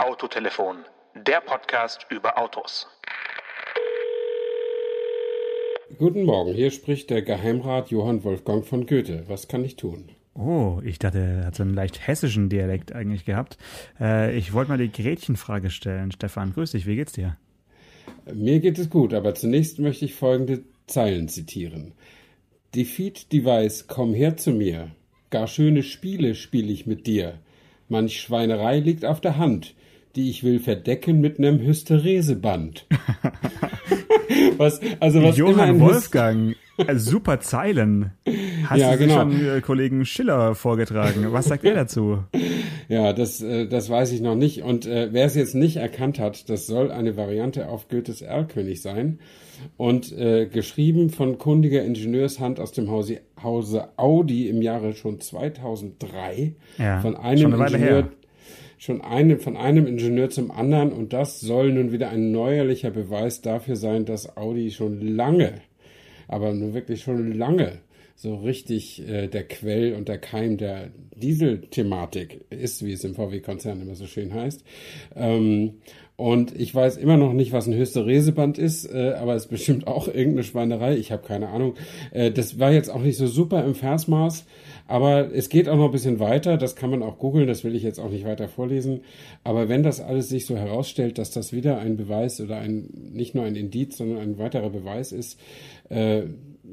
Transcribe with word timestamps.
Autotelefon, 0.00 0.78
der 1.14 1.42
Podcast 1.42 2.06
über 2.08 2.38
Autos. 2.38 2.86
Guten 5.98 6.22
Morgen, 6.22 6.54
hier 6.54 6.70
spricht 6.70 7.10
der 7.10 7.20
Geheimrat 7.20 7.90
Johann 7.90 8.24
Wolfgang 8.24 8.64
von 8.64 8.86
Goethe. 8.86 9.24
Was 9.28 9.46
kann 9.46 9.62
ich 9.62 9.76
tun? 9.76 10.08
Oh, 10.32 10.80
ich 10.82 10.98
dachte, 10.98 11.18
er 11.18 11.44
hat 11.44 11.54
so 11.54 11.64
einen 11.64 11.74
leicht 11.74 12.06
hessischen 12.06 12.48
Dialekt 12.48 12.94
eigentlich 12.94 13.26
gehabt. 13.26 13.58
Äh, 14.00 14.34
ich 14.38 14.54
wollte 14.54 14.70
mal 14.70 14.78
die 14.78 14.90
Gretchenfrage 14.90 15.68
stellen. 15.68 16.12
Stefan, 16.12 16.54
grüß 16.54 16.70
dich, 16.70 16.86
wie 16.86 16.96
geht's 16.96 17.12
dir? 17.12 17.36
Mir 18.32 18.60
geht 18.60 18.78
es 18.78 18.88
gut, 18.88 19.12
aber 19.12 19.34
zunächst 19.34 19.80
möchte 19.80 20.06
ich 20.06 20.14
folgende 20.14 20.62
Zeilen 20.86 21.28
zitieren. 21.28 21.92
Defeat 22.74 23.30
Device, 23.34 23.86
komm 23.86 24.14
her 24.14 24.38
zu 24.38 24.52
mir. 24.52 24.92
Gar 25.28 25.46
schöne 25.46 25.82
Spiele 25.82 26.34
spiel 26.34 26.70
ich 26.70 26.86
mit 26.86 27.06
dir. 27.06 27.38
Manch 27.90 28.18
Schweinerei 28.18 28.78
liegt 28.78 29.04
auf 29.04 29.20
der 29.20 29.36
Hand, 29.36 29.74
die 30.16 30.30
ich 30.30 30.42
will 30.44 30.58
verdecken 30.58 31.20
mit 31.20 31.38
nem 31.38 31.60
Hystereseband. 31.60 32.86
was, 34.56 34.80
also 34.98 35.22
was 35.22 35.36
Johann 35.36 35.80
Wolfgang, 35.80 36.56
äh, 36.76 36.96
super 36.96 37.40
Zeilen. 37.40 38.12
Hast 38.66 38.80
ja, 38.80 38.92
du 38.92 38.98
genau. 38.98 39.14
schon 39.14 39.44
äh, 39.44 39.60
Kollegen 39.60 40.04
Schiller 40.04 40.54
vorgetragen? 40.54 41.26
Was 41.30 41.46
sagt 41.46 41.64
er 41.64 41.74
dazu? 41.74 42.18
Ja, 42.88 43.12
das, 43.12 43.40
äh, 43.40 43.68
das 43.68 43.88
weiß 43.88 44.10
ich 44.10 44.20
noch 44.20 44.34
nicht. 44.34 44.64
Und 44.64 44.84
äh, 44.84 45.10
wer 45.12 45.24
es 45.24 45.36
jetzt 45.36 45.54
nicht 45.54 45.76
erkannt 45.76 46.18
hat, 46.18 46.50
das 46.50 46.66
soll 46.66 46.90
eine 46.90 47.16
Variante 47.16 47.68
auf 47.68 47.86
Goethes 47.86 48.20
Erlkönig 48.20 48.82
sein. 48.82 49.20
Und 49.76 50.10
äh, 50.18 50.46
geschrieben 50.46 51.10
von 51.10 51.38
kundiger 51.38 51.84
Ingenieurshand 51.84 52.58
aus 52.58 52.72
dem 52.72 52.90
Hause, 52.90 53.20
Hause 53.40 53.90
Audi 53.96 54.48
im 54.48 54.60
Jahre 54.60 54.94
schon 54.94 55.20
2003. 55.20 56.56
Ja, 56.78 56.98
von 56.98 57.14
einem 57.14 57.52
Ingenieur. 57.52 57.78
Her 57.78 58.08
schon 58.80 59.02
eine, 59.02 59.38
von 59.38 59.58
einem 59.58 59.86
Ingenieur 59.86 60.30
zum 60.30 60.50
anderen 60.50 60.90
und 60.90 61.12
das 61.12 61.38
soll 61.38 61.70
nun 61.70 61.92
wieder 61.92 62.08
ein 62.08 62.32
neuerlicher 62.32 62.90
Beweis 62.90 63.42
dafür 63.42 63.76
sein, 63.76 64.06
dass 64.06 64.38
Audi 64.38 64.70
schon 64.70 65.02
lange, 65.02 65.60
aber 66.28 66.54
nur 66.54 66.72
wirklich 66.72 67.02
schon 67.02 67.32
lange 67.32 67.82
so 68.16 68.36
richtig 68.36 69.06
äh, 69.06 69.28
der 69.28 69.44
Quell 69.44 69.94
und 69.94 70.08
der 70.08 70.18
Keim 70.18 70.56
der 70.56 70.90
Diesel-Thematik 71.14 72.40
ist, 72.50 72.84
wie 72.84 72.92
es 72.92 73.04
im 73.04 73.14
VW-Konzern 73.14 73.80
immer 73.80 73.94
so 73.94 74.06
schön 74.06 74.32
heißt. 74.32 74.64
Ähm, 75.14 75.80
und 76.20 76.54
ich 76.60 76.74
weiß 76.74 76.98
immer 76.98 77.16
noch 77.16 77.32
nicht, 77.32 77.52
was 77.52 77.66
ein 77.66 77.72
Hystereseband 77.72 78.58
ist, 78.58 78.84
äh, 78.84 79.14
aber 79.14 79.34
es 79.36 79.44
ist 79.44 79.48
bestimmt 79.48 79.86
auch 79.86 80.06
irgendeine 80.06 80.42
Schweinerei. 80.42 80.94
Ich 80.98 81.12
habe 81.12 81.26
keine 81.26 81.48
Ahnung. 81.48 81.76
Äh, 82.10 82.30
das 82.30 82.58
war 82.58 82.70
jetzt 82.70 82.90
auch 82.90 83.00
nicht 83.00 83.16
so 83.16 83.26
super 83.26 83.64
im 83.64 83.74
Versmaß. 83.74 84.44
Aber 84.86 85.32
es 85.32 85.48
geht 85.48 85.66
auch 85.66 85.76
noch 85.76 85.86
ein 85.86 85.92
bisschen 85.92 86.20
weiter, 86.20 86.58
das 86.58 86.76
kann 86.76 86.90
man 86.90 87.02
auch 87.02 87.18
googeln, 87.18 87.46
das 87.46 87.64
will 87.64 87.74
ich 87.74 87.82
jetzt 87.82 87.98
auch 87.98 88.10
nicht 88.10 88.26
weiter 88.26 88.48
vorlesen. 88.48 89.00
Aber 89.44 89.70
wenn 89.70 89.82
das 89.82 90.02
alles 90.02 90.28
sich 90.28 90.44
so 90.44 90.58
herausstellt, 90.58 91.16
dass 91.16 91.30
das 91.30 91.54
wieder 91.54 91.78
ein 91.78 91.96
Beweis 91.96 92.38
oder 92.38 92.58
ein, 92.58 92.90
nicht 93.14 93.34
nur 93.34 93.44
ein 93.44 93.56
Indiz, 93.56 93.96
sondern 93.96 94.18
ein 94.18 94.36
weiterer 94.36 94.68
Beweis 94.68 95.12
ist, 95.12 95.40
äh, 95.88 96.24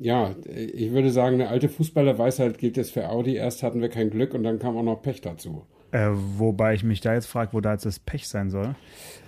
ja, 0.02 0.36
ich 0.53 0.92
würde 0.92 1.09
sagen, 1.09 1.36
eine 1.36 1.48
alte 1.48 1.70
Fußballerweisheit 1.70 2.58
gilt 2.58 2.75
jetzt 2.75 2.92
für 2.92 3.08
Audi. 3.08 3.36
Erst 3.36 3.64
hatten 3.64 3.80
wir 3.80 3.90
kein 3.90 4.09
Glück 4.09 4.34
und 4.34 4.44
dann 4.44 4.59
kam 4.59 4.75
auch 4.75 4.84
noch 4.84 5.02
Pech 5.02 5.22
dazu. 5.22 5.64
Äh, 5.92 6.09
wobei 6.12 6.73
ich 6.73 6.84
mich 6.84 7.00
da 7.00 7.14
jetzt 7.14 7.28
frage, 7.28 7.53
wo 7.53 7.62
da 7.62 7.73
jetzt 7.73 7.86
das 7.86 8.00
Pech 8.00 8.28
sein 8.28 8.50
soll. 8.50 8.75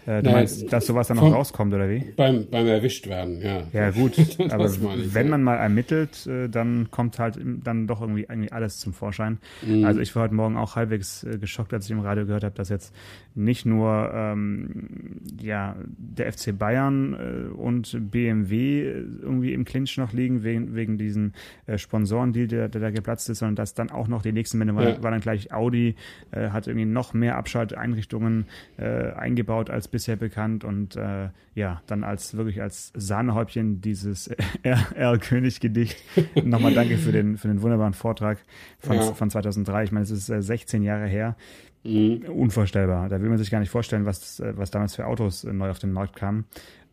Äh, 0.09 0.23
du 0.23 0.29
Nein, 0.29 0.33
meinst, 0.33 0.73
dass 0.73 0.87
sowas 0.87 1.07
dann 1.07 1.17
noch 1.17 1.31
rauskommt, 1.31 1.71
oder 1.71 1.87
wie? 1.87 1.99
Beim, 2.15 2.47
beim 2.49 2.65
erwischt 2.65 3.07
werden, 3.07 3.41
ja. 3.43 3.67
Ja, 3.73 3.91
gut. 3.91 4.17
aber 4.49 4.65
ich, 4.65 5.13
wenn 5.13 5.27
ja. 5.27 5.31
man 5.31 5.43
mal 5.43 5.57
ermittelt, 5.57 6.25
äh, 6.25 6.49
dann 6.49 6.89
kommt 6.89 7.19
halt 7.19 7.39
dann 7.63 7.85
doch 7.85 8.01
irgendwie, 8.01 8.25
irgendwie 8.27 8.51
alles 8.51 8.79
zum 8.79 8.93
Vorschein. 8.93 9.37
Mhm. 9.61 9.85
Also 9.85 9.99
ich 9.99 10.15
war 10.15 10.23
heute 10.23 10.33
Morgen 10.33 10.57
auch 10.57 10.75
halbwegs 10.75 11.23
äh, 11.23 11.37
geschockt, 11.37 11.75
als 11.75 11.85
ich 11.85 11.91
im 11.91 11.99
Radio 11.99 12.25
gehört 12.25 12.43
habe, 12.43 12.55
dass 12.55 12.69
jetzt 12.69 12.91
nicht 13.35 13.67
nur 13.67 14.11
ähm, 14.11 15.21
ja, 15.39 15.75
der 15.97 16.33
FC 16.33 16.57
Bayern 16.57 17.13
äh, 17.13 17.53
und 17.53 17.95
BMW 18.09 18.81
irgendwie 19.21 19.53
im 19.53 19.63
Clinch 19.63 19.95
noch 19.97 20.11
liegen, 20.11 20.43
wegen, 20.43 20.73
wegen 20.73 20.97
diesen 20.97 21.33
äh, 21.67 21.77
Sponsorendeal, 21.77 22.47
der, 22.47 22.67
der 22.67 22.81
da 22.81 22.89
geplatzt 22.89 23.29
ist, 23.29 23.39
sondern 23.39 23.57
dass 23.57 23.75
dann 23.75 23.91
auch 23.91 24.07
noch 24.07 24.23
die 24.23 24.31
nächsten 24.31 24.57
Männer 24.57 24.73
ja. 24.81 25.03
war, 25.03 25.11
dann 25.11 25.21
gleich 25.21 25.53
Audi, 25.53 25.93
äh, 26.31 26.49
hat 26.49 26.65
irgendwie 26.65 26.87
noch 26.87 27.13
mehr 27.13 27.37
Abschalteinrichtungen 27.37 28.45
äh, 28.77 29.11
eingebaut 29.11 29.69
als 29.69 29.87
bisher 29.99 30.15
bekannt 30.15 30.63
und 30.63 30.95
äh, 30.95 31.27
ja, 31.55 31.81
dann 31.87 32.05
als 32.05 32.37
wirklich 32.37 32.61
als 32.61 32.93
Sahnehäubchen 32.95 33.81
dieses 33.81 34.27
R-König-Gedicht. 34.63 35.97
Nochmal 36.45 36.73
danke 36.73 36.97
für 36.97 37.11
den, 37.11 37.37
für 37.37 37.49
den 37.49 37.61
wunderbaren 37.61 37.93
Vortrag 37.93 38.37
von, 38.79 38.95
ja. 38.95 39.13
von 39.13 39.29
2003. 39.29 39.83
Ich 39.83 39.91
meine, 39.91 40.03
es 40.03 40.11
ist 40.11 40.29
äh, 40.29 40.41
16 40.41 40.83
Jahre 40.83 41.05
her. 41.05 41.35
Mhm. 41.83 42.23
Unvorstellbar. 42.29 43.09
Da 43.09 43.21
will 43.21 43.27
man 43.27 43.37
sich 43.37 43.51
gar 43.51 43.59
nicht 43.59 43.71
vorstellen, 43.71 44.05
was, 44.05 44.39
äh, 44.39 44.53
was 44.55 44.71
damals 44.71 44.95
für 44.95 45.05
Autos 45.05 45.43
äh, 45.43 45.51
neu 45.51 45.69
auf 45.69 45.79
den 45.79 45.91
Markt 45.91 46.15
kamen. 46.15 46.45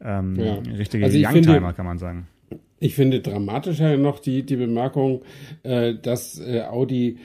Ähm, 0.03 0.35
ja. 0.35 0.55
Richtige 0.55 1.05
also 1.05 1.17
Youngtimer, 1.17 1.73
kann 1.75 1.87
man 1.87 1.99
sagen. 1.99 2.27
Ich 2.81 2.97
finde 2.97 3.21
dramatischer 3.21 3.97
noch 3.97 4.19
die, 4.19 4.43
die 4.43 4.57
Bemerkung, 4.57 5.23
äh, 5.63 5.95
dass 5.95 6.41
äh, 6.41 6.63
Audi 6.63 7.19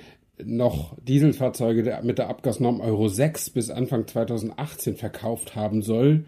noch 0.43 0.97
Dieselfahrzeuge 1.01 1.99
mit 2.03 2.17
der 2.17 2.29
Abgasnorm 2.29 2.81
Euro 2.81 3.07
6 3.07 3.51
bis 3.51 3.69
Anfang 3.69 4.07
2018 4.07 4.95
verkauft 4.95 5.55
haben 5.55 5.81
soll, 5.81 6.25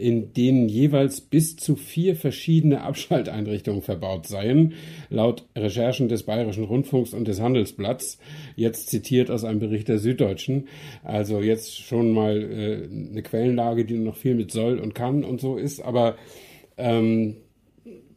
in 0.00 0.32
denen 0.32 0.68
jeweils 0.68 1.20
bis 1.20 1.56
zu 1.56 1.76
vier 1.76 2.16
verschiedene 2.16 2.82
Abschalteinrichtungen 2.82 3.82
verbaut 3.82 4.26
seien, 4.26 4.72
laut 5.10 5.46
Recherchen 5.54 6.08
des 6.08 6.22
Bayerischen 6.22 6.64
Rundfunks 6.64 7.12
und 7.12 7.28
des 7.28 7.40
Handelsblatts, 7.40 8.18
jetzt 8.56 8.88
zitiert 8.88 9.30
aus 9.30 9.44
einem 9.44 9.60
Bericht 9.60 9.88
der 9.88 9.98
Süddeutschen. 9.98 10.68
Also 11.04 11.40
jetzt 11.40 11.78
schon 11.78 12.12
mal 12.12 12.40
äh, 12.40 12.88
eine 13.10 13.22
Quellenlage, 13.22 13.84
die 13.84 13.98
noch 13.98 14.16
viel 14.16 14.34
mit 14.34 14.50
soll 14.50 14.78
und 14.78 14.94
kann 14.94 15.22
und 15.22 15.40
so 15.40 15.56
ist, 15.56 15.80
aber 15.80 16.16
ähm, 16.78 17.36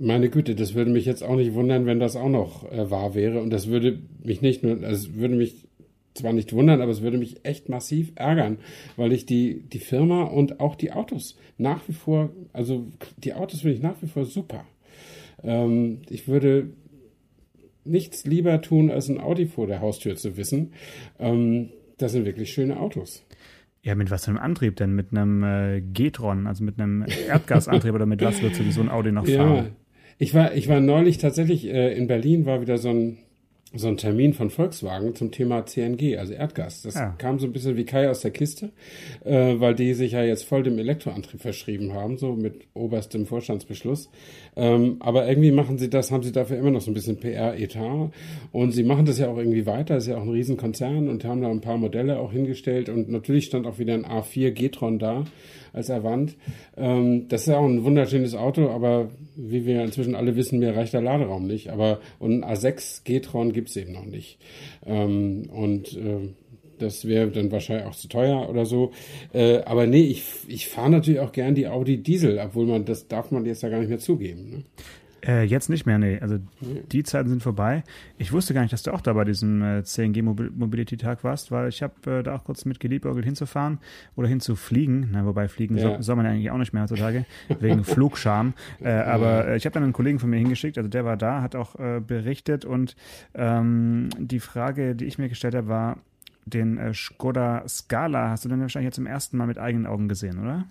meine 0.04 0.30
Güte, 0.30 0.56
das 0.56 0.74
würde 0.74 0.92
mich 0.92 1.06
jetzt 1.06 1.24
auch 1.24 1.36
nicht 1.36 1.54
wundern, 1.54 1.86
wenn 1.86 2.00
das 2.00 2.16
auch 2.16 2.30
noch 2.30 2.70
äh, 2.72 2.92
wahr 2.92 3.16
wäre. 3.16 3.42
Und 3.42 3.52
das 3.52 3.68
würde 3.68 4.00
mich 4.24 4.42
nicht 4.42 4.64
nur, 4.64 4.84
also 4.84 5.16
würde 5.16 5.36
mich 5.36 5.68
zwar 6.14 6.34
nicht 6.34 6.54
wundern, 6.54 6.82
aber 6.82 6.92
es 6.92 7.02
würde 7.02 7.18
mich 7.18 7.46
echt 7.46 7.70
massiv 7.70 8.12
ärgern, 8.16 8.58
weil 8.98 9.14
ich 9.14 9.26
die, 9.26 9.62
die 9.62 9.80
Firma 9.80 10.24
und 10.24 10.60
auch 10.60 10.76
die 10.76 10.92
Autos 10.92 11.38
nach 11.58 11.88
wie 11.88 11.94
vor, 11.94 12.32
also 12.52 12.88
die 13.18 13.34
Autos 13.34 13.62
finde 13.62 13.76
ich 13.76 13.82
nach 13.82 13.96
wie 14.02 14.08
vor 14.08 14.26
super. 14.26 14.66
Ähm, 15.42 16.02
ich 16.10 16.28
würde 16.28 16.70
nichts 17.86 18.26
lieber 18.26 18.62
tun, 18.62 18.92
als 18.92 19.10
ein 19.10 19.20
Audi 19.20 19.46
vor 19.46 19.68
der 19.68 19.82
Haustür 19.82 20.16
zu 20.16 20.38
wissen. 20.38 20.74
Ähm, 21.20 21.70
das 21.98 22.12
sind 22.12 22.26
wirklich 22.26 22.52
schöne 22.52 22.80
Autos. 22.80 23.26
Ja, 23.82 23.96
mit 23.96 24.12
was 24.12 24.26
für 24.26 24.32
einem 24.32 24.40
Antrieb 24.40 24.76
denn? 24.78 24.94
Mit 24.94 25.12
einem 25.12 25.44
äh, 25.44 25.82
G-Tron, 25.82 26.48
also 26.48 26.64
mit 26.64 26.80
einem 26.80 27.06
Erdgasantrieb 27.28 27.94
oder 27.94 28.06
mit 28.06 28.22
was 28.22 28.42
wird 28.42 28.56
sowieso 28.56 28.82
ein 28.82 28.90
Audi 28.90 29.12
noch 29.12 29.28
fahren? 29.28 29.56
Ja, 29.56 29.66
ich 30.18 30.34
war, 30.34 30.56
ich 30.56 30.68
war 30.68 30.80
neulich 30.80 31.18
tatsächlich 31.18 31.66
äh, 31.68 31.96
in 31.96 32.08
Berlin, 32.08 32.46
war 32.46 32.62
wieder 32.62 32.78
so 32.78 32.90
ein, 32.90 33.18
so 33.76 33.88
ein 33.88 33.98
Termin 33.98 34.34
von 34.34 34.52
Volkswagen 34.52 35.16
zum 35.16 35.32
Thema 35.32 35.66
CNG, 35.66 36.18
also 36.18 36.34
Erdgas. 36.34 36.84
Das 36.84 36.94
ja. 36.94 37.16
kam 37.18 37.40
so 37.40 37.48
ein 37.48 37.54
bisschen 37.54 37.76
wie 37.76 37.86
Kai 37.86 38.08
aus 38.08 38.22
der 38.22 38.30
Kiste, 38.30 38.72
äh, 39.26 39.60
weil 39.60 39.74
die 39.74 39.96
sich 39.96 40.12
ja 40.12 40.24
jetzt 40.24 40.44
voll 40.44 40.62
dem 40.62 40.78
Elektroantrieb 40.78 41.42
verschrieben 41.42 41.94
haben, 41.94 42.18
so 42.18 42.34
mit 42.36 42.68
oberstem 42.76 43.26
Vorstandsbeschluss. 43.26 44.10
Ähm, 44.56 44.98
aber 45.00 45.28
irgendwie 45.28 45.52
machen 45.52 45.80
sie 45.80 45.90
das, 45.90 46.12
haben 46.12 46.22
sie 46.22 46.32
dafür 46.32 46.58
immer 46.58 46.70
noch 46.70 46.82
so 46.82 46.92
ein 46.92 46.94
bisschen 46.94 47.20
PR-Etat. 47.20 48.12
Und 48.52 48.72
sie 48.74 48.84
machen 48.84 49.08
das 49.08 49.18
ja 49.18 49.28
auch 49.28 49.38
irgendwie 49.38 49.66
weiter, 49.66 49.98
ist 49.98 50.08
ja 50.08 50.18
auch 50.18 50.24
ein 50.24 50.30
Riesenkonzern 50.30 51.10
und 51.10 51.26
haben 51.26 51.42
da 51.42 51.50
ein 51.50 51.62
paar 51.62 51.78
Modelle 51.78 52.20
auch 52.20 52.32
hingestellt. 52.32 52.90
Und 52.90 53.10
natürlich 53.10 53.46
stand 53.46 53.66
auch 53.66 53.80
wieder 53.80 53.96
ein 53.96 54.06
A4 54.06 54.52
G-Tron 54.52 55.00
da 55.00 55.26
als 55.74 55.90
Avant. 55.90 56.36
Ähm, 56.78 57.28
das 57.28 57.42
ist 57.42 57.48
ja 57.48 57.58
auch 57.58 57.66
ein 57.66 57.84
wunderschönes 57.84 58.36
Auto, 58.36 58.70
aber 58.70 59.10
wie 59.36 59.66
wir 59.66 59.84
inzwischen 59.84 60.16
alle 60.16 60.36
wissen, 60.36 60.60
mir 60.60 60.76
reicht 60.76 60.94
der 60.94 61.02
Laderaum 61.02 61.48
nicht. 61.48 61.70
Aber 61.70 62.00
und 62.20 62.44
ein 62.44 62.56
A6 62.56 63.04
G-Tron 63.04 63.52
gibt's 63.52 63.76
eben 63.76 63.92
noch 63.92 64.06
nicht. 64.06 64.38
Ähm, 64.86 65.50
und 65.52 65.98
äh, 65.98 66.30
das 66.80 67.08
wäre 67.08 67.28
dann 67.28 67.52
wahrscheinlich 67.52 67.88
auch 67.88 67.96
zu 67.96 68.08
teuer 68.08 68.50
oder 68.50 68.66
so. 68.66 68.92
Äh, 69.34 69.60
aber 69.64 69.88
nee, 69.88 70.04
ich, 70.04 70.24
ich 70.48 70.68
fahre 70.68 70.92
natürlich 70.92 71.20
auch 71.20 71.32
gern 71.32 71.56
die 71.56 71.68
Audi 71.68 71.98
Diesel, 71.98 72.40
obwohl 72.40 72.66
man 72.66 72.86
das 72.86 73.08
darf 73.08 73.32
man 73.32 73.46
jetzt 73.46 73.64
ja 73.64 73.70
gar 73.70 73.80
nicht 73.80 73.90
mehr 73.90 74.00
zugeben. 74.00 74.50
Ne? 74.50 74.64
Äh, 75.26 75.44
jetzt 75.44 75.70
nicht 75.70 75.86
mehr, 75.86 75.98
nee. 75.98 76.20
Also 76.20 76.38
die 76.62 77.04
Zeiten 77.04 77.30
sind 77.30 77.42
vorbei. 77.42 77.84
Ich 78.18 78.32
wusste 78.34 78.54
gar 78.54 78.62
nicht, 78.62 78.74
dass 78.74 78.84
du 78.84 78.92
auch 78.92 79.02
da 79.02 79.14
bei 79.14 79.24
diesem 79.24 79.62
äh, 79.62 79.84
CNG 79.84 80.22
Mobility 80.22 80.98
Tag 80.98 81.24
warst, 81.24 81.52
weil 81.52 81.70
ich 81.70 81.82
habe 81.82 82.20
äh, 82.20 82.24
da 82.24 82.36
auch 82.36 82.44
kurz 82.44 82.66
mit 82.66 82.80
geliebäugelt 82.80 83.26
hinzufahren 83.26 83.80
oder 84.16 84.28
hinzufliegen. 84.28 85.10
Na, 85.12 85.26
wobei 85.26 85.48
fliegen 85.48 85.78
ja. 85.78 85.84
soll, 85.84 86.04
soll, 86.04 86.16
man 86.18 86.26
eigentlich 86.26 86.52
auch 86.52 86.58
nicht 86.58 86.74
mehr 86.74 86.84
heutzutage, 86.84 87.26
wegen 87.60 87.84
Flugscham. 87.84 88.54
Äh, 88.82 88.90
aber 88.90 89.48
äh, 89.48 89.58
ich 89.58 89.66
habe 89.66 89.74
dann 89.74 89.84
einen 89.84 89.94
Kollegen 89.94 90.20
von 90.20 90.30
mir 90.30 90.38
hingeschickt, 90.38 90.78
also 90.78 90.90
der 90.90 91.06
war 91.06 91.16
da, 91.16 91.42
hat 91.42 91.56
auch 91.56 91.80
äh, 91.80 92.02
berichtet 92.06 92.66
und 92.66 92.96
ähm, 93.34 94.10
die 94.18 94.40
Frage, 94.40 94.96
die 94.96 95.06
ich 95.06 95.18
mir 95.18 95.30
gestellt 95.30 95.56
habe, 95.56 95.68
war, 95.68 95.98
den 96.46 96.94
Skoda 96.94 97.66
Scala 97.70 98.32
hast 98.32 98.44
du 98.44 98.50
dann 98.50 98.60
wahrscheinlich 98.60 98.88
jetzt 98.88 98.96
zum 98.96 99.06
ersten 99.06 99.38
Mal 99.38 99.48
mit 99.48 99.58
eigenen 99.58 99.86
Augen 99.86 100.10
gesehen, 100.10 100.40
oder? 100.40 100.66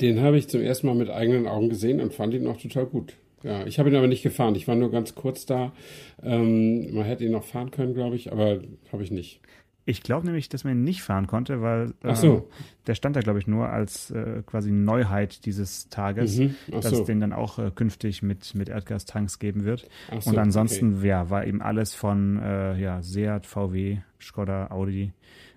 Den 0.00 0.20
habe 0.20 0.38
ich 0.38 0.48
zum 0.48 0.60
ersten 0.60 0.86
Mal 0.86 0.94
mit 0.94 1.10
eigenen 1.10 1.48
Augen 1.48 1.68
gesehen 1.68 2.00
und 2.00 2.14
fand 2.14 2.32
ihn 2.32 2.46
auch 2.46 2.60
total 2.60 2.86
gut. 2.86 3.14
Ja, 3.42 3.66
ich 3.66 3.78
habe 3.78 3.88
ihn 3.88 3.96
aber 3.96 4.06
nicht 4.06 4.22
gefahren. 4.22 4.54
Ich 4.54 4.68
war 4.68 4.74
nur 4.74 4.90
ganz 4.90 5.14
kurz 5.14 5.46
da. 5.46 5.72
Ähm, 6.22 6.94
man 6.94 7.04
hätte 7.04 7.24
ihn 7.24 7.32
noch 7.32 7.44
fahren 7.44 7.70
können, 7.70 7.94
glaube 7.94 8.16
ich, 8.16 8.32
aber 8.32 8.60
habe 8.92 9.02
ich 9.02 9.10
nicht. 9.10 9.40
Ich 9.86 10.02
glaube 10.02 10.26
nämlich, 10.26 10.48
dass 10.48 10.62
man 10.62 10.74
ihn 10.74 10.84
nicht 10.84 11.02
fahren 11.02 11.26
konnte, 11.26 11.62
weil 11.62 11.94
äh, 12.02 12.14
so. 12.14 12.48
der 12.86 12.94
stand 12.94 13.16
da, 13.16 13.20
glaube 13.20 13.38
ich, 13.38 13.46
nur 13.46 13.70
als 13.70 14.10
äh, 14.10 14.42
quasi 14.44 14.70
Neuheit 14.70 15.46
dieses 15.46 15.88
Tages, 15.88 16.38
mhm. 16.38 16.54
dass 16.70 16.90
so. 16.90 17.00
es 17.00 17.04
den 17.04 17.20
dann 17.20 17.32
auch 17.32 17.58
äh, 17.58 17.70
künftig 17.74 18.22
mit, 18.22 18.54
mit 18.54 18.68
Erdgastanks 18.68 19.38
geben 19.38 19.64
wird. 19.64 19.88
So, 20.20 20.30
und 20.30 20.38
ansonsten 20.38 20.98
okay. 20.98 21.08
ja, 21.08 21.30
war 21.30 21.46
eben 21.46 21.62
alles 21.62 21.94
von 21.94 22.38
äh, 22.42 22.78
ja, 22.78 23.02
Seat, 23.02 23.46
VW, 23.46 23.98
Skoda, 24.20 24.70
Audi 24.70 25.12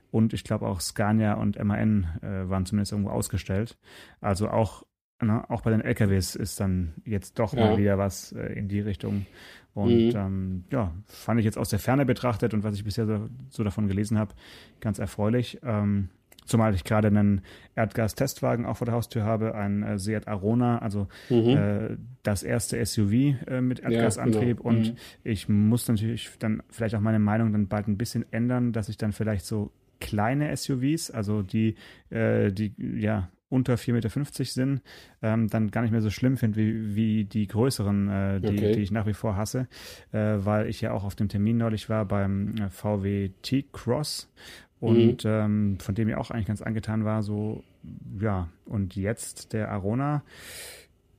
und 0.09 0.33
ich 0.33 0.43
glaube 0.43 0.67
auch 0.67 0.79
Scania 0.79 1.33
und 1.33 1.61
MAN 1.63 2.19
äh, 2.21 2.49
waren 2.49 2.65
zumindest 2.65 2.91
irgendwo 2.91 3.11
ausgestellt. 3.11 3.77
Also 4.21 4.47
auch 4.47 4.83
Ne, 5.23 5.49
auch 5.49 5.61
bei 5.61 5.71
den 5.71 5.81
LKWs 5.81 6.35
ist 6.35 6.59
dann 6.59 6.93
jetzt 7.05 7.39
doch 7.39 7.53
ja. 7.53 7.65
mal 7.65 7.77
wieder 7.77 7.97
was 7.97 8.31
äh, 8.33 8.53
in 8.53 8.67
die 8.67 8.81
Richtung. 8.81 9.25
Und 9.73 10.13
mhm. 10.13 10.15
ähm, 10.15 10.63
ja, 10.71 10.93
fand 11.07 11.39
ich 11.39 11.45
jetzt 11.45 11.57
aus 11.57 11.69
der 11.69 11.79
Ferne 11.79 12.05
betrachtet 12.05 12.53
und 12.53 12.63
was 12.63 12.75
ich 12.75 12.83
bisher 12.83 13.05
so, 13.05 13.29
so 13.49 13.63
davon 13.63 13.87
gelesen 13.87 14.19
habe, 14.19 14.35
ganz 14.81 14.99
erfreulich. 14.99 15.59
Ähm, 15.63 16.09
zumal 16.45 16.75
ich 16.75 16.83
gerade 16.83 17.07
einen 17.07 17.41
Erdgas-Testwagen 17.75 18.65
auch 18.65 18.77
vor 18.77 18.85
der 18.85 18.93
Haustür 18.93 19.23
habe, 19.23 19.55
ein 19.55 19.83
äh, 19.83 19.97
Seat 19.97 20.27
Arona, 20.27 20.79
also 20.79 21.07
mhm. 21.29 21.49
äh, 21.49 21.97
das 22.21 22.43
erste 22.43 22.83
SUV 22.85 23.11
äh, 23.11 23.61
mit 23.61 23.79
Erdgasantrieb. 23.79 24.41
Ja, 24.41 24.53
genau. 24.53 24.69
Und 24.69 24.93
mhm. 24.93 24.97
ich 25.23 25.49
muss 25.49 25.87
natürlich 25.87 26.29
dann 26.39 26.61
vielleicht 26.69 26.95
auch 26.95 27.01
meine 27.01 27.19
Meinung 27.19 27.51
dann 27.51 27.67
bald 27.67 27.87
ein 27.87 27.97
bisschen 27.97 28.25
ändern, 28.31 28.73
dass 28.73 28.89
ich 28.89 28.97
dann 28.97 29.11
vielleicht 29.11 29.45
so 29.45 29.71
kleine 29.99 30.55
SUVs, 30.55 31.11
also 31.11 31.41
die, 31.41 31.75
äh, 32.09 32.51
die 32.51 32.73
ja 32.77 33.29
unter 33.53 33.75
4,50 33.75 33.91
Meter 33.93 34.45
sind, 34.45 34.81
ähm, 35.21 35.47
dann 35.47 35.69
gar 35.69 35.83
nicht 35.83 35.91
mehr 35.91 36.01
so 36.01 36.09
schlimm 36.09 36.37
finde 36.37 36.57
wie, 36.57 36.95
wie 36.95 37.23
die 37.23 37.47
größeren, 37.47 38.09
äh, 38.09 38.41
die, 38.41 38.47
okay. 38.47 38.71
die 38.73 38.81
ich 38.81 38.91
nach 38.91 39.05
wie 39.05 39.13
vor 39.13 39.37
hasse, 39.37 39.67
äh, 40.11 40.17
weil 40.17 40.67
ich 40.67 40.81
ja 40.81 40.91
auch 40.91 41.03
auf 41.03 41.15
dem 41.15 41.29
Termin 41.29 41.57
neulich 41.57 41.87
war 41.87 42.05
beim 42.05 42.55
äh, 42.55 42.69
VW 42.69 43.29
T-Cross 43.43 44.31
und 44.79 45.23
mhm. 45.23 45.29
ähm, 45.29 45.77
von 45.79 45.93
dem 45.93 46.09
ich 46.09 46.15
auch 46.15 46.31
eigentlich 46.31 46.47
ganz 46.47 46.63
angetan 46.63 47.05
war, 47.05 47.21
so, 47.21 47.63
ja, 48.19 48.49
und 48.65 48.95
jetzt 48.95 49.53
der 49.53 49.69
Arona, 49.71 50.23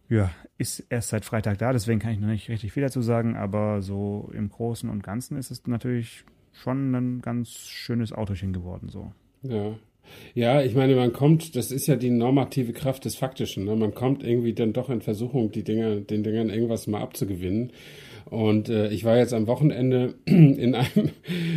ja, 0.08 0.30
ist 0.58 0.80
erst 0.90 1.10
seit 1.10 1.24
Freitag 1.24 1.58
da, 1.58 1.72
deswegen 1.72 2.00
kann 2.00 2.12
ich 2.12 2.18
noch 2.18 2.28
nicht 2.28 2.48
richtig 2.48 2.72
viel 2.72 2.82
dazu 2.82 3.00
sagen, 3.00 3.36
aber 3.36 3.80
so 3.80 4.30
im 4.34 4.50
Großen 4.50 4.90
und 4.90 5.04
Ganzen 5.04 5.38
ist 5.38 5.52
es 5.52 5.66
natürlich 5.68 6.24
schon 6.52 6.94
ein 6.94 7.22
ganz 7.22 7.50
schönes 7.50 8.12
Autochen 8.12 8.52
geworden, 8.52 8.88
so. 8.88 9.12
Ja, 9.42 9.76
ja, 10.34 10.62
ich 10.62 10.74
meine, 10.74 10.96
man 10.96 11.12
kommt, 11.12 11.56
das 11.56 11.70
ist 11.70 11.86
ja 11.86 11.96
die 11.96 12.10
normative 12.10 12.72
Kraft 12.72 13.04
des 13.04 13.16
Faktischen. 13.16 13.64
Ne? 13.64 13.76
Man 13.76 13.94
kommt 13.94 14.24
irgendwie 14.24 14.52
dann 14.52 14.72
doch 14.72 14.90
in 14.90 15.00
Versuchung, 15.00 15.50
die 15.50 15.62
Dinger, 15.62 15.96
den 15.96 16.22
Dingern 16.22 16.50
irgendwas 16.50 16.86
mal 16.86 17.00
abzugewinnen. 17.00 17.72
Und 18.26 18.68
äh, 18.68 18.88
ich 18.88 19.04
war 19.04 19.16
jetzt 19.16 19.34
am 19.34 19.46
Wochenende 19.46 20.14
in 20.24 20.74
einem, 20.74 21.10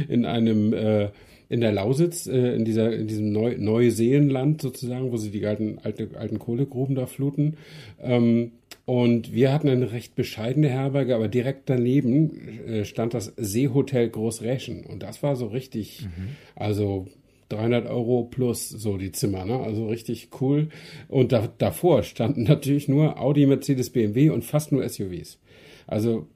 in 0.08 0.26
einem, 0.26 0.74
äh, 0.74 1.10
in 1.50 1.62
der 1.62 1.72
Lausitz, 1.72 2.28
äh, 2.28 2.56
in 2.56 2.66
dieser, 2.66 2.94
in 2.94 3.08
diesem 3.08 3.32
Neu 3.32 3.56
Neuseenland 3.58 4.62
sozusagen, 4.62 5.12
wo 5.12 5.18
sie 5.18 5.32
die 5.32 5.46
alten, 5.46 5.80
alte, 5.84 6.10
alten 6.16 6.40
Kohlegruben 6.40 6.96
da 6.96 7.06
fluten. 7.06 7.58
Ähm, 8.02 8.52
und 8.86 9.34
wir 9.34 9.52
hatten 9.52 9.68
eine 9.68 9.92
recht 9.92 10.16
bescheidene 10.16 10.70
Herberge, 10.70 11.14
aber 11.14 11.28
direkt 11.28 11.70
daneben 11.70 12.68
äh, 12.68 12.86
stand 12.86 13.14
das 13.14 13.34
Seehotel 13.36 14.10
Großräschen. 14.10 14.86
Und 14.86 15.04
das 15.04 15.24
war 15.24 15.36
so 15.36 15.48
richtig, 15.48 16.06
mhm. 16.06 16.30
also 16.56 17.08
300 17.50 17.88
Euro 17.88 18.24
plus 18.24 18.70
so 18.70 18.98
die 18.98 19.12
Zimmer, 19.12 19.46
ne? 19.46 19.60
Also 19.60 19.88
richtig 19.88 20.30
cool. 20.42 20.70
Und 21.08 21.32
da, 21.32 21.48
davor 21.58 22.04
standen 22.04 22.44
natürlich 22.48 22.88
nur 22.88 23.20
Audi, 23.20 23.46
Mercedes, 23.46 23.90
BMW 23.90 24.30
und 24.30 24.44
fast 24.44 24.72
nur 24.72 24.88
SUVs. 24.88 25.40
Also 25.86 26.28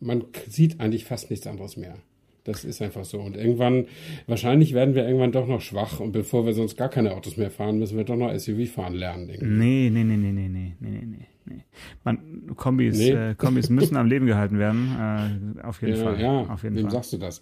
man 0.00 0.24
sieht 0.48 0.80
eigentlich 0.80 1.04
fast 1.04 1.30
nichts 1.30 1.46
anderes 1.46 1.76
mehr. 1.76 1.96
Das 2.44 2.64
ist 2.64 2.80
einfach 2.80 3.04
so. 3.04 3.20
Und 3.20 3.36
irgendwann, 3.36 3.86
wahrscheinlich 4.26 4.72
werden 4.72 4.94
wir 4.94 5.04
irgendwann 5.04 5.32
doch 5.32 5.46
noch 5.46 5.60
schwach 5.60 6.00
und 6.00 6.12
bevor 6.12 6.46
wir 6.46 6.54
sonst 6.54 6.76
gar 6.76 6.88
keine 6.88 7.14
Autos 7.14 7.36
mehr 7.36 7.50
fahren, 7.50 7.78
müssen 7.78 7.98
wir 7.98 8.04
doch 8.04 8.16
noch 8.16 8.34
SUV 8.36 8.70
fahren 8.70 8.94
lernen. 8.94 9.28
Irgendwie. 9.28 9.50
Nee, 9.50 9.90
nee, 9.90 10.04
nee, 10.04 10.16
nee, 10.16 10.32
nee, 10.32 10.48
nee, 10.48 10.72
nee, 10.80 11.02
nee. 11.04 11.26
Nee. 11.48 11.64
Man, 12.04 12.52
Kombis, 12.56 12.98
nee. 12.98 13.10
äh, 13.10 13.34
Kombis 13.34 13.70
müssen 13.70 13.96
am 13.96 14.06
Leben 14.06 14.26
gehalten 14.26 14.58
werden. 14.58 15.56
Äh, 15.58 15.62
auf 15.62 15.80
jeden 15.82 15.96
ja, 15.96 16.04
Fall. 16.04 16.20
Ja, 16.20 16.40
auf 16.42 16.62
jeden 16.62 16.76
wem 16.76 16.82
Fall. 16.84 16.92
sagst 16.92 17.12
du 17.12 17.18
das? 17.18 17.40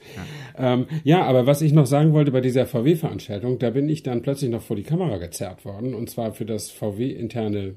Ja. 0.56 0.74
Ähm, 0.74 0.86
ja, 1.04 1.24
aber 1.24 1.46
was 1.46 1.62
ich 1.62 1.72
noch 1.72 1.86
sagen 1.86 2.12
wollte 2.12 2.30
bei 2.30 2.40
dieser 2.40 2.66
VW-Veranstaltung, 2.66 3.58
da 3.58 3.70
bin 3.70 3.88
ich 3.88 4.02
dann 4.02 4.22
plötzlich 4.22 4.50
noch 4.50 4.62
vor 4.62 4.76
die 4.76 4.82
Kamera 4.82 5.18
gezerrt 5.18 5.64
worden 5.64 5.94
und 5.94 6.10
zwar 6.10 6.32
für 6.32 6.44
das 6.44 6.70
VW-interne 6.70 7.74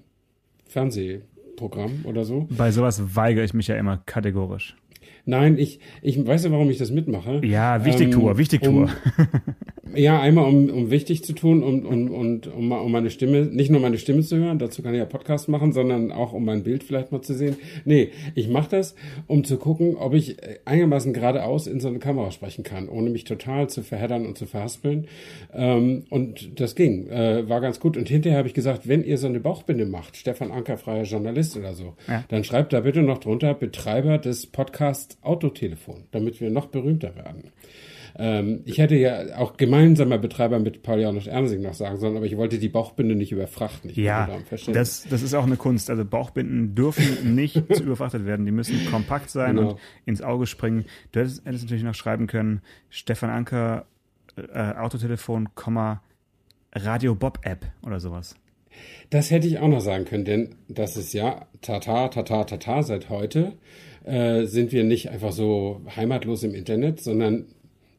Fernsehprogramm 0.67 2.05
oder 2.05 2.23
so. 2.25 2.47
Bei 2.51 2.71
sowas 2.71 3.15
weigere 3.15 3.43
ich 3.43 3.53
mich 3.53 3.67
ja 3.67 3.75
immer 3.75 3.97
kategorisch. 4.05 4.75
Nein, 5.25 5.57
ich, 5.57 5.79
ich 6.01 6.25
weiß 6.25 6.45
ja, 6.45 6.51
warum 6.51 6.69
ich 6.69 6.77
das 6.77 6.91
mitmache. 6.91 7.45
Ja, 7.45 7.85
Wichtigtour, 7.85 8.31
ähm, 8.31 8.37
Wichtigtour. 8.37 8.83
Um, 8.83 8.89
Ja, 9.95 10.21
einmal 10.21 10.45
um, 10.45 10.69
um 10.69 10.91
wichtig 10.91 11.23
zu 11.23 11.33
tun 11.33 11.63
und, 11.63 11.85
und, 11.85 12.09
und 12.09 12.47
um, 12.47 12.71
um 12.71 12.91
meine 12.91 13.09
Stimme, 13.09 13.45
nicht 13.45 13.71
nur 13.71 13.81
meine 13.81 13.97
Stimme 13.97 14.21
zu 14.21 14.37
hören, 14.37 14.59
dazu 14.59 14.83
kann 14.83 14.93
ich 14.93 14.99
ja 14.99 15.05
Podcast 15.05 15.49
machen, 15.49 15.73
sondern 15.73 16.11
auch 16.11 16.33
um 16.33 16.45
mein 16.45 16.63
Bild 16.63 16.83
vielleicht 16.83 17.11
mal 17.11 17.21
zu 17.21 17.33
sehen. 17.33 17.57
Nee, 17.85 18.09
ich 18.35 18.49
mache 18.49 18.69
das, 18.69 18.95
um 19.27 19.43
zu 19.43 19.57
gucken, 19.57 19.95
ob 19.95 20.13
ich 20.13 20.37
einigermaßen 20.65 21.13
geradeaus 21.13 21.67
in 21.67 21.79
so 21.79 21.87
eine 21.87 21.99
Kamera 21.99 22.31
sprechen 22.31 22.63
kann, 22.63 22.87
ohne 22.89 23.09
mich 23.09 23.23
total 23.23 23.69
zu 23.69 23.81
verheddern 23.81 24.25
und 24.25 24.37
zu 24.37 24.45
verhaspeln. 24.45 25.07
Ähm, 25.53 26.05
und 26.09 26.59
das 26.59 26.75
ging, 26.75 27.07
äh, 27.07 27.47
war 27.49 27.61
ganz 27.61 27.79
gut. 27.79 27.97
Und 27.97 28.07
hinterher 28.09 28.37
habe 28.37 28.47
ich 28.47 28.53
gesagt, 28.53 28.87
wenn 28.87 29.03
ihr 29.03 29.17
so 29.17 29.27
eine 29.27 29.39
Bauchbinde 29.39 29.85
macht, 29.85 30.17
Stefan 30.17 30.51
Anker, 30.51 30.77
freier 30.77 31.03
Journalist 31.03 31.57
oder 31.57 31.73
so, 31.73 31.95
ja. 32.07 32.23
dann 32.29 32.43
schreibt 32.43 32.73
da 32.73 32.81
bitte 32.81 33.01
noch 33.01 33.17
drunter 33.17 33.53
Betreiber 33.53 34.17
des 34.17 34.45
Podcasts 34.45 35.17
Autotelefon, 35.21 36.03
damit 36.11 36.41
wir 36.41 36.49
noch 36.49 36.67
berühmter 36.67 37.15
werden. 37.15 37.51
Ähm, 38.17 38.61
ich 38.65 38.77
hätte 38.77 38.95
ja 38.95 39.37
auch 39.37 39.57
gemeinsamer 39.57 40.17
Betreiber 40.17 40.59
mit 40.59 40.83
Paul 40.83 40.99
Janusz 40.99 41.27
Ernsing 41.27 41.61
noch 41.61 41.73
sagen 41.73 41.97
sollen, 41.97 42.17
aber 42.17 42.25
ich 42.25 42.37
wollte 42.37 42.59
die 42.59 42.69
Bauchbinde 42.69 43.15
nicht 43.15 43.31
überfrachten. 43.31 43.89
Ich 43.89 43.97
ja, 43.97 44.29
das, 44.67 45.05
das 45.09 45.21
ist 45.21 45.33
auch 45.33 45.45
eine 45.45 45.57
Kunst. 45.57 45.89
Also 45.89 46.05
Bauchbinden 46.05 46.75
dürfen 46.75 47.35
nicht 47.35 47.55
zu 47.73 47.83
überfrachtet 47.83 48.25
werden. 48.25 48.45
Die 48.45 48.51
müssen 48.51 48.85
kompakt 48.89 49.29
sein 49.29 49.55
genau. 49.55 49.71
und 49.71 49.79
ins 50.05 50.21
Auge 50.21 50.47
springen. 50.47 50.85
Du 51.11 51.19
hättest, 51.19 51.45
hättest 51.45 51.65
natürlich 51.65 51.83
noch 51.83 51.95
schreiben 51.95 52.27
können, 52.27 52.61
Stefan 52.89 53.29
Anker, 53.29 53.85
äh, 54.35 54.73
Autotelefon, 54.75 55.49
Radio 56.73 57.15
Bob 57.15 57.39
App 57.43 57.65
oder 57.85 57.99
sowas. 57.99 58.35
Das 59.09 59.31
hätte 59.31 59.47
ich 59.47 59.59
auch 59.59 59.67
noch 59.67 59.81
sagen 59.81 60.05
können, 60.05 60.25
denn 60.25 60.55
das 60.67 60.95
ist 60.95 61.13
ja 61.13 61.47
Tata, 61.61 62.09
Tata, 62.09 62.43
Tata 62.43 62.83
seit 62.83 63.09
heute. 63.09 63.53
Äh, 64.03 64.45
sind 64.45 64.71
wir 64.71 64.83
nicht 64.83 65.09
einfach 65.09 65.31
so 65.31 65.81
heimatlos 65.95 66.43
im 66.43 66.55
Internet, 66.55 67.01
sondern 67.01 67.45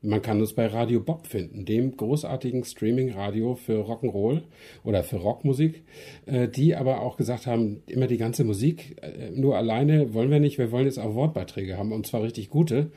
man 0.02 0.23
kann 0.23 0.41
uns 0.41 0.55
bei 0.55 0.67
Radio 0.67 1.01
Bob 1.01 1.27
finden, 1.27 1.65
dem 1.65 1.96
großartigen 1.96 2.65
Streaming-Radio 2.65 3.55
für 3.55 3.84
Rock'n'Roll 3.84 4.43
oder 4.84 5.03
für 5.05 5.17
Rockmusik, 5.17 5.82
äh, 6.27 6.48
die 6.48 6.75
aber 6.75 7.01
auch 7.01 7.17
gesagt 7.17 7.46
haben, 7.46 7.82
immer 7.86 8.06
die 8.06 8.17
ganze 8.17 8.44
Musik, 8.44 8.96
äh, 9.03 9.31
nur 9.31 9.56
alleine 9.56 10.15
wollen 10.15 10.31
wir 10.31 10.41
nicht, 10.41 10.58
wir 10.58 10.72
wollen 10.72 10.86
jetzt 10.86 10.98
auch 10.98 11.15
Wortbeiträge 11.15 11.77
haben 11.77 11.93
und 11.93 12.06
zwar 12.06 12.22
richtig 12.22 12.51
gute. 12.51 12.91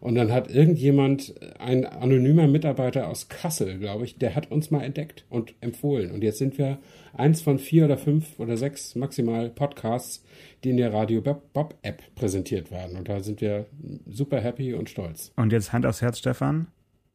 Und 0.00 0.14
dann 0.14 0.32
hat 0.32 0.48
irgendjemand, 0.48 1.34
ein 1.58 1.84
anonymer 1.84 2.46
Mitarbeiter 2.46 3.08
aus 3.08 3.28
Kassel, 3.28 3.78
glaube 3.78 4.04
ich, 4.04 4.16
der 4.16 4.36
hat 4.36 4.50
uns 4.50 4.70
mal 4.70 4.84
entdeckt 4.84 5.24
und 5.28 5.54
empfohlen. 5.60 6.12
Und 6.12 6.22
jetzt 6.22 6.38
sind 6.38 6.56
wir 6.56 6.78
eins 7.12 7.40
von 7.40 7.58
vier 7.58 7.84
oder 7.84 7.98
fünf 7.98 8.38
oder 8.38 8.56
sechs 8.56 8.94
maximal 8.94 9.50
Podcasts, 9.50 10.24
die 10.64 10.70
in 10.70 10.76
der 10.76 10.92
Radio 10.92 11.20
Bob 11.20 11.74
App 11.82 12.02
präsentiert 12.14 12.70
werden. 12.70 12.96
Und 12.96 13.08
da 13.08 13.20
sind 13.20 13.40
wir 13.40 13.66
super 14.06 14.40
happy 14.40 14.74
und 14.74 14.90
stolz. 14.90 15.32
Und 15.36 15.52
jetzt 15.52 15.72
Hand 15.72 15.86
aufs 15.86 16.02
Herz, 16.02 16.18
Stefan. 16.18 16.68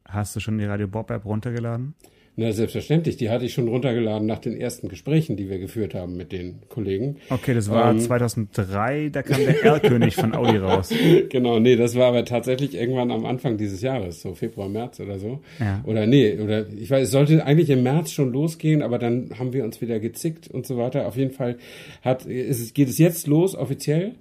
Hast 0.06 0.36
du 0.36 0.40
schon 0.40 0.58
die 0.58 0.64
Radio 0.64 0.86
Bob 0.86 1.10
App 1.10 1.24
runtergeladen? 1.24 1.94
Na, 2.36 2.50
selbstverständlich. 2.50 3.16
Die 3.16 3.30
hatte 3.30 3.44
ich 3.44 3.52
schon 3.52 3.68
runtergeladen 3.68 4.26
nach 4.26 4.40
den 4.40 4.56
ersten 4.56 4.88
Gesprächen, 4.88 5.36
die 5.36 5.48
wir 5.48 5.58
geführt 5.58 5.94
haben 5.94 6.16
mit 6.16 6.32
den 6.32 6.62
Kollegen. 6.68 7.16
Okay, 7.30 7.54
das 7.54 7.70
war 7.70 7.92
ähm, 7.92 8.00
2003, 8.00 9.10
da 9.10 9.22
kam 9.22 9.38
der 9.38 9.62
Erlkönig 9.62 10.16
von 10.16 10.34
Audi 10.34 10.56
raus. 10.56 10.92
Genau, 11.28 11.58
nee, 11.58 11.76
das 11.76 11.94
war 11.96 12.08
aber 12.08 12.24
tatsächlich 12.24 12.74
irgendwann 12.74 13.10
am 13.10 13.24
Anfang 13.24 13.56
dieses 13.56 13.82
Jahres, 13.82 14.20
so 14.20 14.34
Februar, 14.34 14.68
März 14.68 15.00
oder 15.00 15.18
so. 15.18 15.40
Ja. 15.58 15.82
Oder 15.84 16.06
nee, 16.06 16.38
oder 16.38 16.66
ich 16.68 16.90
weiß, 16.90 17.04
es 17.04 17.10
sollte 17.10 17.44
eigentlich 17.44 17.70
im 17.70 17.82
März 17.82 18.12
schon 18.12 18.32
losgehen, 18.32 18.82
aber 18.82 18.98
dann 18.98 19.30
haben 19.38 19.52
wir 19.52 19.64
uns 19.64 19.80
wieder 19.80 20.00
gezickt 20.00 20.48
und 20.48 20.66
so 20.66 20.76
weiter. 20.76 21.06
Auf 21.06 21.16
jeden 21.16 21.32
Fall 21.32 21.56
hat, 22.02 22.26
ist 22.26 22.60
es, 22.60 22.74
geht 22.74 22.88
es 22.88 22.98
jetzt 22.98 23.26
los, 23.26 23.54
offiziell. 23.54 24.12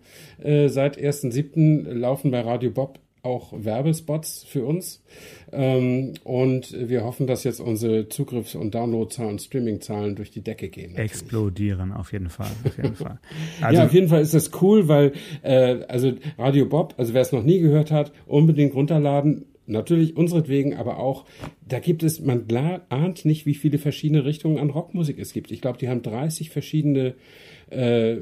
Äh, 0.41 0.69
seit 0.69 0.97
1.7. 0.97 1.91
laufen 1.93 2.31
bei 2.31 2.41
Radio 2.41 2.71
Bob 2.71 2.99
auch 3.23 3.53
Werbespots 3.55 4.43
für 4.43 4.65
uns. 4.65 5.01
Ähm, 5.53 6.13
und 6.25 6.75
wir 6.77 7.05
hoffen, 7.05 7.25
dass 7.25 7.45
jetzt 7.45 7.61
unsere 7.61 8.09
Zugriffs- 8.09 8.53
und 8.53 8.75
Downloadzahlen 8.75 9.31
und 9.31 9.41
Streamingzahlen 9.41 10.15
durch 10.15 10.29
die 10.29 10.41
Decke 10.41 10.67
gehen. 10.67 10.91
Natürlich. 10.91 11.11
Explodieren, 11.11 11.93
auf 11.93 12.11
jeden 12.11 12.29
Fall. 12.29 12.51
Auf 12.65 12.77
jeden 12.77 12.95
Fall. 12.95 13.19
Also, 13.61 13.79
ja, 13.79 13.85
auf 13.85 13.93
jeden 13.93 14.09
Fall 14.09 14.21
ist 14.21 14.33
das 14.33 14.51
cool, 14.61 14.87
weil 14.87 15.13
äh, 15.41 15.83
also 15.87 16.13
Radio 16.37 16.65
Bob, 16.65 16.95
also 16.97 17.13
wer 17.13 17.21
es 17.21 17.31
noch 17.31 17.43
nie 17.43 17.59
gehört 17.59 17.91
hat, 17.91 18.11
unbedingt 18.25 18.75
runterladen. 18.75 19.45
Natürlich 19.65 20.17
unseretwegen, 20.17 20.73
aber 20.73 20.99
auch, 20.99 21.25
da 21.65 21.79
gibt 21.79 22.03
es, 22.03 22.19
man 22.19 22.45
ahnt 22.89 23.23
nicht, 23.23 23.45
wie 23.45 23.55
viele 23.55 23.77
verschiedene 23.77 24.25
Richtungen 24.25 24.59
an 24.59 24.69
Rockmusik 24.69 25.17
es 25.19 25.31
gibt. 25.31 25.51
Ich 25.51 25.61
glaube, 25.61 25.77
die 25.77 25.87
haben 25.87 26.01
30 26.01 26.49
verschiedene 26.49 27.15
äh, 27.73 28.21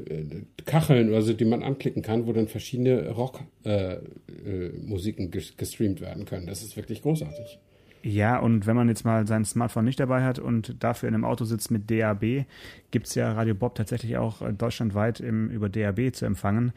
Kacheln 0.64 1.10
oder 1.10 1.22
so, 1.22 1.32
die 1.32 1.44
man 1.44 1.62
anklicken 1.62 2.02
kann, 2.02 2.26
wo 2.26 2.32
dann 2.32 2.48
verschiedene 2.48 3.10
Rockmusiken 3.10 5.32
äh, 5.32 5.38
äh, 5.38 5.42
gestreamt 5.56 6.00
werden 6.00 6.24
können. 6.24 6.46
Das 6.46 6.62
ist 6.62 6.76
wirklich 6.76 7.02
großartig. 7.02 7.58
Ja, 8.02 8.38
und 8.38 8.66
wenn 8.66 8.74
man 8.74 8.88
jetzt 8.88 9.04
mal 9.04 9.26
sein 9.26 9.44
Smartphone 9.44 9.84
nicht 9.84 10.00
dabei 10.00 10.24
hat 10.24 10.38
und 10.38 10.82
dafür 10.82 11.08
in 11.08 11.14
einem 11.14 11.24
Auto 11.24 11.44
sitzt 11.44 11.70
mit 11.70 11.90
DAB, 11.90 12.46
gibt 12.90 13.06
es 13.06 13.14
ja 13.14 13.32
Radio 13.32 13.54
Bob 13.54 13.76
tatsächlich 13.76 14.16
auch 14.16 14.42
äh, 14.42 14.52
deutschlandweit 14.52 15.20
im, 15.20 15.48
über 15.50 15.68
DAB 15.68 16.12
zu 16.12 16.26
empfangen. 16.26 16.72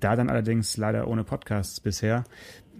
Da 0.00 0.14
dann 0.14 0.30
allerdings 0.30 0.76
leider 0.76 1.08
ohne 1.08 1.24
Podcasts 1.24 1.80
bisher. 1.80 2.24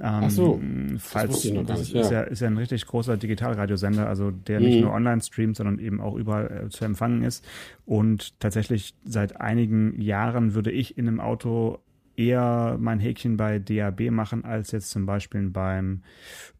Ähm, 0.01 0.23
Ach 0.27 0.31
so, 0.31 0.61
falls, 0.99 1.43
das, 1.43 1.67
das 1.67 1.81
ist, 1.81 1.93
ja. 1.93 2.21
ist, 2.21 2.41
ja, 2.41 2.47
ein 2.47 2.57
richtig 2.57 2.87
großer 2.87 3.17
Digitalradiosender, 3.17 4.07
also 4.07 4.31
der 4.31 4.61
nicht 4.61 4.77
mhm. 4.77 4.83
nur 4.83 4.93
online 4.93 5.21
streamt, 5.21 5.57
sondern 5.57 5.81
eben 5.81 6.01
auch 6.01 6.15
überall 6.15 6.67
äh, 6.67 6.69
zu 6.69 6.85
empfangen 6.85 7.25
ist. 7.25 7.45
Und 7.85 8.39
tatsächlich 8.39 8.95
seit 9.05 9.41
einigen 9.41 10.01
Jahren 10.01 10.55
würde 10.55 10.71
ich 10.71 10.97
in 10.97 11.09
einem 11.09 11.19
Auto 11.19 11.81
eher 12.19 12.77
mein 12.81 12.99
Häkchen 12.99 13.37
bei 13.37 13.59
DAB 13.59 14.11
machen, 14.11 14.45
als 14.45 14.73
jetzt 14.73 14.91
zum 14.91 15.07
Beispiel 15.07 15.49
beim 15.51 16.03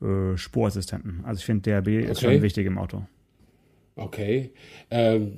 äh, 0.01 0.37
Spurassistenten. 0.37 1.25
Also 1.25 1.41
ich 1.41 1.45
finde, 1.45 1.71
DAB 1.71 1.87
okay. 1.89 2.11
ist 2.11 2.21
schon 2.21 2.43
wichtig 2.43 2.67
im 2.67 2.79
Auto. 2.79 3.05
Okay. 3.97 4.53
Ähm, 4.91 5.33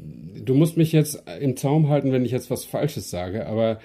du 0.44 0.54
musst 0.54 0.76
mich 0.76 0.92
jetzt 0.92 1.22
im 1.40 1.56
Zaum 1.56 1.88
halten, 1.88 2.12
wenn 2.12 2.24
ich 2.24 2.32
jetzt 2.32 2.50
was 2.50 2.64
Falsches 2.64 3.08
sage, 3.10 3.46
aber 3.46 3.80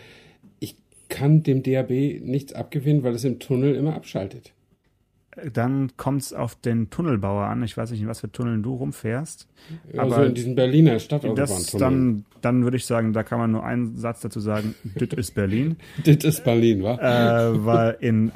ich 0.59 0.75
kann 1.07 1.43
dem 1.43 1.63
DAB 1.63 1.91
nichts 2.21 2.53
abgewinnen, 2.53 3.03
weil 3.03 3.15
es 3.15 3.23
im 3.23 3.39
Tunnel 3.39 3.75
immer 3.75 3.95
abschaltet. 3.95 4.54
Dann 5.53 5.91
kommt 5.97 6.21
es 6.21 6.33
auf 6.33 6.55
den 6.55 6.89
Tunnelbauer 6.89 7.45
an. 7.45 7.63
Ich 7.63 7.75
weiß 7.75 7.91
nicht, 7.91 8.01
in 8.01 8.07
was 8.07 8.21
für 8.21 8.31
Tunneln 8.31 8.63
du 8.63 8.75
rumfährst. 8.75 9.47
Also 9.97 10.15
aber 10.15 10.25
in 10.27 10.33
diesen 10.33 10.55
Berliner 10.55 10.99
Stadtautobahn-Tunnel. 10.99 11.79
Dann, 11.79 12.25
dann 12.41 12.63
würde 12.63 12.77
ich 12.77 12.85
sagen, 12.85 13.13
da 13.13 13.23
kann 13.23 13.39
man 13.39 13.51
nur 13.51 13.63
einen 13.63 13.97
Satz 13.97 14.21
dazu 14.21 14.39
sagen. 14.39 14.75
Dit 14.83 15.13
ist 15.13 15.35
Berlin. 15.35 15.77
Dit 16.05 16.23
ist 16.23 16.43
Berlin, 16.43 16.83
wa? 16.83 16.95
Äh, 16.95 17.65
weil 17.65 17.97
in 17.99 18.31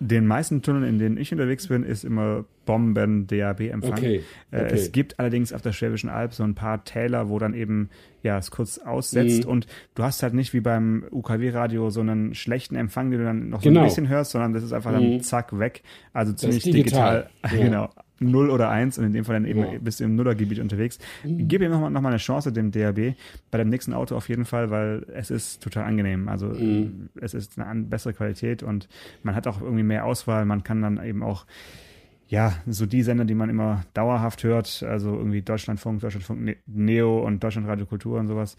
den 0.00 0.26
meisten 0.26 0.62
Tunneln, 0.62 0.84
in 0.84 0.98
denen 0.98 1.16
ich 1.16 1.32
unterwegs 1.32 1.68
bin, 1.68 1.84
ist 1.84 2.04
immer 2.04 2.44
Bomben-DAB-Empfang. 2.66 3.92
Okay, 3.92 4.22
äh, 4.50 4.64
okay. 4.64 4.74
es 4.74 4.92
gibt 4.92 5.18
allerdings 5.18 5.52
auf 5.52 5.62
der 5.62 5.72
Schwäbischen 5.72 6.10
Alb 6.10 6.34
so 6.34 6.42
ein 6.42 6.54
paar 6.54 6.84
Täler, 6.84 7.28
wo 7.28 7.38
dann 7.38 7.54
eben 7.54 7.90
ja 8.22 8.38
es 8.38 8.50
kurz 8.50 8.78
aussetzt 8.78 9.44
mhm. 9.44 9.50
und 9.50 9.66
du 9.94 10.02
hast 10.02 10.22
halt 10.22 10.34
nicht 10.34 10.52
wie 10.52 10.60
beim 10.60 11.04
UKW-Radio 11.10 11.90
so 11.90 12.00
einen 12.00 12.34
schlechten 12.34 12.74
Empfang, 12.74 13.10
den 13.10 13.20
du 13.20 13.26
dann 13.26 13.48
noch 13.50 13.62
so 13.62 13.68
genau. 13.68 13.80
ein 13.80 13.86
bisschen 13.86 14.08
hörst, 14.08 14.32
sondern 14.32 14.52
das 14.52 14.62
ist 14.62 14.72
einfach 14.72 14.92
mhm. 14.92 15.10
dann 15.10 15.20
zack 15.20 15.58
weg. 15.58 15.82
Also 16.12 16.32
ziemlich 16.32 16.62
digital. 16.64 17.28
digital. 17.28 17.30
Ja. 17.58 17.64
genau. 17.64 17.90
0 18.30 18.50
oder 18.50 18.70
1 18.70 18.98
und 18.98 19.04
in 19.04 19.12
dem 19.12 19.24
Fall 19.24 19.34
dann 19.34 19.44
eben 19.44 19.60
ja. 19.60 19.78
bist 19.80 20.00
du 20.00 20.04
im 20.04 20.16
Nullergebiet 20.16 20.58
unterwegs. 20.58 20.98
Mhm. 21.24 21.48
Gib 21.48 21.62
ihm 21.62 21.70
nochmal 21.70 21.90
noch 21.90 22.00
mal 22.00 22.08
eine 22.08 22.18
Chance, 22.18 22.52
dem 22.52 22.70
DAB, 22.70 23.14
bei 23.50 23.58
dem 23.58 23.68
nächsten 23.68 23.92
Auto 23.92 24.16
auf 24.16 24.28
jeden 24.28 24.44
Fall, 24.44 24.70
weil 24.70 25.06
es 25.14 25.30
ist 25.30 25.62
total 25.62 25.84
angenehm. 25.84 26.28
Also 26.28 26.46
mhm. 26.46 27.08
es 27.20 27.34
ist 27.34 27.58
eine 27.58 27.82
bessere 27.82 28.14
Qualität 28.14 28.62
und 28.62 28.88
man 29.22 29.34
hat 29.34 29.46
auch 29.46 29.60
irgendwie 29.60 29.82
mehr 29.82 30.04
Auswahl. 30.04 30.44
Man 30.44 30.62
kann 30.62 30.82
dann 30.82 31.02
eben 31.04 31.22
auch 31.22 31.46
ja, 32.28 32.54
so 32.66 32.86
die 32.86 33.02
Sender, 33.02 33.24
die 33.24 33.34
man 33.34 33.50
immer 33.50 33.82
dauerhaft 33.92 34.44
hört, 34.44 34.82
also 34.82 35.14
irgendwie 35.14 35.42
Deutschlandfunk, 35.42 36.00
Deutschlandfunk 36.00 36.40
ne-, 36.40 36.56
Neo 36.66 37.24
und 37.24 37.44
Deutschlandradio 37.44 37.86
Kultur 37.86 38.18
und 38.18 38.28
sowas, 38.28 38.56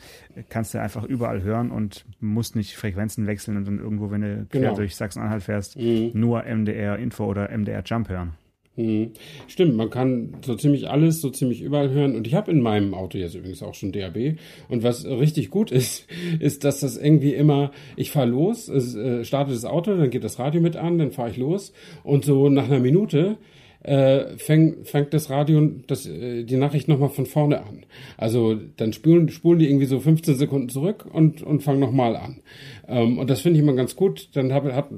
kannst 0.49 0.73
du 0.73 0.81
einfach 0.81 1.03
überall 1.03 1.41
hören 1.41 1.71
und 1.71 2.05
musst 2.19 2.55
nicht 2.55 2.75
Frequenzen 2.77 3.27
wechseln 3.27 3.57
und 3.57 3.67
dann 3.67 3.79
irgendwo, 3.79 4.11
wenn 4.11 4.21
du 4.21 4.45
quer 4.49 4.61
genau. 4.61 4.75
durch 4.75 4.95
Sachsen-Anhalt 4.95 5.43
fährst, 5.43 5.77
mhm. 5.77 6.11
nur 6.13 6.43
MDR 6.43 6.97
Info 6.97 7.25
oder 7.25 7.49
MDR 7.49 7.83
Jump 7.85 8.09
hören. 8.09 8.33
Hm. 8.75 9.11
Stimmt, 9.47 9.75
man 9.75 9.89
kann 9.89 10.33
so 10.45 10.55
ziemlich 10.55 10.89
alles, 10.89 11.21
so 11.21 11.29
ziemlich 11.29 11.61
überall 11.61 11.89
hören. 11.91 12.15
Und 12.15 12.27
ich 12.27 12.33
habe 12.33 12.51
in 12.51 12.61
meinem 12.61 12.93
Auto 12.93 13.17
jetzt 13.17 13.35
übrigens 13.35 13.63
auch 13.63 13.73
schon 13.73 13.93
DAB. 13.93 14.37
Und 14.67 14.83
was 14.83 15.05
richtig 15.05 15.49
gut 15.49 15.71
ist, 15.71 16.07
ist, 16.39 16.65
dass 16.65 16.81
das 16.81 16.97
irgendwie 16.97 17.33
immer, 17.33 17.71
ich 17.95 18.11
fahre 18.11 18.27
los, 18.27 18.67
es 18.67 18.95
äh, 18.95 19.23
startet 19.23 19.55
das 19.55 19.65
Auto, 19.65 19.95
dann 19.95 20.09
geht 20.09 20.25
das 20.25 20.39
Radio 20.39 20.59
mit 20.59 20.75
an, 20.75 20.97
dann 20.97 21.11
fahre 21.11 21.29
ich 21.29 21.37
los. 21.37 21.71
Und 22.03 22.25
so 22.25 22.49
nach 22.49 22.65
einer 22.65 22.79
Minute 22.79 23.37
äh, 23.85 24.37
fängt, 24.37 24.87
fängt 24.87 25.13
das 25.13 25.29
Radio 25.29 25.69
das, 25.85 26.07
äh, 26.07 26.43
die 26.43 26.57
Nachricht 26.57 26.87
nochmal 26.87 27.09
von 27.09 27.27
vorne 27.27 27.59
an. 27.59 27.85
Also 28.17 28.55
dann 28.77 28.93
spulen, 28.93 29.29
spulen 29.29 29.59
die 29.59 29.69
irgendwie 29.69 29.85
so 29.85 29.99
15 29.99 30.35
Sekunden 30.35 30.69
zurück 30.69 31.05
und, 31.11 31.43
und 31.43 31.61
fangen 31.61 31.79
nochmal 31.79 32.15
an. 32.15 32.41
Ähm, 32.87 33.19
und 33.19 33.29
das 33.29 33.41
finde 33.41 33.59
ich 33.59 33.63
immer 33.63 33.75
ganz 33.75 33.95
gut. 33.95 34.29
Dann 34.33 34.53
hat, 34.53 34.63
hat, 34.65 34.89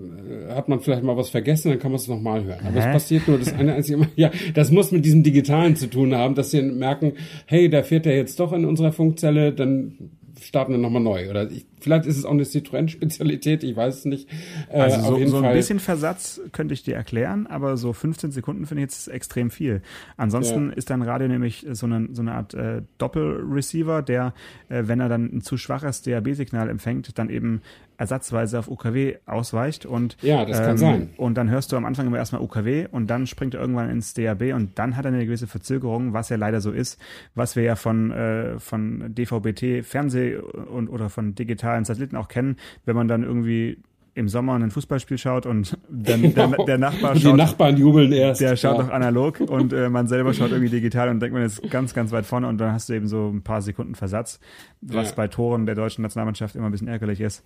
hat 0.49 0.69
man 0.69 0.79
vielleicht 0.79 1.03
mal 1.03 1.17
was 1.17 1.29
vergessen, 1.29 1.69
dann 1.69 1.79
kann 1.79 1.91
man 1.91 1.99
es 1.99 2.07
nochmal 2.07 2.45
hören. 2.45 2.65
Aber 2.65 2.77
es 2.77 2.85
passiert 2.85 3.27
nur 3.27 3.37
das 3.37 3.53
eine 3.53 3.73
einzige 3.73 3.97
Mal. 3.97 4.07
Ja, 4.15 4.31
das 4.53 4.71
muss 4.71 4.91
mit 4.91 5.05
diesem 5.05 5.21
Digitalen 5.21 5.75
zu 5.75 5.89
tun 5.89 6.15
haben, 6.15 6.33
dass 6.33 6.51
sie 6.51 6.61
merken, 6.61 7.13
hey, 7.45 7.69
da 7.69 7.83
fährt 7.83 8.05
er 8.05 8.15
jetzt 8.15 8.39
doch 8.39 8.53
in 8.53 8.65
unserer 8.65 8.91
Funkzelle, 8.91 9.51
dann 9.51 10.11
starten 10.41 10.71
wir 10.71 10.79
nochmal 10.79 11.01
neu. 11.01 11.29
Oder 11.29 11.51
ich, 11.51 11.65
vielleicht 11.87 12.05
ist 12.05 12.17
es 12.17 12.25
auch 12.25 12.31
eine 12.31 12.43
Citroën-Spezialität, 12.43 13.63
ich 13.63 13.75
weiß 13.75 13.99
es 13.99 14.05
nicht. 14.05 14.29
Äh, 14.69 14.81
also 14.81 15.01
so, 15.01 15.25
so 15.25 15.37
ein 15.37 15.43
Fall. 15.43 15.55
bisschen 15.55 15.79
Versatz 15.79 16.41
könnte 16.51 16.73
ich 16.73 16.83
dir 16.83 16.95
erklären, 16.95 17.47
aber 17.47 17.77
so 17.77 17.93
15 17.93 18.31
Sekunden 18.31 18.65
finde 18.65 18.83
ich 18.83 18.89
jetzt 18.89 19.07
extrem 19.07 19.49
viel. 19.49 19.81
Ansonsten 20.17 20.69
ja. 20.69 20.75
ist 20.75 20.89
dein 20.89 21.01
Radio 21.01 21.29
nämlich 21.29 21.65
so 21.71 21.85
eine, 21.85 22.09
so 22.11 22.21
eine 22.21 22.33
Art 22.33 22.53
äh, 22.53 22.81
Doppelreceiver, 22.97 24.01
der, 24.01 24.33
äh, 24.67 24.83
wenn 24.85 24.99
er 24.99 25.07
dann 25.07 25.25
ein 25.33 25.41
zu 25.41 25.57
schwaches 25.57 26.01
DAB-Signal 26.01 26.67
empfängt, 26.67 27.17
dann 27.17 27.29
eben 27.29 27.61
ersatzweise 27.97 28.59
auf 28.59 28.67
UKW 28.67 29.15
ausweicht 29.25 29.85
und 29.85 30.17
ja, 30.21 30.45
das 30.45 30.59
kann 30.59 30.71
ähm, 30.71 30.77
sein. 30.77 31.09
Und 31.17 31.35
dann 31.35 31.49
hörst 31.49 31.71
du 31.71 31.77
am 31.77 31.85
Anfang 31.85 32.05
immer 32.05 32.17
erstmal 32.17 32.41
UKW 32.41 32.87
und 32.91 33.07
dann 33.07 33.25
springt 33.25 33.55
er 33.55 33.61
irgendwann 33.61 33.89
ins 33.89 34.13
DAB 34.13 34.53
und 34.53 34.77
dann 34.77 34.95
hat 34.95 35.05
er 35.05 35.11
eine 35.11 35.25
gewisse 35.25 35.47
Verzögerung, 35.47 36.13
was 36.13 36.29
ja 36.29 36.37
leider 36.37 36.61
so 36.61 36.71
ist, 36.71 36.99
was 37.33 37.55
wir 37.55 37.63
ja 37.63 37.75
von 37.75 38.11
äh, 38.11 38.59
von 38.59 39.15
DVB-T 39.15 39.83
Fernseh 39.83 40.37
und 40.37 40.89
oder 40.89 41.09
von 41.09 41.33
digitalen 41.33 41.76
Satelliten 41.85 42.15
auch 42.15 42.27
kennen, 42.27 42.57
wenn 42.85 42.95
man 42.95 43.07
dann 43.07 43.23
irgendwie 43.23 43.77
im 44.17 44.29
Sommer 44.29 44.55
ein 44.55 44.71
Fußballspiel 44.71 45.19
schaut 45.19 45.45
und 45.45 45.77
dann 45.89 46.21
der, 46.33 46.47
der 46.47 46.77
Nachbar 46.79 47.15
schaut. 47.15 47.33
Die 47.33 47.37
Nachbarn 47.37 47.77
jubeln 47.77 48.11
erst. 48.11 48.41
Der 48.41 48.55
schaut 48.55 48.79
ja. 48.79 48.83
noch 48.83 48.89
analog 48.89 49.39
und 49.47 49.73
äh, 49.73 49.89
man 49.89 50.07
selber 50.07 50.33
schaut 50.33 50.49
irgendwie 50.49 50.71
digital 50.71 51.09
und 51.09 51.19
denkt 51.19 51.35
man 51.35 51.43
ist 51.43 51.61
ganz, 51.69 51.93
ganz 51.93 52.11
weit 52.11 52.25
vorne 52.25 52.47
und 52.47 52.57
dann 52.57 52.73
hast 52.73 52.89
du 52.89 52.93
eben 52.93 53.07
so 53.07 53.29
ein 53.29 53.43
paar 53.43 53.61
Sekunden 53.61 53.93
Versatz, 53.93 54.39
was 54.81 55.09
ja. 55.09 55.15
bei 55.15 55.27
Toren 55.27 55.67
der 55.67 55.75
deutschen 55.75 56.01
Nationalmannschaft 56.01 56.55
immer 56.55 56.65
ein 56.65 56.71
bisschen 56.71 56.87
ärgerlich 56.87 57.21
ist. 57.21 57.43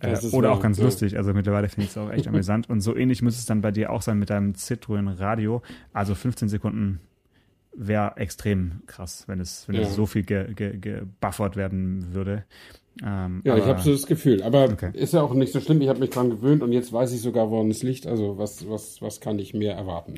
Äh, 0.00 0.14
ist 0.14 0.32
oder 0.32 0.48
wahr, 0.48 0.56
auch 0.56 0.62
ganz 0.62 0.78
ja. 0.78 0.84
lustig. 0.84 1.18
Also 1.18 1.34
mittlerweile 1.34 1.68
finde 1.68 1.84
ich 1.84 1.90
es 1.90 1.98
auch 1.98 2.10
echt 2.10 2.26
amüsant. 2.26 2.70
Und 2.70 2.80
so 2.80 2.96
ähnlich 2.96 3.20
muss 3.20 3.36
es 3.36 3.44
dann 3.44 3.60
bei 3.60 3.70
dir 3.70 3.90
auch 3.90 4.00
sein 4.00 4.18
mit 4.18 4.30
deinem 4.30 4.52
Citroën 4.52 5.20
Radio. 5.20 5.60
Also 5.92 6.14
15 6.14 6.48
Sekunden 6.48 7.00
wäre 7.74 8.16
extrem 8.16 8.80
krass, 8.86 9.24
wenn 9.26 9.40
es, 9.40 9.68
wenn 9.68 9.76
es 9.76 9.94
so 9.94 10.06
viel 10.06 10.22
gebuffert 10.22 10.56
ge, 10.56 10.78
ge 10.80 11.56
werden 11.56 12.14
würde. 12.14 12.44
Ähm, 13.02 13.42
ja, 13.44 13.56
ich 13.56 13.64
habe 13.64 13.80
so 13.80 13.90
das 13.90 14.06
Gefühl. 14.06 14.42
Aber 14.42 14.64
okay. 14.64 14.90
ist 14.92 15.14
ja 15.14 15.22
auch 15.22 15.34
nicht 15.34 15.52
so 15.52 15.60
schlimm. 15.60 15.80
Ich 15.80 15.88
habe 15.88 15.98
mich 15.98 16.10
dran 16.10 16.30
gewöhnt 16.30 16.62
und 16.62 16.72
jetzt 16.72 16.92
weiß 16.92 17.12
ich 17.12 17.20
sogar, 17.20 17.50
woran 17.50 17.70
es 17.70 17.82
liegt. 17.82 18.06
Also 18.06 18.38
was, 18.38 18.68
was, 18.68 19.02
was 19.02 19.20
kann 19.20 19.38
ich 19.38 19.52
mehr 19.52 19.74
erwarten? 19.74 20.14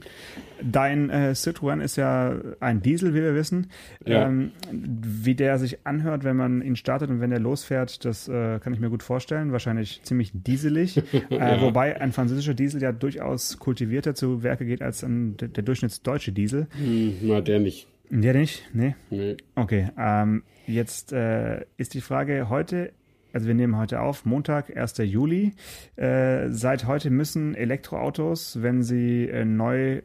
Dein 0.63 1.09
äh, 1.09 1.33
Citroën 1.35 1.81
ist 1.81 1.97
ja 1.97 2.37
ein 2.61 2.83
Diesel, 2.83 3.15
wie 3.15 3.23
wir 3.23 3.35
wissen. 3.35 3.69
Ja. 4.05 4.27
Ähm, 4.27 4.53
wie 4.71 5.35
der 5.35 5.59
sich 5.59 5.87
anhört, 5.87 6.25
wenn 6.25 6.37
man 6.37 6.61
ihn 6.61 6.77
startet 6.77 7.09
und 7.09 7.21
wenn 7.21 7.33
er 7.33 7.41
losfährt, 7.41 8.05
das 8.05 8.29
äh, 8.29 8.59
kann 8.59 8.75
ich 8.75 8.81
mir 8.81 8.91
gut 8.91 9.03
vorstellen. 9.03 9.53
Wahrscheinlich 9.53 10.03
ziemlich 10.03 10.33
dieselig. 10.35 10.99
äh, 11.13 11.23
ja. 11.31 11.61
Wobei 11.63 11.99
ein 12.01 12.13
französischer 12.13 12.55
Diesel 12.55 12.83
ja 12.83 12.93
durchaus 12.93 13.59
kultivierter 13.59 14.15
zu 14.15 14.43
Werke 14.43 14.67
geht 14.67 14.83
als 14.83 15.03
ein, 15.03 15.37
der, 15.39 15.49
der 15.49 15.63
durchschnittsdeutsche 15.63 16.33
Diesel. 16.33 16.67
Hm, 16.77 17.15
na, 17.23 17.41
der 17.41 17.59
nicht. 17.59 17.87
Der 18.11 18.35
nicht? 18.35 18.63
Nee? 18.73 18.95
Nee. 19.11 19.37
Okay. 19.57 19.89
Ähm, 19.99 20.43
Jetzt 20.67 21.13
äh, 21.13 21.65
ist 21.77 21.95
die 21.95 22.01
Frage 22.01 22.49
heute, 22.49 22.93
also 23.37 23.49
wir 23.49 23.55
nehmen 23.55 23.77
heute 23.77 24.01
auf, 24.01 24.25
Montag, 24.25 24.75
1. 24.75 24.97
Juli. 24.99 25.53
Äh, 25.97 26.49
seit 26.49 26.87
heute 26.87 27.11
müssen 27.11 27.55
Elektroautos, 27.55 28.63
wenn 28.63 28.83
sie 28.83 29.29
äh, 29.29 29.45
neu, 29.45 29.97
äh, 29.97 30.03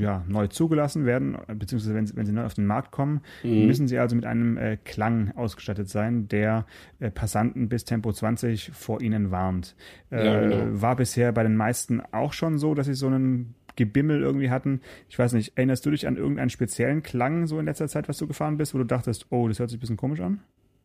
ja, 0.00 0.24
neu 0.26 0.46
zugelassen 0.46 1.04
werden, 1.04 1.36
beziehungsweise 1.58 1.94
wenn, 1.94 2.16
wenn 2.16 2.24
sie 2.24 2.32
neu 2.32 2.46
auf 2.46 2.54
den 2.54 2.64
Markt 2.66 2.90
kommen, 2.90 3.20
mhm. 3.42 3.66
müssen 3.66 3.86
sie 3.86 3.98
also 3.98 4.16
mit 4.16 4.24
einem 4.24 4.56
äh, 4.56 4.78
Klang 4.78 5.32
ausgestattet 5.36 5.90
sein, 5.90 6.26
der 6.28 6.64
äh, 7.00 7.10
Passanten 7.10 7.68
bis 7.68 7.84
Tempo 7.84 8.12
20 8.12 8.70
vor 8.72 9.02
ihnen 9.02 9.30
warnt. 9.30 9.76
Ja, 10.10 10.40
genau. 10.40 10.80
War 10.80 10.96
bisher 10.96 11.32
bei 11.32 11.42
den 11.42 11.56
meisten 11.56 12.00
auch 12.12 12.32
schon 12.32 12.56
so, 12.56 12.74
dass 12.74 12.86
sie 12.86 12.94
so 12.94 13.06
einen 13.08 13.54
Gebimmel 13.76 14.22
irgendwie 14.22 14.50
hatten. 14.50 14.80
Ich 15.08 15.18
weiß 15.18 15.32
nicht, 15.32 15.52
erinnerst 15.56 15.84
du 15.86 15.90
dich 15.90 16.06
an 16.06 16.16
irgendeinen 16.16 16.50
speziellen 16.50 17.02
Klang 17.02 17.46
so 17.46 17.58
in 17.58 17.66
letzter 17.66 17.88
Zeit, 17.88 18.08
was 18.08 18.18
du 18.18 18.26
gefahren 18.26 18.56
bist, 18.56 18.74
wo 18.74 18.78
du 18.78 18.84
dachtest, 18.84 19.26
oh, 19.30 19.48
das 19.48 19.58
hört 19.58 19.70
sich 19.70 19.78
ein 19.78 19.80
bisschen 19.80 19.96
komisch 19.96 20.20
an? 20.20 20.40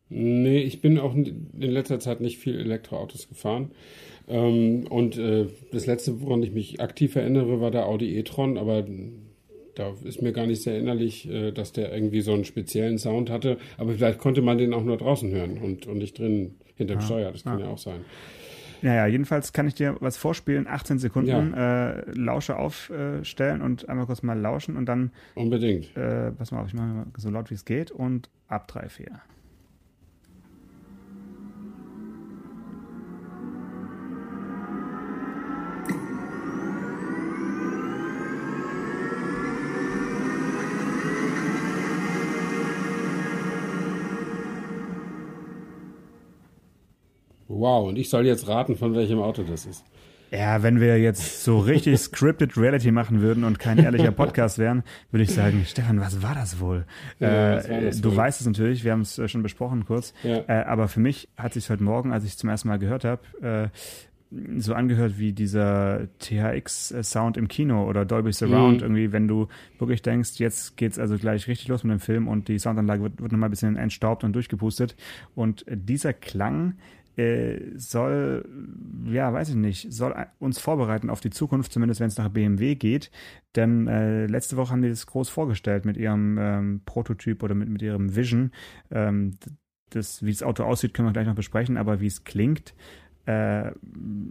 Nee, 0.08 0.60
ich 0.60 0.80
bin 0.80 0.98
auch 0.98 1.14
in 1.14 1.50
letzter 1.58 1.98
Zeit 1.98 2.20
nicht 2.20 2.38
viel 2.38 2.58
Elektroautos 2.58 3.28
gefahren. 3.28 3.72
Ähm, 4.28 4.86
und 4.88 5.18
äh, 5.18 5.46
das 5.72 5.86
letzte, 5.86 6.20
woran 6.20 6.42
ich 6.42 6.52
mich 6.52 6.80
aktiv 6.80 7.16
erinnere, 7.16 7.60
war 7.60 7.70
der 7.70 7.86
Audi 7.86 8.16
e-tron, 8.16 8.56
aber 8.56 8.84
da 9.74 9.94
ist 10.04 10.22
mir 10.22 10.32
gar 10.32 10.46
nicht 10.46 10.62
sehr 10.62 10.74
erinnerlich, 10.74 11.28
äh, 11.28 11.52
dass 11.52 11.72
der 11.72 11.92
irgendwie 11.92 12.20
so 12.20 12.32
einen 12.32 12.44
speziellen 12.44 12.98
Sound 12.98 13.30
hatte. 13.30 13.58
Aber 13.78 13.92
vielleicht 13.92 14.18
konnte 14.18 14.42
man 14.42 14.58
den 14.58 14.74
auch 14.74 14.84
nur 14.84 14.96
draußen 14.96 15.30
hören 15.30 15.58
und, 15.58 15.86
und 15.86 15.98
nicht 15.98 16.18
drin 16.18 16.54
hinterm 16.76 16.98
ah, 16.98 17.02
Steuer. 17.02 17.32
Das 17.32 17.44
kann 17.44 17.58
ah. 17.58 17.66
ja 17.66 17.68
auch 17.68 17.78
sein. 17.78 18.04
Naja, 18.82 19.06
jedenfalls 19.06 19.52
kann 19.52 19.66
ich 19.66 19.74
dir 19.74 19.96
was 20.00 20.16
vorspielen, 20.16 20.66
18 20.66 20.98
Sekunden, 20.98 21.52
ja. 21.54 21.90
äh, 21.90 22.10
Lauscher 22.12 22.58
aufstellen 22.58 23.62
und 23.62 23.88
einmal 23.88 24.06
kurz 24.06 24.22
mal 24.22 24.38
lauschen 24.38 24.76
und 24.76 24.86
dann. 24.86 25.10
Unbedingt. 25.34 25.96
Äh, 25.96 26.32
pass 26.32 26.50
mal 26.50 26.60
auf, 26.60 26.68
ich 26.68 26.74
mache 26.74 26.86
mal 26.86 27.06
so 27.16 27.30
laut 27.30 27.50
wie 27.50 27.54
es 27.54 27.64
geht 27.64 27.90
und 27.90 28.28
ab 28.48 28.68
3, 28.68 28.88
4. 28.88 29.06
Wow, 47.66 47.88
und 47.88 47.98
ich 47.98 48.08
soll 48.10 48.24
jetzt 48.26 48.46
raten, 48.46 48.76
von 48.76 48.94
welchem 48.94 49.18
Auto 49.18 49.42
das 49.42 49.66
ist. 49.66 49.84
Ja, 50.30 50.62
wenn 50.62 50.78
wir 50.78 51.00
jetzt 51.00 51.42
so 51.42 51.58
richtig 51.58 51.98
scripted 51.98 52.56
Reality 52.56 52.92
machen 52.92 53.22
würden 53.22 53.42
und 53.42 53.58
kein 53.58 53.78
ehrlicher 53.78 54.12
Podcast 54.12 54.58
wären, 54.58 54.84
würde 55.10 55.24
ich 55.24 55.34
sagen, 55.34 55.64
Stefan, 55.66 56.00
was 56.00 56.22
war 56.22 56.36
das 56.36 56.60
wohl? 56.60 56.84
Ja, 57.18 57.58
äh, 57.58 57.68
war 57.68 57.80
das 57.80 58.00
du 58.00 58.10
wohl? 58.10 58.18
weißt 58.18 58.40
es 58.40 58.46
natürlich, 58.46 58.84
wir 58.84 58.92
haben 58.92 59.00
es 59.00 59.18
äh, 59.18 59.26
schon 59.26 59.42
besprochen 59.42 59.84
kurz. 59.84 60.14
Ja. 60.22 60.44
Äh, 60.46 60.62
aber 60.64 60.86
für 60.86 61.00
mich 61.00 61.28
hat 61.36 61.54
sich 61.54 61.68
heute 61.68 61.82
Morgen, 61.82 62.12
als 62.12 62.22
ich 62.22 62.30
es 62.30 62.36
zum 62.36 62.50
ersten 62.50 62.68
Mal 62.68 62.78
gehört 62.78 63.02
habe, 63.04 63.72
äh, 63.72 64.60
so 64.60 64.72
angehört 64.72 65.18
wie 65.18 65.32
dieser 65.32 66.06
THX-Sound 66.20 67.36
im 67.36 67.48
Kino 67.48 67.88
oder 67.88 68.04
Dolby 68.04 68.32
Surround, 68.32 68.76
mhm. 68.76 68.82
irgendwie, 68.82 69.10
wenn 69.10 69.26
du 69.26 69.48
wirklich 69.80 70.02
denkst, 70.02 70.38
jetzt 70.38 70.76
geht's 70.76 71.00
also 71.00 71.18
gleich 71.18 71.48
richtig 71.48 71.66
los 71.66 71.82
mit 71.82 71.90
dem 71.94 72.00
Film 72.00 72.28
und 72.28 72.46
die 72.46 72.60
Soundanlage 72.60 73.02
wird, 73.02 73.20
wird 73.20 73.32
nochmal 73.32 73.48
ein 73.48 73.50
bisschen 73.50 73.76
entstaubt 73.76 74.22
und 74.22 74.34
durchgepustet. 74.34 74.94
Und 75.34 75.64
dieser 75.68 76.12
Klang, 76.12 76.74
äh, 77.16 77.58
soll, 77.76 78.44
ja, 79.06 79.32
weiß 79.32 79.50
ich 79.50 79.54
nicht, 79.54 79.92
soll 79.92 80.14
uns 80.38 80.58
vorbereiten 80.58 81.10
auf 81.10 81.20
die 81.20 81.30
Zukunft, 81.30 81.72
zumindest 81.72 82.00
wenn 82.00 82.08
es 82.08 82.18
nach 82.18 82.28
BMW 82.28 82.74
geht. 82.74 83.10
Denn 83.54 83.86
äh, 83.88 84.26
letzte 84.26 84.56
Woche 84.56 84.72
haben 84.72 84.82
die 84.82 84.90
das 84.90 85.06
groß 85.06 85.28
vorgestellt 85.28 85.84
mit 85.84 85.96
ihrem 85.96 86.38
ähm, 86.38 86.80
Prototyp 86.84 87.42
oder 87.42 87.54
mit, 87.54 87.68
mit 87.68 87.82
ihrem 87.82 88.14
Vision. 88.14 88.50
Ähm, 88.90 89.32
das, 89.90 90.22
wie 90.24 90.32
das 90.32 90.42
Auto 90.42 90.64
aussieht, 90.64 90.94
können 90.94 91.08
wir 91.08 91.12
gleich 91.12 91.26
noch 91.26 91.34
besprechen, 91.34 91.76
aber 91.76 92.00
wie 92.00 92.06
es 92.06 92.24
klingt, 92.24 92.74
äh, 93.24 93.72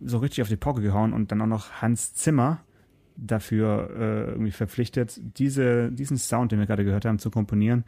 so 0.03 0.19
richtig 0.19 0.41
auf 0.41 0.49
die 0.49 0.55
Pocke 0.55 0.81
gehauen 0.81 1.13
und 1.13 1.31
dann 1.31 1.41
auch 1.41 1.47
noch 1.47 1.81
Hans 1.81 2.13
Zimmer 2.13 2.63
dafür 3.17 3.89
äh, 3.97 4.31
irgendwie 4.31 4.51
verpflichtet, 4.51 5.19
diese, 5.37 5.91
diesen 5.91 6.17
Sound, 6.17 6.51
den 6.51 6.59
wir 6.59 6.65
gerade 6.65 6.85
gehört 6.85 7.05
haben, 7.05 7.19
zu 7.19 7.31
komponieren. 7.31 7.85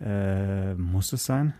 Äh, 0.00 0.74
muss 0.74 1.12
es 1.12 1.24
sein? 1.24 1.54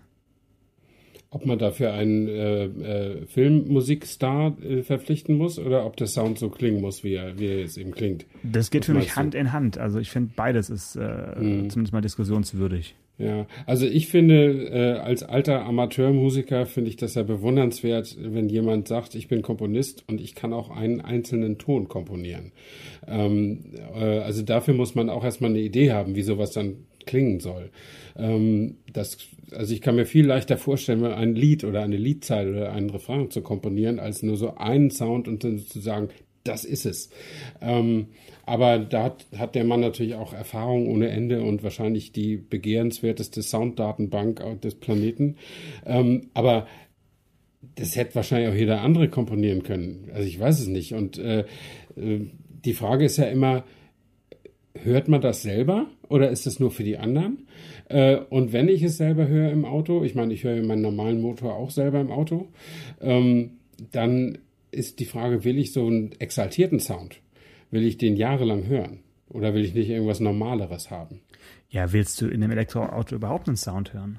Ob 1.31 1.47
man 1.47 1.59
dafür 1.59 1.93
einen 1.93 2.29
äh, 2.29 2.65
äh, 2.65 3.27
Filmmusikstar 3.27 4.57
äh, 4.63 4.83
verpflichten 4.83 5.37
muss 5.37 5.59
oder 5.59 5.87
ob 5.87 5.97
der 5.97 6.09
Sound 6.09 6.39
so 6.39 6.51
klingen 6.51 6.81
muss, 6.81 7.05
wie 7.05 7.15
er, 7.15 7.39
wie 7.39 7.47
er 7.47 7.61
jetzt 7.61 7.79
eben 7.79 7.93
klingt. 7.93 8.27
Das 8.43 8.71
geht 8.71 8.83
Was 8.83 8.87
für 8.87 8.95
mich 8.95 9.17
Hand 9.17 9.35
in 9.35 9.53
Hand. 9.53 9.79
Also 9.79 9.99
ich 9.99 10.11
finde 10.11 10.33
beides 10.35 10.71
ist 10.71 10.97
mhm. 10.97 11.71
zumindest 11.71 11.93
mal 11.93 12.01
diskussionswürdig. 12.01 12.97
Ja, 13.21 13.47
also 13.67 13.85
ich 13.85 14.09
finde, 14.09 14.71
äh, 14.71 14.99
als 14.99 15.23
alter 15.23 15.67
Amateurmusiker 15.67 16.65
finde 16.65 16.89
ich 16.89 16.97
das 16.97 17.17
ja 17.17 17.23
bewundernswert, 17.23 18.17
wenn 18.19 18.49
jemand 18.49 18.89
sagt, 18.89 19.15
ich 19.15 19.29
bin 19.29 19.43
Komponist 19.43 20.05
und 20.09 20.23
ich 20.23 20.35
kann 20.35 20.55
auch 20.55 20.71
einen 20.71 21.03
einzelnen 21.03 21.59
Ton 21.59 21.89
komponieren. 21.89 22.53
Ähm, 23.07 23.75
äh, 23.95 24.21
also 24.21 24.43
dafür 24.43 24.73
muss 24.73 24.95
man 24.95 25.11
auch 25.11 25.23
erstmal 25.23 25.51
eine 25.51 25.61
Idee 25.61 25.93
haben, 25.93 26.15
wie 26.15 26.23
sowas 26.23 26.53
dann 26.53 26.87
klingen 27.07 27.41
soll. 27.41 27.71
Ähm, 28.17 28.77
das, 28.93 29.19
also 29.53 29.73
ich 29.73 29.81
kann 29.81 29.97
mir 29.97 30.07
viel 30.07 30.27
leichter 30.27 30.59
vorstellen, 30.59 31.05
ein 31.05 31.35
Lied 31.35 31.65
oder 31.65 31.83
eine 31.83 31.97
Liedzeile 31.97 32.51
oder 32.51 32.73
einen 32.73 32.91
Refrain 32.91 33.31
zu 33.31 33.43
komponieren, 33.43 33.99
als 33.99 34.23
nur 34.23 34.37
so 34.37 34.57
einen 34.57 34.91
Sound 34.91 35.29
und 35.29 35.45
dann 35.45 35.59
zu 35.59 35.81
sagen, 35.81 36.09
das 36.45 36.65
ist 36.65 36.87
es. 36.87 37.11
Ähm, 37.61 38.09
aber 38.47 38.79
da 38.79 39.05
hat, 39.05 39.27
hat 39.37 39.55
der 39.55 39.65
Mann 39.65 39.81
natürlich 39.81 40.15
auch 40.15 40.33
Erfahrung 40.33 40.89
ohne 40.89 41.09
Ende 41.09 41.43
und 41.43 41.63
wahrscheinlich 41.63 42.13
die 42.13 42.37
begehrenswerteste 42.37 43.43
Sounddatenbank 43.43 44.61
des 44.63 44.75
Planeten. 44.75 45.37
Ähm, 45.85 46.31
aber 46.35 46.67
das 47.75 47.97
hätte 47.97 48.15
wahrscheinlich 48.15 48.51
auch 48.51 48.55
jeder 48.55 48.81
andere 48.81 49.09
komponieren 49.09 49.63
können. 49.63 50.11
Also 50.15 50.27
ich 50.27 50.41
weiß 50.41 50.61
es 50.61 50.67
nicht. 50.67 50.95
Und 50.95 51.19
äh, 51.19 51.45
äh 51.97 52.27
die 52.65 52.75
Frage 52.75 53.07
ist 53.07 53.17
ja 53.17 53.25
immer, 53.25 53.65
hört 54.75 55.09
man 55.09 55.21
das 55.21 55.43
selber 55.43 55.87
oder 56.09 56.31
ist 56.31 56.47
es 56.47 56.61
nur 56.61 56.71
für 56.71 56.85
die 56.85 56.99
anderen? 56.99 57.47
Äh, 57.89 58.17
und 58.17 58.53
wenn 58.53 58.69
ich 58.69 58.83
es 58.83 58.97
selber 58.97 59.27
höre 59.29 59.51
im 59.51 59.65
Auto, 59.65 60.05
ich 60.05 60.15
meine, 60.15 60.33
ich 60.33 60.45
höre 60.45 60.63
meinen 60.63 60.83
normalen 60.83 61.21
Motor 61.21 61.55
auch 61.55 61.71
selber 61.71 62.01
im 62.01 62.11
Auto, 62.11 62.49
ähm, 63.01 63.59
dann 63.93 64.39
ist 64.71 65.01
die 65.01 65.05
Frage, 65.05 65.45
will 65.45 65.59
ich 65.59 65.73
so 65.73 65.87
einen 65.87 66.13
exaltierten 66.19 66.81
Sound? 66.81 67.21
Will 67.71 67.85
ich 67.85 67.99
den 67.99 68.17
jahrelang 68.17 68.67
hören? 68.67 69.01
Oder 69.29 69.55
will 69.55 69.65
ich 69.65 69.75
nicht 69.75 69.89
irgendwas 69.89 70.21
Normaleres 70.21 70.91
haben? 70.91 71.21
Ja, 71.69 71.93
willst 71.93 72.21
du 72.21 72.27
in 72.27 72.43
einem 72.43 72.53
Elektroauto 72.53 73.15
überhaupt 73.15 73.49
einen 73.49 73.57
Sound 73.57 73.93
hören? 73.93 74.19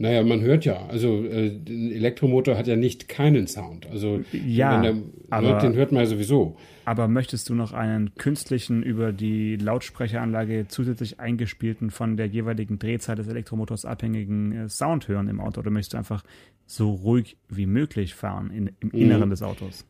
Naja, 0.00 0.22
man 0.22 0.40
hört 0.40 0.64
ja. 0.64 0.86
Also 0.86 1.24
äh, 1.24 1.48
ein 1.48 1.90
Elektromotor 1.90 2.56
hat 2.56 2.68
ja 2.68 2.76
nicht 2.76 3.08
keinen 3.08 3.48
Sound. 3.48 3.90
Also 3.90 4.20
ja, 4.32 4.80
der, 4.80 4.96
aber, 5.28 5.58
den 5.58 5.74
hört 5.74 5.90
man 5.90 6.02
ja 6.02 6.06
sowieso. 6.06 6.56
Aber 6.84 7.08
möchtest 7.08 7.48
du 7.48 7.54
noch 7.54 7.72
einen 7.72 8.14
künstlichen 8.14 8.82
über 8.84 9.12
die 9.12 9.56
Lautsprecheranlage 9.56 10.66
zusätzlich 10.68 11.18
eingespielten 11.18 11.90
von 11.90 12.16
der 12.16 12.26
jeweiligen 12.26 12.78
Drehzahl 12.78 13.16
des 13.16 13.26
Elektromotors 13.26 13.84
abhängigen 13.84 14.52
äh, 14.52 14.68
Sound 14.68 15.08
hören 15.08 15.28
im 15.28 15.40
Auto? 15.40 15.60
Oder 15.60 15.70
möchtest 15.70 15.94
du 15.94 15.98
einfach 15.98 16.22
so 16.64 16.92
ruhig 16.92 17.36
wie 17.48 17.66
möglich 17.66 18.14
fahren 18.14 18.50
in, 18.52 18.70
im 18.78 18.90
Inneren 18.92 19.26
mhm. 19.26 19.30
des 19.30 19.42
Autos? 19.42 19.84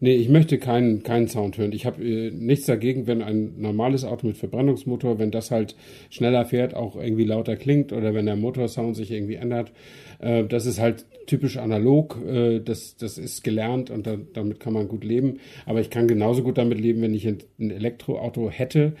Nee, 0.00 0.14
ich 0.14 0.28
möchte 0.28 0.58
keinen, 0.58 1.02
keinen 1.02 1.28
Sound 1.28 1.56
hören. 1.56 1.72
Ich 1.72 1.86
habe 1.86 2.04
äh, 2.04 2.30
nichts 2.30 2.66
dagegen, 2.66 3.06
wenn 3.06 3.22
ein 3.22 3.54
normales 3.58 4.04
Auto 4.04 4.26
mit 4.26 4.36
Verbrennungsmotor, 4.36 5.18
wenn 5.18 5.30
das 5.30 5.50
halt 5.50 5.74
schneller 6.10 6.44
fährt, 6.44 6.74
auch 6.74 6.96
irgendwie 6.96 7.24
lauter 7.24 7.56
klingt 7.56 7.92
oder 7.92 8.12
wenn 8.12 8.26
der 8.26 8.36
Motorsound 8.36 8.94
sich 8.94 9.10
irgendwie 9.10 9.36
ändert. 9.36 9.72
Äh, 10.18 10.44
das 10.44 10.66
ist 10.66 10.80
halt 10.80 11.06
typisch 11.26 11.56
analog, 11.56 12.18
äh, 12.26 12.60
das, 12.60 12.96
das 12.96 13.18
ist 13.18 13.42
gelernt 13.42 13.90
und 13.90 14.06
da, 14.06 14.16
damit 14.34 14.60
kann 14.60 14.72
man 14.72 14.88
gut 14.88 15.04
leben. 15.04 15.40
Aber 15.64 15.80
ich 15.80 15.90
kann 15.90 16.06
genauso 16.08 16.42
gut 16.42 16.58
damit 16.58 16.78
leben, 16.78 17.02
wenn 17.02 17.14
ich 17.14 17.26
ein, 17.26 17.38
ein 17.58 17.70
Elektroauto 17.70 18.50
hätte, 18.50 18.92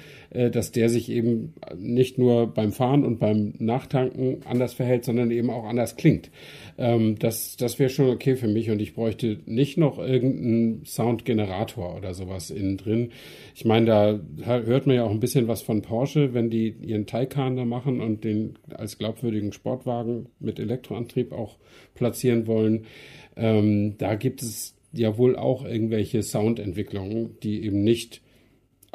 dass 0.50 0.72
der 0.72 0.88
sich 0.88 1.10
eben 1.10 1.54
nicht 1.76 2.18
nur 2.18 2.46
beim 2.46 2.72
Fahren 2.72 3.04
und 3.04 3.18
beim 3.18 3.54
Nachtanken 3.58 4.38
anders 4.44 4.74
verhält, 4.74 5.04
sondern 5.04 5.30
eben 5.30 5.50
auch 5.50 5.64
anders 5.64 5.96
klingt. 5.96 6.30
Ähm, 6.78 7.18
das 7.18 7.56
das 7.56 7.78
wäre 7.78 7.90
schon 7.90 8.10
okay 8.10 8.36
für 8.36 8.48
mich 8.48 8.70
und 8.70 8.80
ich 8.80 8.94
bräuchte 8.94 9.38
nicht 9.46 9.78
noch 9.78 9.98
irgendeinen 9.98 10.84
Soundgenerator 10.84 11.96
oder 11.96 12.14
sowas 12.14 12.50
innen 12.50 12.76
drin. 12.76 13.10
Ich 13.54 13.64
meine, 13.64 13.86
da 13.86 14.20
hört 14.44 14.86
man 14.86 14.96
ja 14.96 15.04
auch 15.04 15.10
ein 15.10 15.20
bisschen 15.20 15.48
was 15.48 15.62
von 15.62 15.82
Porsche, 15.82 16.34
wenn 16.34 16.50
die 16.50 16.74
ihren 16.82 17.06
Taycan 17.06 17.56
da 17.56 17.64
machen 17.64 18.00
und 18.00 18.24
den 18.24 18.58
als 18.68 18.98
glaubwürdigen 18.98 19.52
Sportwagen 19.52 20.26
mit 20.38 20.58
Elektroantrieb 20.58 21.32
auch 21.32 21.56
platzieren 21.94 22.46
wollen. 22.46 22.84
Ähm, 23.36 23.94
da 23.98 24.14
gibt 24.14 24.42
es 24.42 24.74
ja 24.92 25.18
wohl 25.18 25.36
auch 25.36 25.64
irgendwelche 25.64 26.22
Soundentwicklungen, 26.22 27.36
die 27.42 27.64
eben 27.64 27.82
nicht 27.82 28.22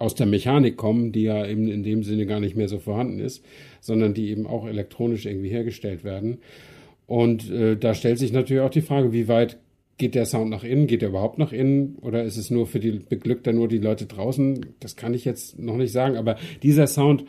aus 0.02 0.16
der 0.16 0.26
Mechanik 0.26 0.78
kommen, 0.78 1.12
die 1.12 1.24
ja 1.24 1.46
eben 1.46 1.68
in 1.68 1.84
dem 1.84 2.04
Sinne 2.04 2.26
gar 2.26 2.40
nicht 2.40 2.58
mehr 2.58 2.68
so 2.68 2.80
vorhanden 2.80 3.20
ist, 3.20 3.46
sondern 3.80 4.14
die 4.14 4.30
eben 4.30 4.48
auch 4.48 4.68
elektronisch 4.68 5.26
irgendwie 5.26 5.50
hergestellt 5.50 6.04
werden. 6.04 6.40
Und 7.08 7.50
äh, 7.52 7.78
da 7.78 7.94
stellt 7.94 8.20
sich 8.20 8.34
natürlich 8.34 8.62
auch 8.62 8.70
die 8.70 8.82
Frage, 8.82 9.14
wie 9.14 9.28
weit 9.28 9.58
geht 9.98 10.16
der 10.16 10.26
Sound 10.26 10.50
nach 10.50 10.64
innen? 10.64 10.88
Geht 10.88 11.04
er 11.04 11.10
überhaupt 11.10 11.38
nach 11.38 11.52
innen? 11.52 11.98
Oder 12.02 12.24
ist 12.24 12.38
es 12.38 12.50
nur 12.50 12.66
für 12.66 12.80
die 12.80 12.92
Beglückter 12.92 13.54
nur 13.54 13.68
die 13.68 13.78
Leute 13.78 14.08
draußen? 14.08 14.66
Das 14.80 14.96
kann 14.96 15.14
ich 15.14 15.26
jetzt 15.26 15.60
noch 15.60 15.78
nicht 15.78 15.92
sagen. 15.92 16.16
Aber 16.16 16.38
dieser 16.64 16.88
Sound, 16.88 17.26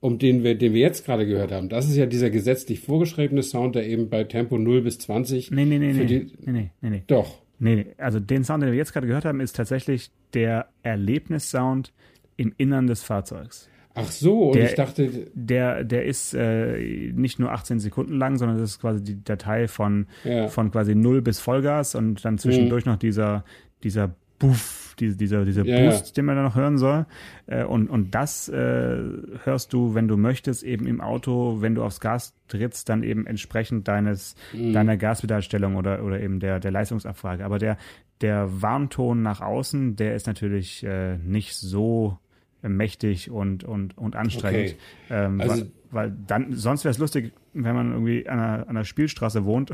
um 0.00 0.18
den 0.18 0.42
wir, 0.42 0.56
den 0.56 0.74
wir 0.74 0.80
jetzt 0.80 1.04
gerade 1.04 1.26
gehört 1.26 1.52
haben, 1.52 1.68
das 1.68 1.88
ist 1.88 1.96
ja 1.96 2.06
dieser 2.06 2.30
gesetzlich 2.30 2.80
vorgeschriebene 2.80 3.42
Sound, 3.42 3.76
der 3.76 3.86
eben 3.86 4.08
bei 4.08 4.24
Tempo 4.24 4.58
0 4.58 4.82
bis 4.82 4.98
20. 4.98 5.52
Nee, 5.52 5.64
nee, 5.64 5.78
nee, 5.78 5.92
nee, 5.92 6.04
die, 6.06 6.32
nee, 6.44 6.52
nee, 6.52 6.70
nee, 6.80 6.90
nee. 6.90 7.02
Doch. 7.06 7.38
Nee, 7.60 7.76
nee, 7.76 7.86
also 7.98 8.18
den 8.18 8.42
Sound, 8.42 8.62
den 8.62 8.70
wir 8.70 8.78
jetzt 8.78 8.92
gerade 8.92 9.06
gehört 9.06 9.26
haben, 9.26 9.40
ist 9.40 9.54
tatsächlich 9.54 10.10
der 10.32 10.68
Erlebnissound 10.82 11.92
im 12.36 12.54
Innern 12.56 12.86
des 12.86 13.02
Fahrzeugs. 13.02 13.68
Ach 13.94 14.10
so, 14.10 14.48
und 14.48 14.56
der, 14.56 14.70
ich 14.70 14.74
dachte. 14.74 15.28
Der, 15.34 15.84
der 15.84 16.06
ist 16.06 16.32
äh, 16.32 17.12
nicht 17.12 17.38
nur 17.38 17.52
18 17.52 17.78
Sekunden 17.80 18.16
lang, 18.16 18.38
sondern 18.38 18.58
das 18.58 18.70
ist 18.70 18.80
quasi 18.80 19.04
die 19.04 19.22
Datei 19.22 19.68
von, 19.68 20.06
ja. 20.24 20.48
von 20.48 20.70
quasi 20.70 20.94
Null 20.94 21.20
bis 21.20 21.38
Vollgas 21.38 21.94
und 21.94 22.24
dann 22.24 22.38
zwischendurch 22.38 22.86
mhm. 22.86 22.92
noch 22.92 22.98
dieser, 22.98 23.44
dieser 23.82 24.14
Buff, 24.40 24.96
diese, 24.98 25.16
dieser, 25.16 25.44
dieser 25.44 25.64
ja, 25.64 25.78
Boost, 25.78 26.08
ja. 26.08 26.12
den 26.14 26.24
man 26.24 26.34
da 26.34 26.42
noch 26.42 26.56
hören 26.56 26.78
soll. 26.78 27.06
Äh, 27.46 27.64
und, 27.64 27.88
und 27.88 28.14
das 28.14 28.48
äh, 28.48 28.98
hörst 29.44 29.72
du, 29.72 29.94
wenn 29.94 30.08
du 30.08 30.16
möchtest, 30.16 30.64
eben 30.64 30.86
im 30.86 31.00
Auto, 31.00 31.58
wenn 31.60 31.76
du 31.76 31.84
aufs 31.84 32.00
Gas 32.00 32.34
trittst, 32.48 32.88
dann 32.88 33.04
eben 33.04 33.26
entsprechend 33.26 33.86
deines, 33.86 34.34
mhm. 34.52 34.72
deiner 34.72 34.96
Gaspedalstellung 34.96 35.76
oder, 35.76 36.02
oder 36.02 36.20
eben 36.20 36.40
der, 36.40 36.58
der 36.58 36.72
Leistungsabfrage. 36.72 37.44
Aber 37.44 37.58
der, 37.58 37.76
der 38.20 38.62
Warnton 38.62 39.22
nach 39.22 39.40
außen, 39.40 39.94
der 39.94 40.16
ist 40.16 40.26
natürlich 40.26 40.82
äh, 40.82 41.18
nicht 41.18 41.54
so 41.54 42.18
mächtig 42.62 43.30
und, 43.30 43.62
und, 43.64 43.96
und 43.96 44.16
anstrengend. 44.16 44.76
Okay. 45.06 45.24
Ähm, 45.24 45.40
also, 45.40 45.54
weil, 45.54 45.70
weil 45.90 46.16
dann, 46.26 46.52
sonst 46.52 46.84
wäre 46.84 46.90
es 46.90 46.98
lustig, 46.98 47.32
wenn 47.52 47.74
man 47.74 47.92
irgendwie 47.92 48.28
an 48.28 48.38
einer, 48.38 48.62
an 48.62 48.68
einer 48.68 48.84
Spielstraße 48.84 49.44
wohnt 49.44 49.72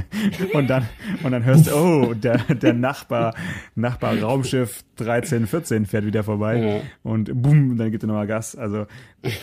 und 0.52 0.68
dann 0.68 0.86
und 1.22 1.32
dann 1.32 1.44
hörst 1.44 1.68
du, 1.68 1.74
oh, 1.74 2.14
der, 2.14 2.38
der 2.38 2.74
Nachbar, 2.74 3.34
Nachbar 3.74 4.18
Raumschiff 4.18 4.84
13, 4.96 5.46
14 5.46 5.86
fährt 5.86 6.06
wieder 6.06 6.22
vorbei 6.22 6.58
ja. 6.60 6.80
und 7.02 7.30
boom, 7.42 7.76
dann 7.76 7.90
gibt 7.90 8.04
er 8.04 8.08
nochmal 8.08 8.26
Gas. 8.26 8.56
Also 8.56 8.86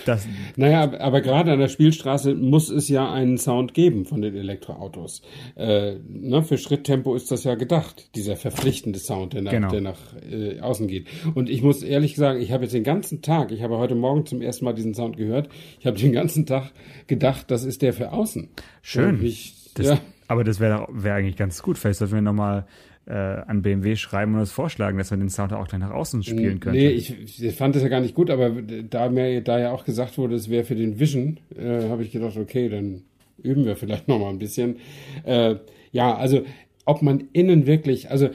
das. 0.05 0.27
Naja, 0.55 0.99
aber 0.99 1.21
gerade 1.21 1.51
an 1.51 1.59
der 1.59 1.67
Spielstraße 1.67 2.35
muss 2.35 2.69
es 2.69 2.87
ja 2.87 3.11
einen 3.11 3.37
Sound 3.37 3.73
geben 3.73 4.05
von 4.05 4.21
den 4.21 4.35
Elektroautos. 4.35 5.21
Äh, 5.55 5.95
ne, 6.07 6.43
für 6.43 6.57
Schritttempo 6.57 7.15
ist 7.15 7.31
das 7.31 7.43
ja 7.43 7.55
gedacht, 7.55 8.15
dieser 8.15 8.35
verpflichtende 8.35 8.99
Sound, 8.99 9.33
der 9.33 9.41
nach, 9.41 9.51
genau. 9.51 9.69
der 9.69 9.81
nach 9.81 9.99
äh, 10.29 10.59
außen 10.59 10.87
geht. 10.87 11.07
Und 11.33 11.49
ich 11.49 11.63
muss 11.63 11.83
ehrlich 11.83 12.15
sagen, 12.15 12.41
ich 12.41 12.51
habe 12.51 12.63
jetzt 12.63 12.73
den 12.73 12.83
ganzen 12.83 13.21
Tag, 13.21 13.51
ich 13.51 13.63
habe 13.63 13.77
heute 13.77 13.95
Morgen 13.95 14.25
zum 14.25 14.41
ersten 14.41 14.65
Mal 14.65 14.73
diesen 14.73 14.93
Sound 14.93 15.17
gehört, 15.17 15.49
ich 15.79 15.87
habe 15.87 15.97
den 15.97 16.11
ganzen 16.11 16.45
Tag 16.45 16.71
gedacht, 17.07 17.49
das 17.49 17.63
ist 17.63 17.70
der 17.77 17.93
für 17.93 18.11
außen. 18.11 18.49
Schön. 18.81 19.23
Ich, 19.23 19.71
das, 19.73 19.87
ja. 19.87 19.99
Aber 20.27 20.43
das 20.43 20.59
wäre 20.59 20.87
wär 20.89 21.15
eigentlich 21.15 21.37
ganz 21.37 21.61
gut. 21.61 21.77
Vielleicht 21.77 21.99
sollten 21.99 22.15
wir 22.15 22.21
nochmal 22.21 22.65
äh, 23.05 23.13
an 23.13 23.61
BMW 23.61 23.95
schreiben 23.95 24.33
und 24.33 24.39
uns 24.39 24.51
vorschlagen, 24.51 24.97
dass 24.97 25.11
wir 25.11 25.17
den 25.17 25.29
Sound 25.29 25.53
auch 25.53 25.67
gleich 25.67 25.81
nach 25.81 25.91
außen 25.91 26.23
spielen 26.23 26.59
können. 26.59 26.75
Nee, 26.75 26.89
ich, 26.89 27.41
ich, 27.41 27.55
fand 27.55 27.75
das 27.75 27.83
ja 27.83 27.89
gar 27.89 27.99
nicht 27.99 28.15
gut, 28.15 28.29
aber 28.29 28.49
da 28.61 29.09
mir 29.09 29.41
da 29.41 29.59
ja 29.59 29.71
auch 29.71 29.85
gesagt 29.85 30.17
wurde, 30.17 30.35
es 30.35 30.49
wäre 30.49 30.63
für 30.63 30.75
den 30.75 30.99
Vision, 30.99 31.39
äh, 31.57 31.89
habe 31.89 32.03
ich 32.03 32.11
gedacht, 32.11 32.37
okay, 32.37 32.69
dann 32.69 33.01
üben 33.41 33.65
wir 33.65 33.75
vielleicht 33.75 34.07
nochmal 34.07 34.29
ein 34.29 34.39
bisschen. 34.39 34.77
Äh, 35.23 35.55
ja, 35.91 36.15
also 36.15 36.43
ob 36.85 37.01
man 37.01 37.25
innen 37.33 37.65
wirklich, 37.65 38.09
also 38.09 38.29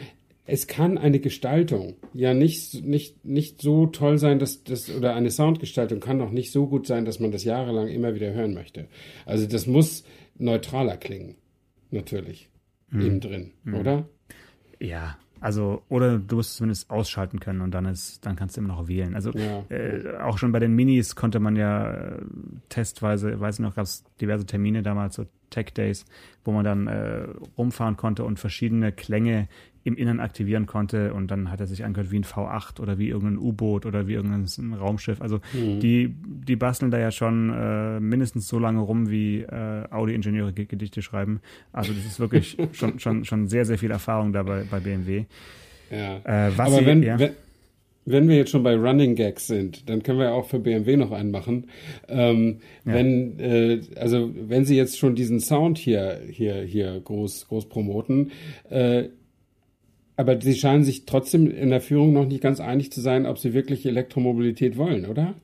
es 0.47 0.67
kann 0.67 0.97
eine 0.97 1.19
Gestaltung 1.19 1.97
ja 2.15 2.33
nicht, 2.33 2.85
nicht, 2.85 3.25
nicht 3.25 3.61
so 3.61 3.87
toll 3.87 4.19
sein, 4.19 4.39
dass 4.39 4.63
das, 4.63 4.89
oder 4.95 5.15
eine 5.15 5.31
Soundgestaltung 5.31 6.01
kann 6.01 6.21
auch 6.21 6.31
nicht 6.31 6.53
so 6.53 6.67
gut 6.67 6.87
sein, 6.87 7.05
dass 7.05 7.21
man 7.21 7.33
das 7.33 7.45
jahrelang 7.45 7.89
immer 7.89 8.15
wieder 8.15 8.33
hören 8.33 8.55
möchte. 8.55 8.87
Also 9.25 9.47
das 9.47 9.67
muss 9.67 10.05
neutraler 10.39 10.97
klingen. 10.97 11.37
Natürlich. 11.91 12.49
Mhm. 12.91 13.01
Innen 13.01 13.21
drin, 13.21 13.53
mhm. 13.65 13.75
oder? 13.75 14.09
Ja, 14.81 15.19
also, 15.41 15.83
oder 15.89 16.19
du 16.19 16.37
musst 16.37 16.51
es 16.51 16.57
zumindest 16.57 16.91
ausschalten 16.91 17.41
können 17.41 17.61
und 17.61 17.73
dann 17.73 17.87
ist, 17.87 18.25
dann 18.25 18.37
kannst 18.37 18.57
du 18.57 18.61
immer 18.61 18.75
noch 18.75 18.89
wählen. 18.89 19.15
Also 19.15 19.33
ja. 19.33 19.65
äh, 19.69 20.17
auch 20.19 20.39
schon 20.39 20.53
bei 20.53 20.61
den 20.61 20.75
Minis 20.75 21.15
konnte 21.15 21.41
man 21.41 21.57
ja 21.57 21.93
äh, 21.93 22.23
testweise, 22.69 23.39
weiß 23.39 23.57
ich 23.57 23.61
noch, 23.61 23.75
gab 23.75 23.85
es 23.85 24.05
diverse 24.21 24.47
Termine 24.47 24.83
damals, 24.83 25.17
so 25.17 25.27
Tech 25.51 25.73
Days, 25.75 26.05
wo 26.45 26.53
man 26.53 26.65
dann 26.65 26.87
äh, 26.87 27.27
rumfahren 27.57 27.97
konnte 27.97 28.25
und 28.25 28.39
verschiedene 28.39 28.93
Klänge 28.93 29.49
im 29.87 29.97
Innern 29.97 30.19
aktivieren 30.19 30.67
konnte 30.67 31.15
und 31.15 31.31
dann 31.31 31.49
hat 31.49 31.61
er 31.61 31.69
sich 31.69 31.85
angehört 31.85 32.11
wie 32.11 32.19
ein 32.19 32.25
V8 32.25 32.81
oder 32.81 32.99
wie 32.99 33.09
irgendein 33.09 33.39
U-Boot 33.39 33.87
oder 33.87 34.09
wie 34.09 34.15
irgendein 34.15 34.75
Raumschiff. 34.75 35.23
Also 35.23 35.41
mhm. 35.53 35.79
die, 35.79 36.13
die 36.13 36.57
basteln 36.57 36.91
da 36.91 36.99
ja 36.99 37.13
schon 37.13 37.51
äh, 37.51 38.01
mindestens 38.01 38.49
so 38.49 38.59
lange 38.59 38.81
rum, 38.81 39.11
wie 39.11 39.43
äh, 39.43 39.85
Audi-Ingenieure 39.89 40.53
Gedichte 40.53 41.03
schreiben. 41.03 41.41
Also 41.73 41.93
das 41.93 42.05
ist 42.05 42.19
wirklich 42.19 42.57
schon, 42.73 42.99
schon, 42.99 43.25
schon 43.25 43.47
sehr, 43.47 43.65
sehr 43.65 43.79
viel 43.79 43.93
Erfahrung 43.93 44.33
da 44.33 44.43
bei, 44.43 44.81
BMW. 44.81 45.27
Ja. 45.89 46.17
Äh, 46.25 46.53
Aber 46.57 46.71
sie, 46.71 46.87
wenn, 46.87 47.05
ja, 47.05 47.17
wenn, 47.21 47.37
wenn 48.07 48.29
wir 48.29 48.37
jetzt 48.37 48.51
schon 48.51 48.63
bei 48.63 48.75
Running 48.75 49.17
Gags 49.17 49.49
sind, 49.49 49.91
dann 49.91 50.03
können 50.03 50.21
wir 50.21 50.33
auch 50.33 50.47
für 50.47 50.61
BMW 50.61 50.97
noch 50.97 51.11
einen 51.11 51.31
machen. 51.31 51.67
Ähm, 52.09 52.61
ja. 52.85 52.95
Wenn 52.95 53.39
äh, 53.41 53.81
also 53.97 54.31
wenn 54.35 54.65
Sie 54.65 54.77
jetzt 54.77 54.99
schon 54.99 55.15
diesen 55.17 55.41
Sound 55.41 55.77
hier 55.77 56.21
hier 56.31 56.63
hier 56.63 56.99
groß 57.01 57.49
groß 57.49 57.69
promoten, 57.69 58.31
äh, 58.71 59.09
aber 60.17 60.41
Sie 60.41 60.55
scheinen 60.55 60.85
sich 60.85 61.05
trotzdem 61.05 61.51
in 61.51 61.71
der 61.71 61.81
Führung 61.81 62.13
noch 62.13 62.27
nicht 62.27 62.41
ganz 62.41 62.61
einig 62.61 62.93
zu 62.93 63.01
sein, 63.01 63.27
ob 63.27 63.39
Sie 63.39 63.53
wirklich 63.53 63.85
Elektromobilität 63.85 64.79
wollen, 64.79 65.07
oder? 65.07 65.35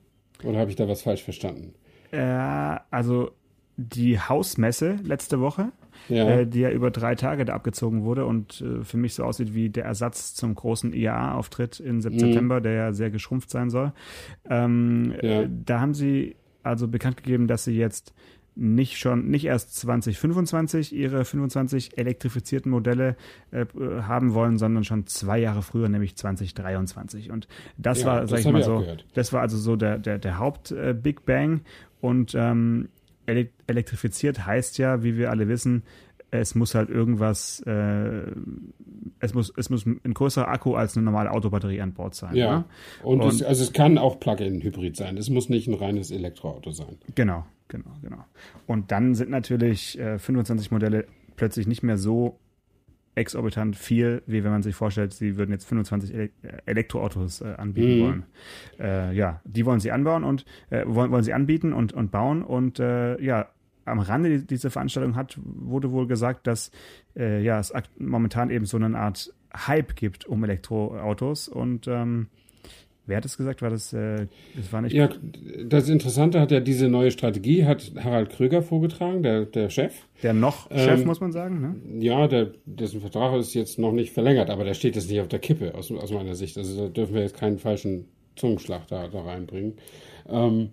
Oder 0.43 0.57
habe 0.57 0.69
ich 0.69 0.75
da 0.75 0.87
was 0.87 1.03
falsch 1.03 1.23
verstanden? 1.23 1.73
Äh, 2.11 2.77
also 2.89 3.31
die 3.77 4.19
Hausmesse 4.19 4.97
letzte 5.03 5.39
Woche, 5.41 5.71
ja. 6.09 6.29
Äh, 6.29 6.47
die 6.47 6.59
ja 6.59 6.71
über 6.71 6.91
drei 6.91 7.15
Tage 7.15 7.45
da 7.45 7.53
abgezogen 7.53 8.03
wurde 8.03 8.25
und 8.25 8.61
äh, 8.61 8.83
für 8.83 8.97
mich 8.97 9.13
so 9.13 9.23
aussieht 9.23 9.53
wie 9.53 9.69
der 9.69 9.85
Ersatz 9.85 10.33
zum 10.33 10.55
großen 10.55 10.93
IAA-Auftritt 10.93 11.79
im 11.79 11.95
mhm. 11.95 12.01
September, 12.01 12.61
der 12.61 12.73
ja 12.73 12.93
sehr 12.93 13.09
geschrumpft 13.09 13.49
sein 13.49 13.69
soll. 13.69 13.93
Ähm, 14.49 15.13
ja. 15.21 15.45
Da 15.47 15.79
haben 15.79 15.93
sie 15.93 16.35
also 16.63 16.87
bekannt 16.87 17.17
gegeben, 17.17 17.47
dass 17.47 17.65
sie 17.65 17.77
jetzt 17.77 18.13
nicht 18.55 18.97
schon, 18.97 19.29
nicht 19.29 19.45
erst 19.45 19.75
2025 19.75 20.93
ihre 20.93 21.25
25 21.25 21.97
elektrifizierten 21.97 22.71
Modelle 22.71 23.15
äh, 23.51 23.65
haben 24.01 24.33
wollen, 24.33 24.57
sondern 24.57 24.83
schon 24.83 25.07
zwei 25.07 25.39
Jahre 25.39 25.61
früher, 25.61 25.89
nämlich 25.89 26.15
2023. 26.15 27.31
Und 27.31 27.47
das 27.77 28.01
ja, 28.01 28.07
war, 28.07 28.21
das 28.21 28.29
sag 28.29 28.39
ich 28.39 28.51
mal 28.51 28.63
so, 28.63 28.85
das 29.13 29.33
war 29.33 29.41
also 29.41 29.57
so 29.57 29.75
der, 29.75 29.97
der, 29.97 30.19
der 30.19 30.37
Haupt-Big 30.37 31.19
äh, 31.19 31.23
Bang. 31.25 31.61
Und 31.99 32.35
ähm, 32.35 32.89
elektrifiziert 33.25 34.45
heißt 34.45 34.77
ja, 34.77 35.03
wie 35.03 35.17
wir 35.17 35.29
alle 35.29 35.47
wissen, 35.47 35.83
es 36.31 36.55
muss 36.55 36.73
halt 36.73 36.89
irgendwas, 36.89 37.61
äh, 37.67 38.23
es 39.19 39.33
muss, 39.33 39.53
es 39.55 39.69
muss 39.69 39.85
ein 39.85 40.13
größerer 40.13 40.47
Akku 40.47 40.73
als 40.73 40.97
eine 40.97 41.05
normale 41.05 41.29
Autobatterie 41.31 41.79
an 41.81 41.93
Bord 41.93 42.15
sein. 42.15 42.35
Ja. 42.35 42.59
Ne? 42.59 42.65
Und, 43.03 43.21
und 43.21 43.33
es, 43.33 43.43
also 43.43 43.63
es 43.63 43.71
kann 43.71 43.97
auch 43.97 44.19
Plug-in-Hybrid 44.19 44.95
sein. 44.95 45.17
Es 45.17 45.29
muss 45.29 45.49
nicht 45.49 45.67
ein 45.67 45.75
reines 45.75 46.09
Elektroauto 46.09 46.71
sein. 46.71 46.97
Genau, 47.13 47.45
genau, 47.67 47.91
genau. 48.01 48.25
Und 48.65 48.91
dann 48.91 49.13
sind 49.13 49.29
natürlich 49.29 49.99
äh, 49.99 50.17
25 50.17 50.71
Modelle 50.71 51.05
plötzlich 51.35 51.67
nicht 51.67 51.83
mehr 51.83 51.97
so 51.97 52.39
exorbitant 53.15 53.75
viel, 53.75 54.23
wie 54.25 54.43
wenn 54.43 54.51
man 54.51 54.63
sich 54.63 54.75
vorstellt, 54.75 55.13
sie 55.13 55.37
würden 55.37 55.51
jetzt 55.51 55.65
25 55.65 56.13
Ele 56.13 56.29
Elektroautos 56.65 57.41
äh, 57.41 57.53
anbieten 57.57 57.97
mhm. 57.97 58.03
wollen. 58.03 58.23
Äh, 58.79 59.15
ja, 59.15 59.41
die 59.45 59.65
wollen 59.65 59.79
sie 59.79 59.91
anbauen 59.91 60.23
und 60.23 60.45
äh, 60.69 60.83
wollen, 60.85 61.11
wollen 61.11 61.23
sie 61.23 61.33
anbieten 61.33 61.73
und, 61.73 61.93
und 61.93 62.11
bauen 62.11 62.43
und 62.43 62.79
äh, 62.79 63.21
ja, 63.21 63.49
am 63.85 63.99
Rande 63.99 64.39
dieser 64.39 64.71
Veranstaltung 64.71 65.15
hat, 65.15 65.37
wurde 65.43 65.91
wohl 65.91 66.07
gesagt, 66.07 66.47
dass 66.47 66.71
äh, 67.15 67.43
ja, 67.43 67.59
es 67.59 67.73
momentan 67.97 68.49
eben 68.49 68.65
so 68.65 68.77
eine 68.77 68.97
Art 68.97 69.33
Hype 69.55 69.95
gibt 69.95 70.25
um 70.25 70.43
Elektroautos 70.43 71.47
und 71.47 71.87
ähm, 71.87 72.27
Wer 73.05 73.17
hat 73.17 73.25
es 73.25 73.35
gesagt? 73.35 73.61
War 73.61 73.69
das, 73.69 73.91
äh, 73.91 74.27
das 74.55 74.71
war 74.71 74.81
nicht. 74.81 74.93
Ja, 74.93 75.09
das 75.65 75.89
Interessante 75.89 76.39
hat 76.39 76.51
ja 76.51 76.61
diese 76.61 76.87
neue 76.87 77.11
Strategie, 77.11 77.65
hat 77.65 77.91
Harald 78.01 78.29
Kröger 78.29 78.61
vorgetragen, 78.61 79.23
der, 79.23 79.45
der 79.45 79.69
Chef. 79.69 79.93
Der 80.21 80.33
noch 80.33 80.71
Chef, 80.71 81.01
ähm, 81.01 81.05
muss 81.05 81.19
man 81.19 81.33
sagen, 81.33 81.59
ne? 81.59 82.01
Ja, 82.01 82.27
der, 82.27 82.51
dessen 82.65 83.01
Vertrag 83.01 83.37
ist 83.37 83.53
jetzt 83.53 83.77
noch 83.77 83.91
nicht 83.91 84.13
verlängert, 84.13 84.49
aber 84.49 84.63
der 84.63 84.73
steht 84.73 84.95
jetzt 84.95 85.09
nicht 85.09 85.19
auf 85.19 85.27
der 85.27 85.39
Kippe, 85.39 85.75
aus, 85.75 85.91
aus 85.91 86.11
meiner 86.11 86.35
Sicht. 86.35 86.57
Also 86.57 86.83
da 86.83 86.87
dürfen 86.87 87.13
wir 87.13 87.23
jetzt 87.23 87.35
keinen 87.35 87.59
falschen 87.59 88.05
Zungenschlag 88.37 88.87
da, 88.87 89.09
da 89.09 89.21
reinbringen. 89.21 89.73
Ähm, 90.29 90.69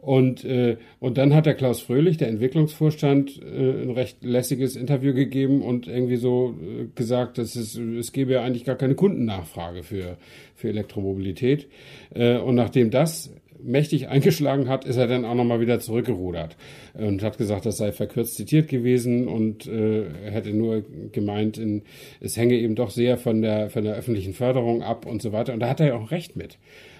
und, 0.00 0.44
äh, 0.44 0.78
und 0.98 1.18
dann 1.18 1.34
hat 1.34 1.46
der 1.46 1.54
Klaus 1.54 1.80
Fröhlich, 1.80 2.16
der 2.16 2.28
Entwicklungsvorstand, 2.28 3.40
äh, 3.42 3.82
ein 3.82 3.90
recht 3.90 4.24
lässiges 4.24 4.76
Interview 4.76 5.12
gegeben 5.12 5.62
und 5.62 5.88
irgendwie 5.88 6.16
so 6.16 6.54
äh, 6.60 6.86
gesagt, 6.94 7.36
dass 7.38 7.54
es, 7.54 7.76
es 7.76 8.12
gäbe 8.12 8.32
ja 8.32 8.42
eigentlich 8.42 8.64
gar 8.64 8.76
keine 8.76 8.94
Kundennachfrage 8.94 9.82
für, 9.82 10.16
für 10.54 10.68
Elektromobilität. 10.68 11.68
Äh, 12.14 12.38
und 12.38 12.54
nachdem 12.54 12.90
das 12.90 13.34
mächtig 13.62 14.08
eingeschlagen 14.08 14.68
hat, 14.68 14.86
ist 14.86 14.96
er 14.96 15.06
dann 15.06 15.26
auch 15.26 15.34
nochmal 15.34 15.60
wieder 15.60 15.80
zurückgerudert 15.80 16.56
und 16.94 17.22
hat 17.22 17.36
gesagt, 17.36 17.66
das 17.66 17.76
sei 17.76 17.92
verkürzt 17.92 18.36
zitiert 18.36 18.68
gewesen 18.68 19.28
und 19.28 19.66
äh, 19.66 20.04
hätte 20.30 20.54
nur 20.54 20.82
gemeint, 21.12 21.58
in, 21.58 21.82
es 22.20 22.38
hänge 22.38 22.54
eben 22.54 22.74
doch 22.74 22.90
sehr 22.90 23.18
von 23.18 23.42
der, 23.42 23.68
von 23.68 23.84
der 23.84 23.96
öffentlichen 23.96 24.32
Förderung 24.32 24.82
ab 24.82 25.04
und 25.04 25.20
so 25.20 25.32
weiter. 25.32 25.52
Und 25.52 25.60
da 25.60 25.68
hat 25.68 25.80
er 25.80 25.88
ja 25.88 25.94
auch 25.96 26.10
recht 26.10 26.36
mit. 26.36 26.56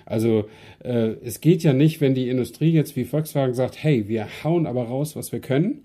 Also 0.06 0.48
äh, 0.82 1.14
es 1.24 1.40
geht 1.40 1.62
ja 1.62 1.72
nicht, 1.72 2.00
wenn 2.00 2.14
die 2.14 2.28
Industrie 2.28 2.72
jetzt 2.72 2.96
wie 2.96 3.04
Volkswagen 3.04 3.54
sagt, 3.54 3.82
hey, 3.82 4.08
wir 4.08 4.26
hauen 4.44 4.66
aber 4.66 4.84
raus, 4.84 5.16
was 5.16 5.32
wir 5.32 5.40
können. 5.40 5.84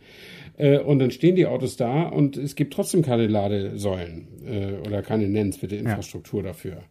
Äh, 0.57 0.79
und 0.79 0.99
dann 0.99 1.11
stehen 1.11 1.35
die 1.35 1.45
Autos 1.45 1.77
da 1.77 2.03
und 2.03 2.37
es 2.37 2.55
gibt 2.55 2.73
trotzdem 2.73 3.01
keine 3.01 3.27
Ladesäulen 3.27 4.27
äh, 4.45 4.87
oder 4.87 5.01
keine 5.01 5.27
nennenswerte 5.27 5.75
Infrastruktur 5.75 6.41
ja. 6.41 6.47
dafür. 6.47 6.83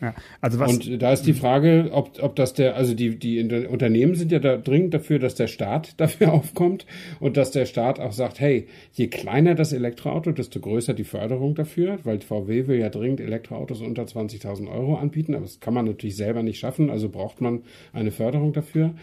Ja, 0.00 0.14
also 0.40 0.58
was, 0.58 0.72
und 0.72 1.02
da 1.02 1.12
ist 1.12 1.22
die 1.22 1.32
Frage, 1.32 1.90
ob, 1.92 2.22
ob 2.22 2.36
das 2.36 2.54
der, 2.54 2.76
also 2.76 2.94
die, 2.94 3.18
die 3.18 3.40
Unternehmen 3.66 4.14
sind 4.14 4.32
ja 4.32 4.38
da 4.38 4.56
dringend 4.56 4.94
dafür, 4.94 5.18
dass 5.18 5.34
der 5.34 5.46
Staat 5.46 5.94
dafür 6.00 6.32
aufkommt 6.32 6.86
und 7.20 7.36
dass 7.36 7.50
der 7.50 7.66
Staat 7.66 8.00
auch 8.00 8.12
sagt, 8.12 8.40
hey, 8.40 8.66
je 8.92 9.08
kleiner 9.08 9.54
das 9.54 9.72
Elektroauto, 9.72 10.32
desto 10.32 10.60
größer 10.60 10.94
die 10.94 11.04
Förderung 11.04 11.54
dafür, 11.54 11.98
weil 12.04 12.20
VW 12.20 12.66
will 12.66 12.78
ja 12.78 12.88
dringend 12.88 13.20
Elektroautos 13.20 13.80
unter 13.80 14.04
20.000 14.04 14.70
Euro 14.70 14.96
anbieten, 14.96 15.34
aber 15.34 15.44
das 15.44 15.60
kann 15.60 15.74
man 15.74 15.86
natürlich 15.86 16.16
selber 16.16 16.42
nicht 16.42 16.58
schaffen, 16.58 16.90
also 16.90 17.08
braucht 17.08 17.40
man 17.40 17.62
eine 17.92 18.10
Förderung 18.10 18.52
dafür. 18.52 18.94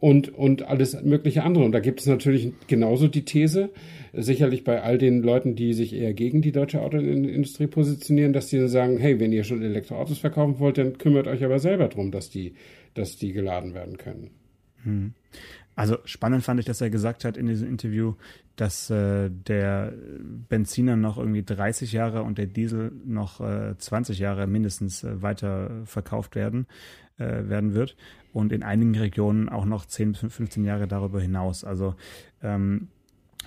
Und, 0.00 0.32
und 0.32 0.62
alles 0.62 1.02
mögliche 1.02 1.42
andere. 1.42 1.64
Und 1.64 1.72
da 1.72 1.80
gibt 1.80 2.00
es 2.00 2.06
natürlich 2.06 2.52
genauso 2.68 3.08
die 3.08 3.24
These, 3.24 3.70
sicherlich 4.12 4.62
bei 4.62 4.80
all 4.80 4.96
den 4.96 5.22
Leuten, 5.22 5.56
die 5.56 5.74
sich 5.74 5.92
eher 5.92 6.14
gegen 6.14 6.40
die 6.40 6.52
deutsche 6.52 6.80
Autoindustrie 6.82 7.66
positionieren, 7.66 8.32
dass 8.32 8.46
die 8.46 8.68
sagen, 8.68 8.98
hey, 8.98 9.18
wenn 9.18 9.32
ihr 9.32 9.42
schon 9.42 9.60
Elektroautos 9.60 10.18
verkaufen 10.18 10.60
wollt, 10.60 10.78
dann 10.78 10.98
kümmert 10.98 11.26
euch 11.26 11.42
aber 11.42 11.58
selber 11.58 11.88
drum, 11.88 12.12
dass 12.12 12.30
die, 12.30 12.54
dass 12.94 13.16
die 13.16 13.32
geladen 13.32 13.74
werden 13.74 13.96
können. 13.96 14.30
Hm. 14.84 15.14
Also 15.74 15.98
spannend 16.04 16.42
fand 16.42 16.58
ich, 16.58 16.66
dass 16.66 16.80
er 16.80 16.90
gesagt 16.90 17.24
hat 17.24 17.36
in 17.36 17.46
diesem 17.46 17.68
Interview, 17.68 18.14
dass 18.56 18.90
äh, 18.90 19.30
der 19.30 19.94
Benziner 20.48 20.96
noch 20.96 21.18
irgendwie 21.18 21.44
30 21.44 21.92
Jahre 21.92 22.24
und 22.24 22.36
der 22.36 22.46
Diesel 22.46 22.90
noch 23.04 23.40
äh, 23.40 23.76
20 23.78 24.18
Jahre 24.18 24.48
mindestens 24.48 25.04
äh, 25.04 25.22
weiter 25.22 25.82
verkauft 25.84 26.34
werden 26.34 26.66
äh, 27.18 27.48
werden 27.48 27.74
wird 27.74 27.96
und 28.32 28.52
in 28.52 28.62
einigen 28.62 28.96
Regionen 28.96 29.48
auch 29.48 29.64
noch 29.64 29.84
10 29.84 30.12
bis 30.12 30.20
15 30.32 30.64
Jahre 30.64 30.88
darüber 30.88 31.20
hinaus. 31.20 31.64
Also 31.64 31.94
ähm, 32.42 32.88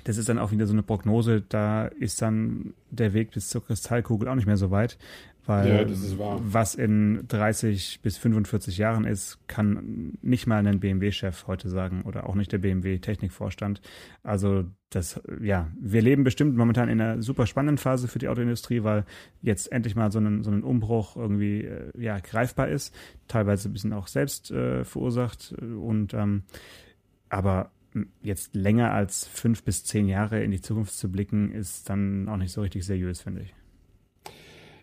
das 0.03 0.17
ist 0.17 0.29
dann 0.29 0.39
auch 0.39 0.51
wieder 0.51 0.65
so 0.67 0.73
eine 0.73 0.83
Prognose, 0.83 1.41
da 1.41 1.85
ist 1.85 2.21
dann 2.21 2.73
der 2.89 3.13
Weg 3.13 3.31
bis 3.31 3.49
zur 3.49 3.63
Kristallkugel 3.63 4.27
auch 4.27 4.35
nicht 4.35 4.47
mehr 4.47 4.57
so 4.57 4.71
weit. 4.71 4.97
Weil 5.45 5.87
ja, 5.87 5.95
was 6.43 6.75
in 6.75 7.25
30 7.27 8.01
bis 8.03 8.17
45 8.17 8.77
Jahren 8.77 9.05
ist, 9.05 9.39
kann 9.47 10.17
nicht 10.21 10.45
mal 10.45 10.65
ein 10.65 10.79
BMW-Chef 10.79 11.47
heute 11.47 11.67
sagen 11.67 12.03
oder 12.03 12.29
auch 12.29 12.35
nicht 12.35 12.51
der 12.51 12.59
BMW-Technikvorstand. 12.59 13.81
Also 14.21 14.65
das, 14.91 15.19
ja, 15.41 15.71
wir 15.79 16.03
leben 16.03 16.23
bestimmt 16.23 16.55
momentan 16.55 16.89
in 16.89 17.01
einer 17.01 17.23
super 17.23 17.47
spannenden 17.47 17.79
Phase 17.79 18.07
für 18.07 18.19
die 18.19 18.27
Autoindustrie, 18.27 18.83
weil 18.83 19.05
jetzt 19.41 19.71
endlich 19.71 19.95
mal 19.95 20.11
so 20.11 20.19
ein, 20.19 20.43
so 20.43 20.51
ein 20.51 20.63
Umbruch 20.63 21.15
irgendwie 21.15 21.63
äh, 21.63 21.91
ja, 21.97 22.19
greifbar 22.19 22.67
ist, 22.67 22.93
teilweise 23.27 23.69
ein 23.69 23.73
bisschen 23.73 23.93
auch 23.93 24.07
selbst 24.07 24.51
äh, 24.51 24.85
verursacht. 24.85 25.53
Und 25.53 26.13
ähm, 26.13 26.43
aber 27.29 27.71
jetzt 28.21 28.55
länger 28.55 28.91
als 28.91 29.25
fünf 29.25 29.63
bis 29.63 29.83
zehn 29.83 30.07
Jahre 30.07 30.43
in 30.43 30.51
die 30.51 30.61
Zukunft 30.61 30.93
zu 30.93 31.11
blicken, 31.11 31.51
ist 31.51 31.89
dann 31.89 32.29
auch 32.29 32.37
nicht 32.37 32.51
so 32.51 32.61
richtig 32.61 32.85
seriös, 32.85 33.21
finde 33.21 33.41
ich. 33.41 33.53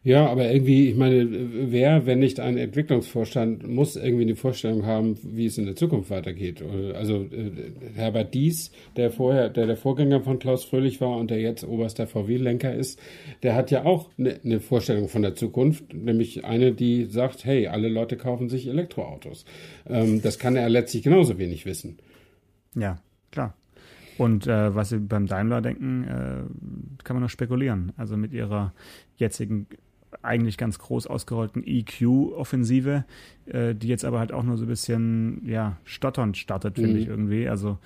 Ja, 0.08 0.26
aber 0.26 0.50
irgendwie, 0.50 0.88
ich 0.88 0.96
meine, 0.96 1.28
wer, 1.70 2.06
wenn 2.06 2.18
nicht 2.20 2.40
ein 2.40 2.56
Entwicklungsvorstand, 2.56 3.68
muss 3.68 3.94
irgendwie 3.94 4.22
eine 4.22 4.36
Vorstellung 4.36 4.86
haben, 4.86 5.18
wie 5.22 5.44
es 5.44 5.58
in 5.58 5.66
der 5.66 5.76
Zukunft 5.76 6.08
weitergeht. 6.08 6.62
Also 6.94 7.24
äh, 7.24 7.50
Herbert 7.94 8.32
Dies, 8.32 8.72
der 8.96 9.10
vorher, 9.10 9.50
der 9.50 9.66
der 9.66 9.76
Vorgänger 9.76 10.22
von 10.22 10.38
Klaus 10.38 10.64
Fröhlich 10.64 11.02
war 11.02 11.14
und 11.18 11.30
der 11.30 11.40
jetzt 11.42 11.62
oberster 11.62 12.06
VW-Lenker 12.06 12.74
ist, 12.74 12.98
der 13.42 13.54
hat 13.54 13.70
ja 13.70 13.84
auch 13.84 14.08
eine, 14.16 14.40
eine 14.42 14.60
Vorstellung 14.60 15.10
von 15.10 15.20
der 15.20 15.34
Zukunft, 15.34 15.92
nämlich 15.92 16.42
eine, 16.46 16.72
die 16.72 17.04
sagt, 17.04 17.44
hey, 17.44 17.66
alle 17.66 17.90
Leute 17.90 18.16
kaufen 18.16 18.48
sich 18.48 18.66
Elektroautos. 18.66 19.44
Ähm, 19.86 20.22
das 20.22 20.38
kann 20.38 20.56
er 20.56 20.70
letztlich 20.70 21.02
genauso 21.02 21.36
wenig 21.36 21.66
wissen. 21.66 21.98
Ja, 22.74 23.02
klar. 23.30 23.52
Und 24.16 24.46
äh, 24.46 24.74
was 24.74 24.88
Sie 24.88 25.00
beim 25.00 25.26
Daimler 25.26 25.60
denken, 25.60 26.04
äh, 26.04 27.04
kann 27.04 27.16
man 27.16 27.22
noch 27.22 27.28
spekulieren. 27.28 27.92
Also 27.98 28.16
mit 28.16 28.32
ihrer 28.32 28.72
jetzigen 29.18 29.66
eigentlich 30.22 30.56
ganz 30.56 30.78
groß 30.78 31.06
ausgerollten 31.06 31.62
EQ-Offensive, 31.64 33.04
äh, 33.46 33.74
die 33.74 33.88
jetzt 33.88 34.04
aber 34.04 34.18
halt 34.18 34.32
auch 34.32 34.42
nur 34.42 34.56
so 34.56 34.64
ein 34.64 34.68
bisschen 34.68 35.42
ja, 35.46 35.76
stotternd 35.84 36.36
startet, 36.36 36.76
finde 36.76 36.94
mhm. 36.94 36.96
ich 36.98 37.06
irgendwie. 37.08 37.48
Also 37.48 37.78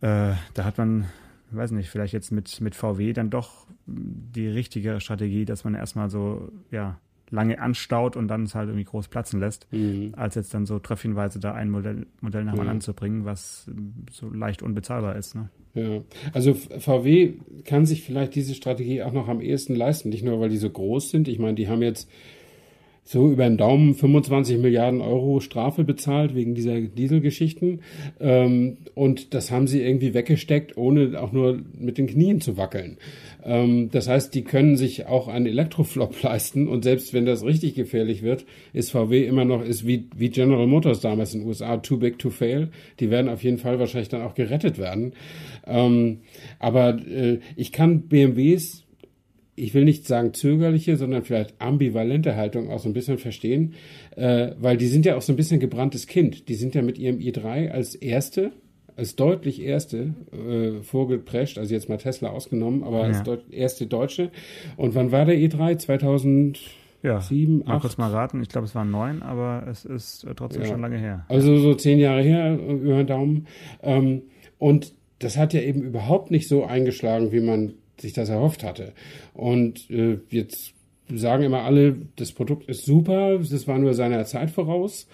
äh, 0.00 0.32
da 0.54 0.64
hat 0.64 0.78
man, 0.78 1.06
weiß 1.50 1.72
nicht, 1.72 1.90
vielleicht 1.90 2.12
jetzt 2.12 2.32
mit, 2.32 2.60
mit 2.60 2.74
VW 2.74 3.12
dann 3.12 3.30
doch 3.30 3.66
die 3.86 4.48
richtige 4.48 5.00
Strategie, 5.00 5.44
dass 5.44 5.64
man 5.64 5.74
erstmal 5.74 6.10
so, 6.10 6.50
ja, 6.70 6.98
lange 7.30 7.60
anstaut 7.60 8.16
und 8.16 8.28
dann 8.28 8.44
es 8.44 8.54
halt 8.54 8.68
irgendwie 8.68 8.84
groß 8.84 9.08
platzen 9.08 9.40
lässt, 9.40 9.66
mhm. 9.72 10.12
als 10.16 10.34
jetzt 10.34 10.54
dann 10.54 10.66
so 10.66 10.78
tröpfchenweise 10.78 11.38
da 11.40 11.52
ein 11.52 11.70
Modell, 11.70 12.06
Modell 12.20 12.44
nach 12.44 12.54
mhm. 12.54 12.60
anderen 12.60 12.80
zu 12.80 12.94
bringen, 12.94 13.24
was 13.24 13.70
so 14.10 14.30
leicht 14.30 14.62
unbezahlbar 14.62 15.16
ist. 15.16 15.34
Ne? 15.34 15.48
Ja, 15.74 16.02
also 16.32 16.54
VW 16.54 17.34
kann 17.64 17.86
sich 17.86 18.02
vielleicht 18.02 18.34
diese 18.34 18.54
Strategie 18.54 19.02
auch 19.02 19.12
noch 19.12 19.28
am 19.28 19.40
ehesten 19.40 19.74
leisten, 19.74 20.08
nicht 20.08 20.24
nur 20.24 20.40
weil 20.40 20.48
die 20.48 20.56
so 20.56 20.70
groß 20.70 21.10
sind. 21.10 21.28
Ich 21.28 21.38
meine, 21.38 21.54
die 21.54 21.68
haben 21.68 21.82
jetzt 21.82 22.10
so 23.08 23.30
über 23.30 23.44
den 23.44 23.56
Daumen 23.56 23.94
25 23.94 24.58
Milliarden 24.58 25.00
Euro 25.00 25.40
Strafe 25.40 25.82
bezahlt 25.82 26.34
wegen 26.34 26.54
dieser 26.54 26.78
Dieselgeschichten. 26.78 27.80
Ähm, 28.20 28.76
und 28.94 29.32
das 29.32 29.50
haben 29.50 29.66
sie 29.66 29.80
irgendwie 29.80 30.12
weggesteckt, 30.12 30.76
ohne 30.76 31.18
auch 31.18 31.32
nur 31.32 31.58
mit 31.78 31.96
den 31.96 32.06
Knien 32.06 32.42
zu 32.42 32.58
wackeln. 32.58 32.98
Ähm, 33.42 33.88
das 33.90 34.08
heißt, 34.08 34.34
die 34.34 34.42
können 34.42 34.76
sich 34.76 35.06
auch 35.06 35.28
einen 35.28 35.46
Elektroflop 35.46 36.22
leisten. 36.22 36.68
Und 36.68 36.84
selbst 36.84 37.14
wenn 37.14 37.24
das 37.24 37.46
richtig 37.46 37.74
gefährlich 37.74 38.22
wird, 38.22 38.44
ist 38.74 38.90
VW 38.90 39.24
immer 39.24 39.46
noch, 39.46 39.64
ist 39.64 39.86
wie, 39.86 40.04
wie 40.14 40.28
General 40.28 40.66
Motors 40.66 41.00
damals 41.00 41.32
in 41.32 41.40
den 41.40 41.48
USA, 41.48 41.78
too 41.78 41.96
big 41.96 42.18
to 42.18 42.28
fail. 42.28 42.68
Die 43.00 43.08
werden 43.08 43.30
auf 43.30 43.42
jeden 43.42 43.56
Fall 43.56 43.78
wahrscheinlich 43.78 44.10
dann 44.10 44.20
auch 44.20 44.34
gerettet 44.34 44.76
werden. 44.76 45.14
Ähm, 45.66 46.18
aber 46.58 46.98
äh, 47.08 47.38
ich 47.56 47.72
kann 47.72 48.02
BMWs 48.02 48.84
ich 49.58 49.74
will 49.74 49.84
nicht 49.84 50.06
sagen 50.06 50.34
zögerliche, 50.34 50.96
sondern 50.96 51.24
vielleicht 51.24 51.60
ambivalente 51.60 52.36
Haltung 52.36 52.70
auch 52.70 52.78
so 52.78 52.88
ein 52.88 52.92
bisschen 52.92 53.18
verstehen, 53.18 53.74
äh, 54.16 54.52
weil 54.58 54.76
die 54.76 54.86
sind 54.86 55.06
ja 55.06 55.16
auch 55.16 55.22
so 55.22 55.32
ein 55.32 55.36
bisschen 55.36 55.60
gebranntes 55.60 56.06
Kind. 56.06 56.48
Die 56.48 56.54
sind 56.54 56.74
ja 56.74 56.82
mit 56.82 56.98
ihrem 56.98 57.18
i3 57.18 57.70
als 57.70 57.94
erste, 57.94 58.52
als 58.96 59.16
deutlich 59.16 59.62
erste 59.62 60.14
äh, 60.32 60.82
vorgeprescht, 60.82 61.58
also 61.58 61.74
jetzt 61.74 61.88
mal 61.88 61.98
Tesla 61.98 62.30
ausgenommen, 62.30 62.82
aber 62.82 62.98
ja. 62.98 63.04
als 63.04 63.22
deut 63.22 63.50
erste 63.50 63.86
Deutsche. 63.86 64.30
Und 64.76 64.94
wann 64.94 65.12
war 65.12 65.24
der 65.24 65.36
i3? 65.36 65.78
2000? 65.78 66.60
Ja, 67.02 67.20
sieben, 67.20 67.60
mal 67.60 67.74
acht. 67.74 67.82
kurz 67.82 67.96
mal 67.96 68.10
raten. 68.10 68.42
Ich 68.42 68.48
glaube, 68.48 68.66
es 68.66 68.74
waren 68.74 68.90
neun, 68.90 69.22
aber 69.22 69.66
es 69.70 69.84
ist 69.84 70.24
äh, 70.24 70.34
trotzdem 70.34 70.62
ja. 70.62 70.68
schon 70.68 70.80
lange 70.80 70.98
her. 70.98 71.24
Also 71.28 71.56
so 71.58 71.74
zehn 71.74 71.98
Jahre 71.98 72.22
her, 72.22 72.58
über 72.58 72.96
den 72.96 73.06
Daumen. 73.06 73.46
Ähm, 73.82 74.22
und 74.58 74.94
das 75.20 75.36
hat 75.36 75.52
ja 75.52 75.60
eben 75.60 75.82
überhaupt 75.82 76.30
nicht 76.30 76.48
so 76.48 76.64
eingeschlagen, 76.64 77.32
wie 77.32 77.40
man 77.40 77.74
sich 78.00 78.12
das 78.12 78.28
erhofft 78.28 78.64
hatte. 78.64 78.92
Und 79.34 79.90
äh, 79.90 80.18
jetzt 80.30 80.74
sagen 81.12 81.44
immer 81.44 81.62
alle, 81.62 81.96
das 82.16 82.32
Produkt 82.32 82.68
ist 82.68 82.84
super, 82.84 83.38
das 83.38 83.66
war 83.66 83.78
nur 83.78 83.94
seiner 83.94 84.24
Zeit 84.24 84.50
voraus. 84.50 85.08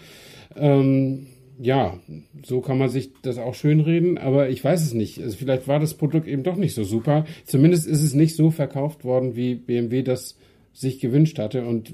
Ähm, 0.57 1.27
ja, 1.59 1.99
so 2.45 2.61
kann 2.61 2.79
man 2.79 2.89
sich 2.89 3.11
das 3.23 3.39
auch 3.39 3.55
schönreden, 3.55 4.19
aber 4.19 4.49
ich 4.49 4.63
weiß 4.65 4.83
es 4.83 4.93
nicht. 4.93 5.23
Also 5.23 5.37
vielleicht 5.37 5.69
war 5.69 5.79
das 5.79 5.95
Produkt 5.95 6.27
eben 6.27 6.43
doch 6.43 6.57
nicht 6.57 6.75
so 6.75 6.83
super. 6.83 7.27
Zumindest 7.45 7.87
ist 7.87 8.03
es 8.03 8.15
nicht 8.15 8.35
so 8.35 8.51
verkauft 8.51 9.05
worden, 9.05 9.37
wie 9.37 9.55
BMW 9.55 10.03
das 10.03 10.37
sich 10.73 10.99
gewünscht 10.99 11.39
hatte 11.39 11.65
und 11.65 11.93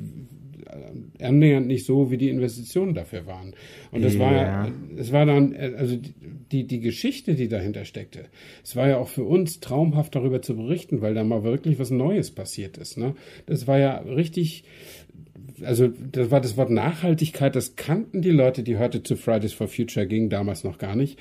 annähernd 1.20 1.66
nicht 1.66 1.86
so, 1.86 2.10
wie 2.10 2.16
die 2.16 2.28
Investitionen 2.28 2.94
dafür 2.94 3.26
waren. 3.26 3.54
Und 3.90 4.02
das 4.02 4.14
ja. 4.14 4.20
war, 4.20 4.72
es 4.96 5.12
war 5.12 5.26
dann, 5.26 5.54
also 5.54 5.96
die, 6.52 6.66
die 6.66 6.80
Geschichte, 6.80 7.34
die 7.34 7.48
dahinter 7.48 7.84
steckte, 7.84 8.26
es 8.64 8.76
war 8.76 8.88
ja 8.88 8.98
auch 8.98 9.08
für 9.08 9.24
uns 9.24 9.60
traumhaft 9.60 10.14
darüber 10.14 10.42
zu 10.42 10.56
berichten, 10.56 11.00
weil 11.00 11.14
da 11.14 11.24
mal 11.24 11.42
wirklich 11.42 11.78
was 11.78 11.90
Neues 11.90 12.30
passiert 12.30 12.78
ist. 12.78 12.96
Ne? 12.96 13.14
Das 13.46 13.66
war 13.66 13.78
ja 13.78 13.98
richtig, 13.98 14.64
also 15.62 15.88
das 15.88 16.30
war 16.30 16.40
das 16.40 16.56
Wort 16.56 16.70
Nachhaltigkeit, 16.70 17.54
das 17.54 17.76
kannten 17.76 18.22
die 18.22 18.30
Leute, 18.30 18.62
die 18.62 18.78
heute 18.78 19.02
zu 19.02 19.16
Fridays 19.16 19.52
for 19.52 19.68
Future 19.68 20.06
gingen, 20.06 20.30
damals 20.30 20.64
noch 20.64 20.78
gar 20.78 20.96
nicht. 20.96 21.18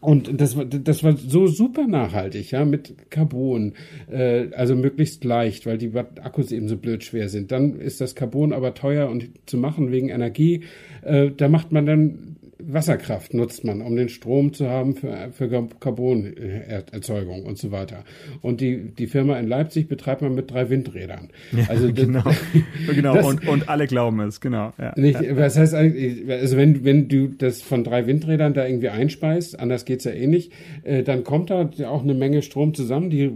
Und 0.00 0.40
das 0.40 0.56
war, 0.56 0.64
das 0.64 1.02
war 1.02 1.16
so 1.16 1.48
super 1.48 1.88
nachhaltig, 1.88 2.52
ja, 2.52 2.64
mit 2.64 3.10
Carbon, 3.10 3.72
äh, 4.08 4.46
also 4.52 4.76
möglichst 4.76 5.24
leicht, 5.24 5.66
weil 5.66 5.76
die 5.76 5.92
Akkus 5.96 6.52
eben 6.52 6.68
so 6.68 6.76
blöd 6.76 7.02
schwer 7.02 7.28
sind. 7.28 7.50
Dann 7.50 7.80
ist 7.80 8.00
das 8.00 8.14
Carbon 8.14 8.52
aber 8.52 8.74
teuer 8.74 9.08
und 9.08 9.30
zu 9.46 9.56
machen 9.56 9.90
wegen 9.90 10.08
Energie. 10.08 10.62
Äh, 11.02 11.32
da 11.36 11.48
macht 11.48 11.72
man 11.72 11.86
dann 11.86 12.36
Wasserkraft 12.70 13.32
nutzt 13.32 13.64
man, 13.64 13.80
um 13.80 13.96
den 13.96 14.10
Strom 14.10 14.52
zu 14.52 14.68
haben 14.68 14.94
für, 14.94 15.30
für 15.32 15.48
Carbonerzeugung 15.80 17.44
und 17.44 17.56
so 17.56 17.72
weiter. 17.72 18.04
Und 18.42 18.60
die, 18.60 18.94
die 18.94 19.06
Firma 19.06 19.38
in 19.38 19.48
Leipzig 19.48 19.88
betreibt 19.88 20.20
man 20.20 20.34
mit 20.34 20.50
drei 20.50 20.68
Windrädern. 20.68 21.30
Ja, 21.52 21.64
also 21.68 21.92
genau, 21.94 22.24
genau. 22.94 23.14
Das, 23.14 23.26
und, 23.26 23.48
und 23.48 23.68
alle 23.70 23.86
glauben 23.86 24.20
es, 24.20 24.40
genau. 24.40 24.74
Ja, 24.78 24.92
nicht, 24.96 25.20
ja. 25.20 25.36
Was 25.36 25.56
heißt 25.56 25.74
eigentlich, 25.74 26.30
also 26.30 26.56
wenn, 26.58 26.84
wenn 26.84 27.08
du 27.08 27.28
das 27.28 27.62
von 27.62 27.84
drei 27.84 28.06
Windrädern 28.06 28.52
da 28.52 28.66
irgendwie 28.66 28.90
einspeist, 28.90 29.58
anders 29.58 29.86
geht's 29.86 30.04
ja 30.04 30.12
eh 30.12 30.26
nicht, 30.26 30.52
äh, 30.82 31.02
dann 31.02 31.24
kommt 31.24 31.48
da 31.50 31.70
auch 31.86 32.02
eine 32.02 32.14
Menge 32.14 32.42
Strom 32.42 32.74
zusammen, 32.74 33.08
die 33.08 33.32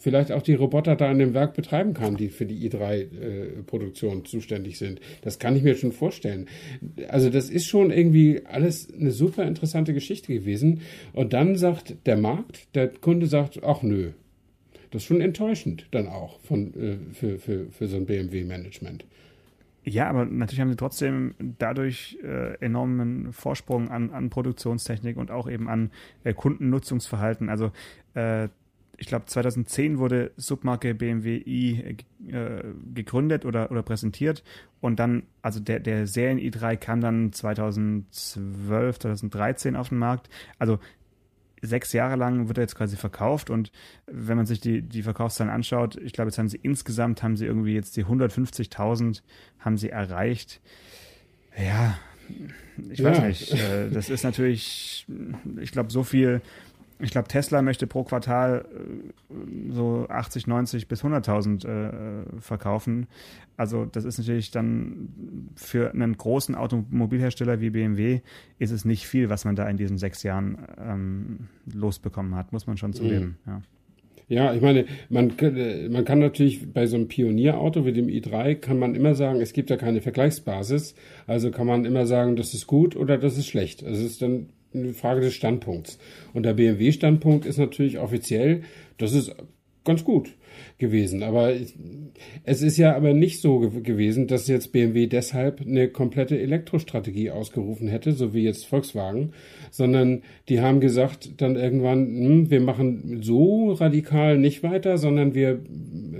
vielleicht 0.00 0.32
auch 0.32 0.42
die 0.42 0.54
Roboter 0.54 0.96
da 0.96 1.10
in 1.10 1.18
dem 1.18 1.34
Werk 1.34 1.54
betreiben 1.54 1.94
kann, 1.94 2.16
die 2.16 2.30
für 2.30 2.46
die 2.46 2.68
i3-Produktion 2.68 4.20
äh, 4.20 4.22
zuständig 4.24 4.78
sind. 4.78 5.00
Das 5.22 5.38
kann 5.38 5.54
ich 5.54 5.62
mir 5.62 5.76
schon 5.76 5.92
vorstellen. 5.92 6.48
Also 7.08 7.30
das 7.30 7.50
ist 7.50 7.66
schon 7.66 7.90
irgendwie 7.90 8.42
alles 8.46 8.92
eine 8.92 9.12
super 9.12 9.44
interessante 9.44 9.94
Geschichte 9.94 10.32
gewesen. 10.32 10.80
Und 11.12 11.34
dann 11.34 11.56
sagt 11.56 11.94
der 12.06 12.16
Markt, 12.16 12.74
der 12.74 12.88
Kunde 12.88 13.26
sagt, 13.26 13.62
ach 13.62 13.82
nö. 13.82 14.12
Das 14.90 15.02
ist 15.02 15.06
schon 15.06 15.20
enttäuschend 15.20 15.86
dann 15.92 16.08
auch 16.08 16.40
von, 16.40 16.74
äh, 16.74 16.96
für, 17.14 17.38
für, 17.38 17.66
für 17.70 17.86
so 17.86 17.96
ein 17.96 18.06
BMW-Management. 18.06 19.04
Ja, 19.84 20.08
aber 20.08 20.26
natürlich 20.26 20.60
haben 20.60 20.70
sie 20.70 20.76
trotzdem 20.76 21.34
dadurch 21.58 22.18
äh, 22.22 22.54
enormen 22.60 23.32
Vorsprung 23.32 23.88
an, 23.88 24.10
an 24.10 24.28
Produktionstechnik 24.28 25.16
und 25.16 25.30
auch 25.30 25.48
eben 25.48 25.68
an 25.68 25.90
äh, 26.24 26.34
Kundennutzungsverhalten. 26.34 27.48
Also 27.48 27.70
äh, 28.14 28.48
ich 29.00 29.06
glaube 29.06 29.24
2010 29.24 29.98
wurde 29.98 30.30
Submarke 30.36 30.94
BMW 30.94 31.42
i 31.44 31.96
äh, 32.28 32.62
gegründet 32.94 33.46
oder, 33.46 33.70
oder 33.70 33.82
präsentiert 33.82 34.44
und 34.80 35.00
dann, 35.00 35.22
also 35.40 35.58
der, 35.58 35.80
der 35.80 36.06
Serien 36.06 36.38
i3 36.38 36.76
kam 36.76 37.00
dann 37.00 37.32
2012, 37.32 38.98
2013 38.98 39.74
auf 39.74 39.88
den 39.88 39.98
Markt. 39.98 40.28
Also 40.58 40.78
sechs 41.62 41.94
Jahre 41.94 42.16
lang 42.16 42.48
wird 42.48 42.58
er 42.58 42.64
jetzt 42.64 42.74
quasi 42.74 42.96
verkauft 42.96 43.48
und 43.48 43.72
wenn 44.06 44.36
man 44.36 44.44
sich 44.44 44.60
die, 44.60 44.82
die 44.82 45.02
Verkaufszahlen 45.02 45.52
anschaut, 45.52 45.96
ich 45.96 46.12
glaube, 46.12 46.28
jetzt 46.28 46.38
haben 46.38 46.50
sie 46.50 46.60
insgesamt, 46.62 47.22
haben 47.22 47.38
sie 47.38 47.46
irgendwie 47.46 47.74
jetzt 47.74 47.96
die 47.96 48.04
150.000 48.04 49.22
haben 49.60 49.78
sie 49.78 49.88
erreicht. 49.88 50.60
Ja, 51.58 51.98
ich 52.90 52.98
ja. 52.98 53.10
weiß 53.10 53.22
nicht. 53.22 53.54
Äh, 53.54 53.88
das 53.90 54.10
ist 54.10 54.24
natürlich, 54.24 55.06
ich 55.58 55.72
glaube, 55.72 55.90
so 55.90 56.02
viel 56.02 56.42
ich 57.00 57.10
glaube, 57.10 57.28
Tesla 57.28 57.62
möchte 57.62 57.86
pro 57.86 58.04
Quartal 58.04 58.64
äh, 58.72 59.72
so 59.72 60.06
80, 60.08 60.46
90 60.46 60.88
bis 60.88 61.04
100.000 61.04 61.66
äh, 61.66 62.40
verkaufen. 62.40 63.06
Also 63.56 63.84
das 63.84 64.04
ist 64.04 64.18
natürlich 64.18 64.50
dann 64.50 65.50
für 65.56 65.92
einen 65.92 66.16
großen 66.16 66.54
Automobilhersteller 66.54 67.60
wie 67.60 67.70
BMW 67.70 68.20
ist 68.58 68.70
es 68.70 68.84
nicht 68.84 69.06
viel, 69.06 69.28
was 69.28 69.44
man 69.44 69.56
da 69.56 69.68
in 69.68 69.76
diesen 69.76 69.98
sechs 69.98 70.22
Jahren 70.22 70.58
ähm, 70.78 71.48
losbekommen 71.72 72.34
hat, 72.34 72.52
muss 72.52 72.66
man 72.66 72.76
schon 72.76 72.92
zugeben. 72.92 73.38
Mhm. 73.44 73.52
Ja. 73.52 73.62
Ja, 74.30 74.54
ich 74.54 74.62
meine, 74.62 74.84
man, 75.08 75.32
man 75.90 76.04
kann 76.04 76.20
natürlich 76.20 76.72
bei 76.72 76.86
so 76.86 76.94
einem 76.94 77.08
Pionierauto 77.08 77.84
wie 77.84 77.92
dem 77.92 78.06
i3 78.06 78.54
kann 78.54 78.78
man 78.78 78.94
immer 78.94 79.16
sagen, 79.16 79.40
es 79.40 79.52
gibt 79.52 79.70
ja 79.70 79.76
keine 79.76 80.00
Vergleichsbasis. 80.00 80.94
Also 81.26 81.50
kann 81.50 81.66
man 81.66 81.84
immer 81.84 82.06
sagen, 82.06 82.36
das 82.36 82.54
ist 82.54 82.68
gut 82.68 82.94
oder 82.94 83.18
das 83.18 83.36
ist 83.36 83.48
schlecht. 83.48 83.82
Also 83.82 84.00
es 84.04 84.12
ist 84.12 84.22
dann 84.22 84.46
eine 84.74 84.92
Frage 84.92 85.20
des 85.20 85.34
Standpunkts. 85.34 85.98
Und 86.32 86.44
der 86.44 86.54
BMW-Standpunkt 86.54 87.46
ist 87.46 87.58
natürlich 87.58 87.98
offiziell, 87.98 88.62
das 88.98 89.12
ist 89.12 89.34
ganz 89.84 90.04
gut 90.04 90.34
gewesen. 90.78 91.22
Aber 91.22 91.52
es 92.44 92.62
ist 92.62 92.76
ja 92.76 92.94
aber 92.94 93.12
nicht 93.12 93.40
so 93.40 93.60
gewesen, 93.60 94.26
dass 94.26 94.48
jetzt 94.48 94.72
BMW 94.72 95.06
deshalb 95.06 95.60
eine 95.60 95.88
komplette 95.88 96.38
Elektrostrategie 96.38 97.30
ausgerufen 97.30 97.88
hätte, 97.88 98.12
so 98.12 98.34
wie 98.34 98.42
jetzt 98.42 98.66
Volkswagen, 98.66 99.32
sondern 99.70 100.22
die 100.48 100.60
haben 100.60 100.80
gesagt 100.80 101.40
dann 101.40 101.56
irgendwann, 101.56 102.06
hm, 102.06 102.50
wir 102.50 102.60
machen 102.60 103.20
so 103.22 103.72
radikal 103.72 104.38
nicht 104.38 104.62
weiter, 104.62 104.98
sondern 104.98 105.34
wir 105.34 105.60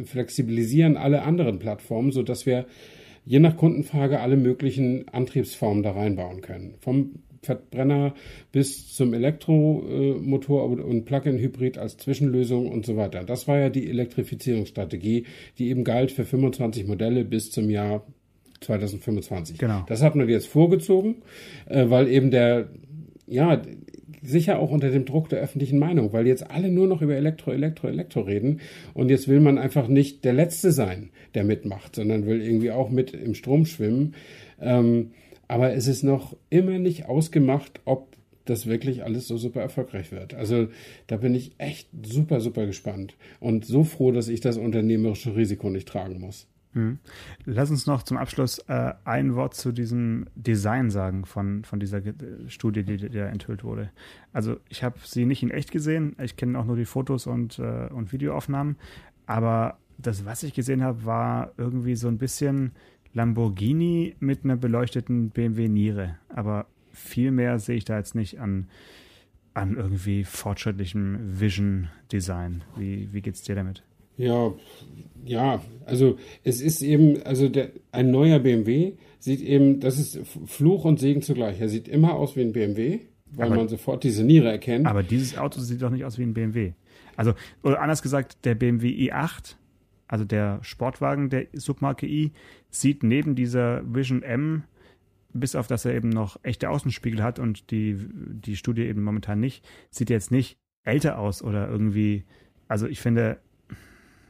flexibilisieren 0.05 0.97
alle 0.97 1.23
anderen 1.23 1.59
Plattformen, 1.59 2.13
so 2.13 2.23
dass 2.23 2.47
wir 2.47 2.67
je 3.25 3.39
nach 3.39 3.57
Kundenfrage 3.57 4.21
alle 4.21 4.37
möglichen 4.37 5.09
Antriebsformen 5.09 5.83
da 5.83 5.93
reinbauen 5.93 6.41
können. 6.41 6.75
Vom 6.81 7.23
Verbrenner 7.43 8.15
bis 8.53 8.95
zum 8.95 9.15
Elektromotor 9.15 10.65
und 10.65 11.05
Plug-in-Hybrid 11.05 11.79
als 11.79 11.97
Zwischenlösung 11.97 12.71
und 12.71 12.85
so 12.85 12.97
weiter. 12.97 13.25
Das 13.25 13.49
war 13.49 13.59
ja 13.59 13.71
die 13.71 13.89
Elektrifizierungsstrategie, 13.89 15.25
die 15.59 15.69
eben 15.69 15.85
galt 15.85 16.13
für 16.13 16.25
25 16.25 16.87
Modelle 16.87 17.25
bis 17.25 17.51
zum 17.51 17.71
Jahr 17.71 18.07
2025. 18.61 19.59
Genau. 19.59 19.85
Das 19.89 20.03
hat 20.03 20.17
man 20.17 20.29
jetzt 20.29 20.49
vorgezogen, 20.49 21.23
äh, 21.67 21.89
weil 21.89 22.09
eben 22.09 22.31
der, 22.31 22.69
ja, 23.27 23.63
sicher 24.23 24.59
auch 24.59 24.71
unter 24.71 24.91
dem 24.91 25.07
Druck 25.07 25.31
der 25.31 25.41
öffentlichen 25.41 25.79
Meinung, 25.79 26.13
weil 26.13 26.27
jetzt 26.27 26.51
alle 26.51 26.71
nur 26.71 26.87
noch 26.87 27.01
über 27.01 27.15
Elektro, 27.15 27.53
Elektro, 27.53 27.89
Elektro 27.89 28.21
reden 28.21 28.61
und 28.93 29.11
jetzt 29.11 29.29
will 29.29 29.41
man 29.41 29.57
einfach 29.57 29.89
nicht 29.89 30.25
der 30.25 30.35
Letzte 30.35 30.73
sein, 30.73 31.11
der 31.35 31.45
mitmacht, 31.45 31.97
sondern 31.97 32.27
will 32.27 32.43
irgendwie 32.43 32.71
auch 32.71 32.91
mit 32.91 33.15
im 33.15 33.35
Strom 33.35 33.65
schwimmen. 33.65 34.15
Ähm, 34.61 35.13
aber 35.51 35.75
es 35.75 35.89
ist 35.89 36.05
noch 36.05 36.37
immer 36.49 36.79
nicht 36.79 37.07
ausgemacht, 37.07 37.81
ob 37.85 38.17
das 38.45 38.67
wirklich 38.67 39.03
alles 39.03 39.27
so 39.27 39.37
super 39.37 39.61
erfolgreich 39.61 40.13
wird. 40.13 40.33
Also 40.33 40.69
da 41.09 41.17
bin 41.17 41.35
ich 41.35 41.57
echt 41.59 41.89
super, 42.03 42.41
super 42.41 42.67
gespannt 42.67 43.17
und 43.41 43.65
so 43.65 43.83
froh, 43.83 44.13
dass 44.13 44.29
ich 44.29 44.41
das 44.41 44.59
unternehmerische 44.59 45.35
Risiko 45.35 45.69
nicht 45.69 45.89
tragen 45.89 46.21
muss. 46.21 46.47
Mhm. 46.73 47.01
Lass 47.47 47.69
uns 47.69 47.87
noch 47.89 48.05
zum 48.05 48.17
Abschluss 48.17 48.61
äh, 48.69 48.93
ein 49.05 49.35
Wort 49.35 49.55
zu 49.55 49.73
diesem 49.73 50.27
Design 50.37 50.89
sagen 50.89 51.25
von, 51.25 51.65
von 51.65 51.81
dieser 51.81 52.01
Studie, 52.47 52.85
die, 52.85 53.09
da 53.09 53.27
enthüllt 53.27 53.65
wurde. 53.65 53.91
Also 54.33 54.57
ich 54.69 54.85
habe 54.85 55.01
sie 55.05 55.27
nicht 55.27 55.43
in 55.43 55.51
echt 55.51 55.73
gesehen, 55.73 56.15
ich 56.23 56.37
kenne 56.37 56.57
auch 56.61 56.65
nur 56.65 56.77
die 56.77 56.85
Fotos 56.85 57.27
und, 57.27 57.59
äh, 57.59 57.89
und 57.89 58.13
Videoaufnahmen, 58.13 58.77
aber 59.27 59.79
das, 59.99 60.25
was 60.25 60.45
ich 60.45 60.55
gesehen 60.55 60.85
habe, 60.85 61.05
war 61.05 61.53
irgendwie 61.59 61.97
so 61.97 62.07
ein 62.07 62.19
bisschen 62.19 62.71
Lamborghini 63.13 64.15
mit 64.21 64.45
einer 64.45 64.57
beleuchteten 64.57 65.31
BMW 65.31 65.69
Niere. 65.69 66.17
Aber 66.29 66.67
viel 66.93 67.31
mehr 67.31 67.59
sehe 67.59 67.77
ich 67.77 67.85
da 67.85 67.99
jetzt 67.99 68.15
nicht 68.15 68.41
an, 68.41 68.69
an 69.55 69.77
irgendwie 69.77 70.25
fortschrittlichem 70.25 71.41
Vision 71.41 71.89
Design. 72.13 72.63
Wie, 72.77 73.09
wie 73.13 73.23
es 73.29 73.43
dir 73.43 73.55
damit? 73.55 73.83
Ja, 74.17 74.53
ja, 75.25 75.63
also 75.87 76.19
es 76.45 76.61
ist 76.61 76.83
eben, 76.83 77.23
also 77.23 77.49
der, 77.49 77.71
ein 77.91 78.11
neuer 78.11 78.39
BMW 78.39 78.93
sieht 79.19 79.41
eben, 79.41 79.81
das 79.81 79.99
ist 79.99 80.21
Fluch 80.47 80.85
und 80.85 81.01
Segen 81.01 81.23
zugleich. 81.23 81.61
Er 81.61 81.71
sieht 81.71 81.89
immer 81.89 82.15
aus 82.15 82.37
wie 82.37 82.43
ein 82.43 82.53
BMW, 82.53 83.01
weil 83.33 83.47
aber, 83.47 83.57
man 83.57 83.69
sofort 83.69 84.05
diese 84.05 84.23
Niere 84.23 84.51
erkennt. 84.51 84.87
Aber 84.87 85.03
dieses 85.03 85.39
Auto 85.39 85.61
sieht 85.61 85.81
doch 85.81 85.91
nicht 85.91 86.05
aus 86.05 86.19
wie 86.19 86.25
ein 86.25 86.35
BMW. 86.35 86.73
Also, 87.17 87.33
oder 87.63 87.81
anders 87.81 88.03
gesagt, 88.03 88.45
der 88.45 88.55
BMW 88.55 88.89
i8 89.11 89.57
also 90.11 90.25
der 90.25 90.59
Sportwagen 90.63 91.31
der 91.31 91.47
Submarke 91.53 92.05
i, 92.05 92.33
sieht 92.69 93.05
neben 93.05 93.37
dieser 93.37 93.83
Vision 93.95 94.25
M, 94.25 94.65
bis 95.33 95.55
auf 95.55 95.69
dass 95.69 95.85
er 95.85 95.95
eben 95.95 96.09
noch 96.09 96.37
echte 96.43 96.69
Außenspiegel 96.69 97.23
hat 97.23 97.39
und 97.39 97.71
die, 97.71 97.97
die 98.11 98.57
Studie 98.57 98.83
eben 98.83 99.05
momentan 99.05 99.39
nicht, 99.39 99.65
sieht 99.89 100.11
jetzt 100.11 100.33
nicht 100.33 100.59
älter 100.83 101.17
aus 101.21 101.43
oder 101.43 101.69
irgendwie, 101.69 102.25
also 102.67 102.89
ich 102.89 102.99
finde, 102.99 103.39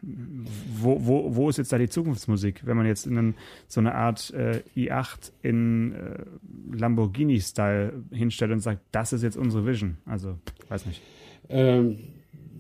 wo, 0.03 1.07
wo, 1.07 1.35
wo 1.35 1.49
ist 1.49 1.57
jetzt 1.57 1.73
da 1.73 1.79
die 1.79 1.89
Zukunftsmusik? 1.89 2.67
Wenn 2.67 2.77
man 2.77 2.85
jetzt 2.85 3.07
in 3.07 3.17
einen, 3.17 3.35
so 3.67 3.81
eine 3.81 3.95
Art 3.95 4.35
äh, 4.35 4.63
i8 4.77 5.33
in 5.41 5.95
äh, 5.95 6.25
Lamborghini-Style 6.77 8.05
hinstellt 8.11 8.53
und 8.53 8.61
sagt, 8.61 8.83
das 8.93 9.15
ist 9.15 9.23
jetzt 9.23 9.37
unsere 9.37 9.67
Vision. 9.67 9.97
Also, 10.05 10.39
weiß 10.69 10.85
nicht. 10.85 11.01
Ähm, 11.49 11.99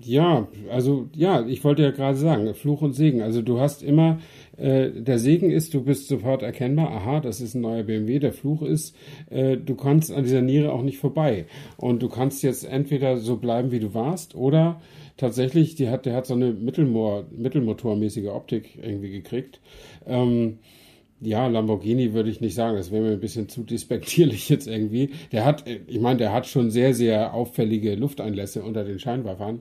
ja, 0.02 0.48
also 0.70 1.08
ja, 1.14 1.46
ich 1.46 1.62
wollte 1.64 1.82
ja 1.82 1.90
gerade 1.90 2.16
sagen, 2.16 2.54
Fluch 2.54 2.82
und 2.82 2.94
Segen. 2.94 3.22
Also 3.22 3.42
du 3.42 3.60
hast 3.60 3.82
immer, 3.82 4.18
äh, 4.56 4.90
der 4.90 5.18
Segen 5.18 5.50
ist, 5.50 5.74
du 5.74 5.82
bist 5.82 6.08
sofort 6.08 6.42
erkennbar, 6.42 6.90
aha, 6.90 7.20
das 7.20 7.40
ist 7.40 7.54
ein 7.54 7.60
neuer 7.60 7.82
BMW, 7.82 8.18
der 8.18 8.32
Fluch 8.32 8.62
ist, 8.62 8.96
äh, 9.30 9.56
du 9.56 9.74
kannst 9.74 10.12
an 10.12 10.24
dieser 10.24 10.42
Niere 10.42 10.72
auch 10.72 10.82
nicht 10.82 10.98
vorbei. 10.98 11.46
Und 11.76 12.02
du 12.02 12.08
kannst 12.08 12.42
jetzt 12.42 12.64
entweder 12.64 13.18
so 13.18 13.36
bleiben, 13.36 13.72
wie 13.72 13.80
du 13.80 13.94
warst, 13.94 14.34
oder 14.34 14.80
tatsächlich, 15.16 15.74
die 15.74 15.88
hat, 15.88 16.06
der 16.06 16.14
hat 16.14 16.26
so 16.26 16.34
eine 16.34 16.52
Mittelmotor, 16.52 17.26
Mittelmotormäßige 17.30 18.28
Optik 18.28 18.78
irgendwie 18.82 19.10
gekriegt. 19.10 19.60
Ähm, 20.06 20.58
ja, 21.20 21.46
Lamborghini 21.46 22.14
würde 22.14 22.30
ich 22.30 22.40
nicht 22.40 22.54
sagen, 22.54 22.76
das 22.76 22.90
wäre 22.90 23.02
mir 23.02 23.12
ein 23.12 23.20
bisschen 23.20 23.48
zu 23.48 23.62
despektierlich 23.62 24.48
jetzt 24.48 24.66
irgendwie. 24.66 25.10
Der 25.32 25.44
hat, 25.44 25.64
ich 25.68 26.00
meine, 26.00 26.18
der 26.18 26.32
hat 26.32 26.46
schon 26.46 26.70
sehr, 26.70 26.94
sehr 26.94 27.34
auffällige 27.34 27.94
Lufteinlässe 27.94 28.62
unter 28.62 28.84
den 28.84 28.98
Scheinwerfern. 28.98 29.60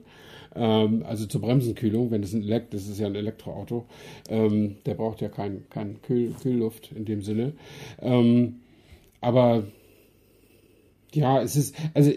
Ähm, 0.60 1.04
also 1.06 1.24
zur 1.24 1.40
Bremsenkühlung, 1.40 2.10
wenn 2.10 2.22
es 2.22 2.34
ein 2.34 2.42
Elekt, 2.42 2.74
das 2.74 2.86
ist 2.86 3.00
ja 3.00 3.06
ein 3.06 3.14
Elektroauto, 3.14 3.86
ähm, 4.28 4.76
der 4.84 4.94
braucht 4.94 5.22
ja 5.22 5.30
kein, 5.30 5.64
kein 5.70 6.02
Kühl, 6.02 6.34
Kühlluft 6.42 6.92
in 6.94 7.06
dem 7.06 7.22
Sinne. 7.22 7.54
Ähm, 8.02 8.56
aber 9.22 9.64
ja, 11.14 11.40
es 11.40 11.56
ist, 11.56 11.74
also 11.94 12.12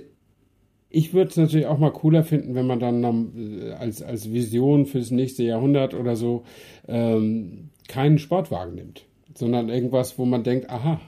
ich 0.89 1.13
würde 1.13 1.32
es 1.32 1.38
natürlich 1.38 1.67
auch 1.67 1.79
mal 1.79 1.93
cooler 1.93 2.23
finden, 2.23 2.53
wenn 2.53 2.67
man 2.67 2.82
dann 2.82 3.62
äh, 3.62 3.71
als, 3.71 4.03
als 4.03 4.32
Vision 4.34 4.88
fürs 4.88 5.10
nächste 5.10 5.43
Jahrhundert 5.43 5.93
oder 5.93 6.17
so 6.17 6.43
ähm, 6.89 7.69
keinen 7.88 8.19
Sportwagen 8.19 8.75
nimmt, 8.75 9.06
sondern 9.36 9.69
irgendwas, 9.69 10.19
wo 10.19 10.25
man 10.25 10.43
denkt, 10.43 10.69
aha, 10.69 10.99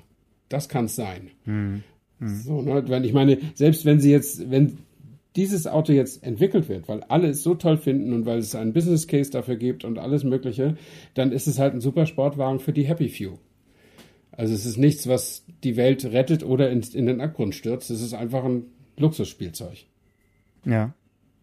das 0.47 0.69
kann 0.69 0.85
es 0.85 0.95
sein. 0.95 1.31
Mhm. 1.43 1.83
So, 2.21 2.61
ne? 2.61 2.81
Wenn 2.87 3.03
ich 3.03 3.11
meine, 3.11 3.39
selbst 3.55 3.83
wenn 3.83 3.99
sie 3.99 4.11
jetzt, 4.11 4.49
wenn 4.49 4.77
dieses 5.35 5.67
Auto 5.67 5.91
jetzt 5.91 6.23
entwickelt 6.23 6.69
wird, 6.69 6.87
weil 6.87 7.03
alle 7.03 7.29
es 7.29 7.43
so 7.43 7.55
toll 7.55 7.77
finden 7.77 8.13
und 8.13 8.25
weil 8.25 8.39
es 8.39 8.55
einen 8.55 8.73
Business 8.73 9.07
Case 9.07 9.31
dafür 9.31 9.55
gibt 9.55 9.83
und 9.83 9.99
alles 9.99 10.23
Mögliche, 10.23 10.77
dann 11.13 11.31
ist 11.31 11.47
es 11.47 11.59
halt 11.59 11.73
ein 11.73 11.81
super 11.81 12.05
Sportwagen 12.05 12.59
für 12.59 12.73
die 12.73 12.85
Happy 12.85 13.09
Few. 13.09 13.37
Also 14.31 14.53
es 14.53 14.65
ist 14.65 14.77
nichts, 14.77 15.07
was 15.07 15.45
die 15.63 15.77
Welt 15.77 16.05
rettet 16.05 16.43
oder 16.43 16.69
in, 16.69 16.81
in 16.93 17.05
den 17.05 17.21
Abgrund 17.21 17.55
stürzt. 17.55 17.89
Es 17.89 18.01
ist 18.01 18.13
einfach 18.13 18.43
ein 18.43 18.63
Luxusspielzeug. 18.97 19.85
Ja. 20.65 20.93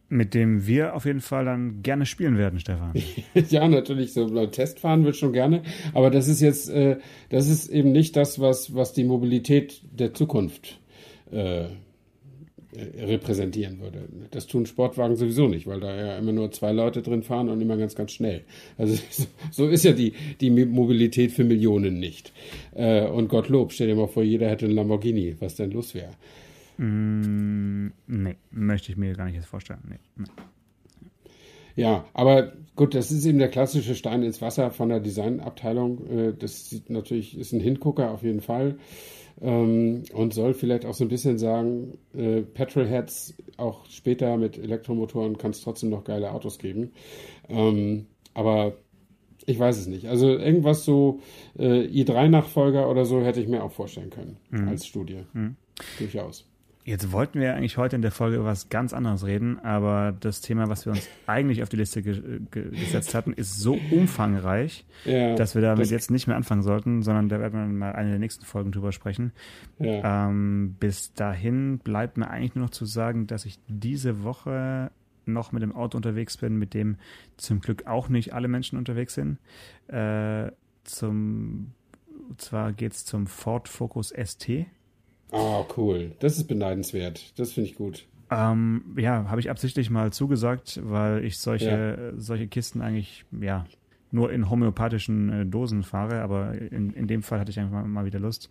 Mit 0.08 0.34
dem 0.34 0.66
wir 0.66 0.94
auf 0.94 1.06
jeden 1.06 1.22
Fall 1.22 1.46
dann 1.46 1.82
gerne 1.82 2.04
spielen 2.04 2.36
werden, 2.36 2.60
Stefan. 2.60 2.92
ja, 3.48 3.66
natürlich, 3.66 4.12
so 4.12 4.46
Testfahren 4.46 5.04
wird 5.06 5.16
schon 5.16 5.32
gerne. 5.32 5.62
Aber 5.94 6.10
das 6.10 6.28
ist 6.28 6.42
jetzt, 6.42 6.68
äh, 6.68 6.98
das 7.30 7.48
ist 7.48 7.68
eben 7.68 7.92
nicht 7.92 8.14
das, 8.16 8.38
was, 8.38 8.74
was 8.74 8.92
die 8.92 9.04
Mobilität 9.04 9.80
der 9.90 10.12
Zukunft 10.12 10.80
äh, 11.30 11.68
repräsentieren 12.74 13.80
würde. 13.80 14.08
Das 14.30 14.46
tun 14.46 14.64
Sportwagen 14.66 15.16
sowieso 15.16 15.46
nicht, 15.46 15.66
weil 15.66 15.80
da 15.80 15.94
ja 15.94 16.18
immer 16.18 16.32
nur 16.32 16.50
zwei 16.52 16.72
Leute 16.72 17.02
drin 17.02 17.22
fahren 17.22 17.48
und 17.48 17.60
immer 17.60 17.76
ganz, 17.76 17.94
ganz 17.94 18.12
schnell. 18.12 18.44
Also 18.78 19.00
so 19.50 19.68
ist 19.68 19.84
ja 19.84 19.92
die, 19.92 20.14
die 20.40 20.50
Mobilität 20.50 21.32
für 21.32 21.44
Millionen 21.44 21.98
nicht. 21.98 22.32
Äh, 22.74 23.06
und 23.06 23.28
Gottlob, 23.28 23.72
stell 23.72 23.88
dir 23.88 23.96
mal 23.96 24.08
vor, 24.08 24.22
jeder 24.22 24.48
hätte 24.48 24.64
einen 24.64 24.74
Lamborghini, 24.74 25.36
was 25.40 25.56
denn 25.56 25.70
los 25.70 25.94
wäre. 25.94 26.12
Mm, 26.78 27.92
nee, 28.06 28.36
möchte 28.50 28.92
ich 28.92 28.96
mir 28.96 29.14
gar 29.14 29.26
nicht 29.26 29.36
jetzt 29.36 29.46
vorstellen. 29.46 29.82
Nee, 29.88 29.98
nee. 30.16 30.26
Ja, 31.74 32.04
aber 32.12 32.52
gut, 32.76 32.94
das 32.94 33.10
ist 33.10 33.24
eben 33.24 33.38
der 33.38 33.48
klassische 33.48 33.94
Stein 33.94 34.22
ins 34.22 34.42
Wasser 34.42 34.70
von 34.70 34.88
der 34.88 35.00
Designabteilung. 35.00 36.06
Äh, 36.06 36.34
das 36.38 36.70
sieht 36.70 36.90
natürlich, 36.90 37.36
ist 37.36 37.52
ein 37.52 37.60
Hingucker 37.60 38.10
auf 38.10 38.22
jeden 38.22 38.40
Fall 38.40 38.76
ähm, 39.40 40.02
und 40.12 40.34
soll 40.34 40.54
vielleicht 40.54 40.84
auch 40.84 40.94
so 40.94 41.04
ein 41.04 41.08
bisschen 41.08 41.38
sagen, 41.38 41.98
äh, 42.14 42.42
Petrolheads 42.42 43.34
auch 43.56 43.86
später 43.86 44.36
mit 44.36 44.58
Elektromotoren 44.58 45.38
kann 45.38 45.52
es 45.52 45.62
trotzdem 45.62 45.90
noch 45.90 46.04
geile 46.04 46.32
Autos 46.32 46.58
geben. 46.58 46.92
Ähm, 47.48 48.06
aber 48.34 48.74
ich 49.46 49.58
weiß 49.58 49.78
es 49.78 49.86
nicht. 49.86 50.08
Also 50.08 50.28
irgendwas 50.28 50.84
so 50.84 51.20
äh, 51.58 51.86
i3-Nachfolger 51.86 52.88
oder 52.88 53.04
so 53.04 53.20
hätte 53.22 53.40
ich 53.40 53.48
mir 53.48 53.62
auch 53.62 53.72
vorstellen 53.72 54.10
können 54.10 54.36
mhm. 54.50 54.68
als 54.68 54.86
Studie. 54.86 55.24
Mhm. 55.32 55.56
Durchaus. 55.98 56.46
Jetzt 56.84 57.12
wollten 57.12 57.40
wir 57.40 57.54
eigentlich 57.54 57.76
heute 57.76 57.94
in 57.94 58.02
der 58.02 58.10
Folge 58.10 58.36
über 58.36 58.46
was 58.46 58.68
ganz 58.68 58.92
anderes 58.92 59.24
reden, 59.24 59.60
aber 59.60 60.12
das 60.18 60.40
Thema, 60.40 60.68
was 60.68 60.84
wir 60.84 60.92
uns 60.92 61.08
eigentlich 61.28 61.62
auf 61.62 61.68
die 61.68 61.76
Liste 61.76 62.02
ge 62.02 62.40
ge 62.50 62.70
gesetzt 62.70 63.14
hatten, 63.14 63.32
ist 63.32 63.60
so 63.60 63.78
umfangreich, 63.92 64.84
ja, 65.04 65.36
dass 65.36 65.54
wir 65.54 65.62
damit 65.62 65.90
jetzt 65.90 66.10
nicht 66.10 66.26
mehr 66.26 66.36
anfangen 66.36 66.62
sollten, 66.62 67.02
sondern 67.02 67.28
da 67.28 67.38
werden 67.38 67.60
wir 67.60 67.66
mal 67.66 67.92
eine 67.92 68.10
der 68.10 68.18
nächsten 68.18 68.44
Folgen 68.44 68.72
drüber 68.72 68.90
sprechen. 68.90 69.32
Ja. 69.78 70.28
Ähm, 70.28 70.74
bis 70.80 71.14
dahin 71.14 71.78
bleibt 71.78 72.16
mir 72.16 72.28
eigentlich 72.28 72.56
nur 72.56 72.64
noch 72.64 72.70
zu 72.70 72.84
sagen, 72.84 73.28
dass 73.28 73.44
ich 73.44 73.60
diese 73.68 74.24
Woche 74.24 74.90
noch 75.24 75.52
mit 75.52 75.62
dem 75.62 75.76
Auto 75.76 75.96
unterwegs 75.96 76.36
bin, 76.36 76.56
mit 76.56 76.74
dem 76.74 76.96
zum 77.36 77.60
Glück 77.60 77.86
auch 77.86 78.08
nicht 78.08 78.32
alle 78.32 78.48
Menschen 78.48 78.76
unterwegs 78.76 79.14
sind. 79.14 79.38
Äh, 79.86 80.50
zum, 80.82 81.74
zwar 82.38 82.72
geht 82.72 82.92
es 82.92 83.04
zum 83.04 83.28
Ford 83.28 83.68
Focus 83.68 84.12
ST 84.12 84.66
Oh, 85.32 85.66
cool. 85.76 86.12
Das 86.20 86.36
ist 86.36 86.46
beneidenswert. 86.46 87.38
Das 87.38 87.52
finde 87.52 87.70
ich 87.70 87.76
gut. 87.76 88.06
Ähm, 88.30 88.94
ja, 88.96 89.28
habe 89.28 89.40
ich 89.40 89.50
absichtlich 89.50 89.90
mal 89.90 90.12
zugesagt, 90.12 90.80
weil 90.82 91.24
ich 91.24 91.38
solche, 91.38 92.12
ja. 92.14 92.20
solche 92.20 92.46
Kisten 92.46 92.80
eigentlich, 92.80 93.24
ja, 93.40 93.66
nur 94.10 94.32
in 94.32 94.48
homöopathischen 94.48 95.32
äh, 95.32 95.46
Dosen 95.46 95.82
fahre, 95.82 96.20
aber 96.22 96.54
in, 96.54 96.92
in 96.92 97.06
dem 97.06 97.22
Fall 97.22 97.40
hatte 97.40 97.50
ich 97.50 97.58
einfach 97.58 97.72
mal, 97.72 97.84
mal 97.84 98.04
wieder 98.04 98.20
Lust, 98.20 98.50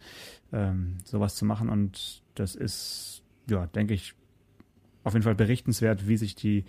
ähm, 0.51 0.97
sowas 1.03 1.35
zu 1.35 1.45
machen 1.45 1.69
und 1.69 2.21
das 2.35 2.55
ist, 2.55 3.23
ja, 3.49 3.67
denke 3.67 3.93
ich, 3.93 4.13
auf 5.03 5.13
jeden 5.13 5.23
Fall 5.23 5.35
berichtenswert, 5.35 6.07
wie 6.07 6.17
sich 6.17 6.35
die, 6.35 6.63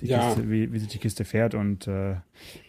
die 0.00 0.06
ja. 0.06 0.28
Kiste, 0.28 0.50
wie, 0.50 0.72
wie 0.72 0.78
sich 0.78 0.88
die 0.88 0.98
Kiste 0.98 1.24
fährt 1.24 1.54
und 1.54 1.86
äh, 1.88 2.14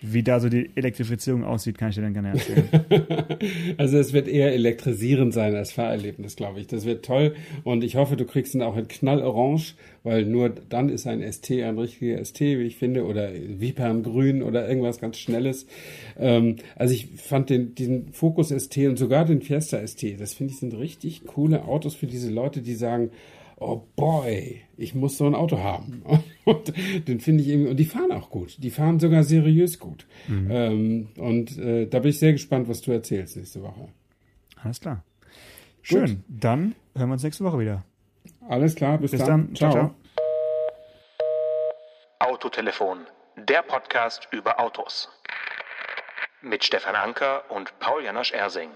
wie 0.02 0.24
da 0.24 0.40
so 0.40 0.50
die 0.50 0.72
Elektrifizierung 0.76 1.44
aussieht, 1.44 1.78
kann 1.78 1.90
ich 1.90 1.96
dir 1.96 2.02
dann 2.02 2.14
gerne 2.14 2.30
erzählen. 2.30 2.70
also 3.78 3.98
es 3.98 4.14
wird 4.14 4.28
eher 4.28 4.54
elektrisierend 4.54 5.34
sein 5.34 5.56
als 5.56 5.72
Fahrerlebnis, 5.72 6.36
glaube 6.36 6.60
ich. 6.60 6.68
Das 6.68 6.86
wird 6.86 7.06
toll 7.06 7.36
und 7.64 7.84
ich 7.84 7.96
hoffe, 7.96 8.18
du 8.18 8.26
kriegst 8.26 8.56
ihn 8.56 8.62
auch 8.62 8.78
in 8.78 8.88
knallorange, 8.88 9.74
weil 10.04 10.26
nur 10.26 10.50
dann 10.50 10.90
ist 10.90 11.08
ein 11.08 11.22
ST 11.32 11.52
ein 11.52 11.78
richtiger 11.78 12.24
ST, 12.24 12.40
wie 12.42 12.64
ich 12.64 12.78
finde, 12.78 13.06
oder 13.06 13.32
Viperngrün 13.34 14.44
oder 14.44 14.68
irgendwas 14.68 15.00
ganz 15.00 15.18
Schnelles. 15.18 15.66
Ähm, 16.18 16.58
also 16.76 16.94
ich 16.94 17.08
fand 17.16 17.50
den, 17.50 17.76
diesen 17.76 18.14
Focus 18.14 18.50
ST 18.50 18.78
und 18.78 18.98
sogar 18.98 19.26
den 19.26 19.42
Fiesta 19.42 19.86
ST, 19.86 20.20
das 20.20 20.34
finde 20.34 20.54
ich 20.54 20.60
sind 20.60 20.74
richtig 20.76 21.26
coole 21.26 21.66
Autos 21.66 21.96
für 21.96 22.08
diese 22.08 22.32
Leute, 22.32 22.62
die 22.62 22.76
sagen, 22.76 23.12
oh 23.58 23.88
boy, 23.96 24.62
ich 24.78 24.96
muss 24.96 25.18
so 25.18 25.26
ein 25.26 25.36
Auto 25.36 25.60
haben. 25.60 26.04
Und 26.46 26.74
den 27.08 27.20
finde 27.20 27.44
ich 27.44 27.50
irgendwie, 27.50 27.70
und 27.72 27.78
die 27.78 27.86
fahren 27.86 28.12
auch 28.12 28.30
gut. 28.30 28.58
Die 28.62 28.70
fahren 28.70 29.00
sogar 29.00 29.24
seriös 29.24 29.80
gut. 29.80 30.06
Mhm. 30.28 30.52
Ähm, 30.52 31.10
und 31.16 31.58
äh, 31.58 31.86
da 31.88 32.00
bin 32.00 32.10
ich 32.10 32.20
sehr 32.20 32.34
gespannt, 32.34 32.68
was 32.68 32.82
du 32.82 32.92
erzählst 32.92 33.38
nächste 33.38 33.62
Woche. 33.62 33.88
Alles 34.62 34.82
klar. 34.82 35.06
Schön. 35.82 36.06
Gut. 36.06 36.18
Dann 36.28 36.76
hören 36.96 37.08
wir 37.08 37.14
uns 37.14 37.24
nächste 37.24 37.46
Woche 37.46 37.60
wieder. 37.60 37.86
Alles 38.50 38.76
klar, 38.76 38.98
bis, 38.98 39.12
bis 39.12 39.22
dann. 39.22 39.48
dann. 39.48 39.56
Ciao. 39.56 39.72
ciao. 39.72 39.96
Autotelefon, 42.20 43.00
der 43.38 43.62
Podcast 43.62 44.28
über 44.32 44.60
Autos. 44.60 45.10
Mit 46.42 46.64
Stefan 46.64 46.96
Anker 46.96 47.50
und 47.50 47.78
Paul 47.80 48.04
Janosch 48.04 48.34
Ersing. 48.34 48.70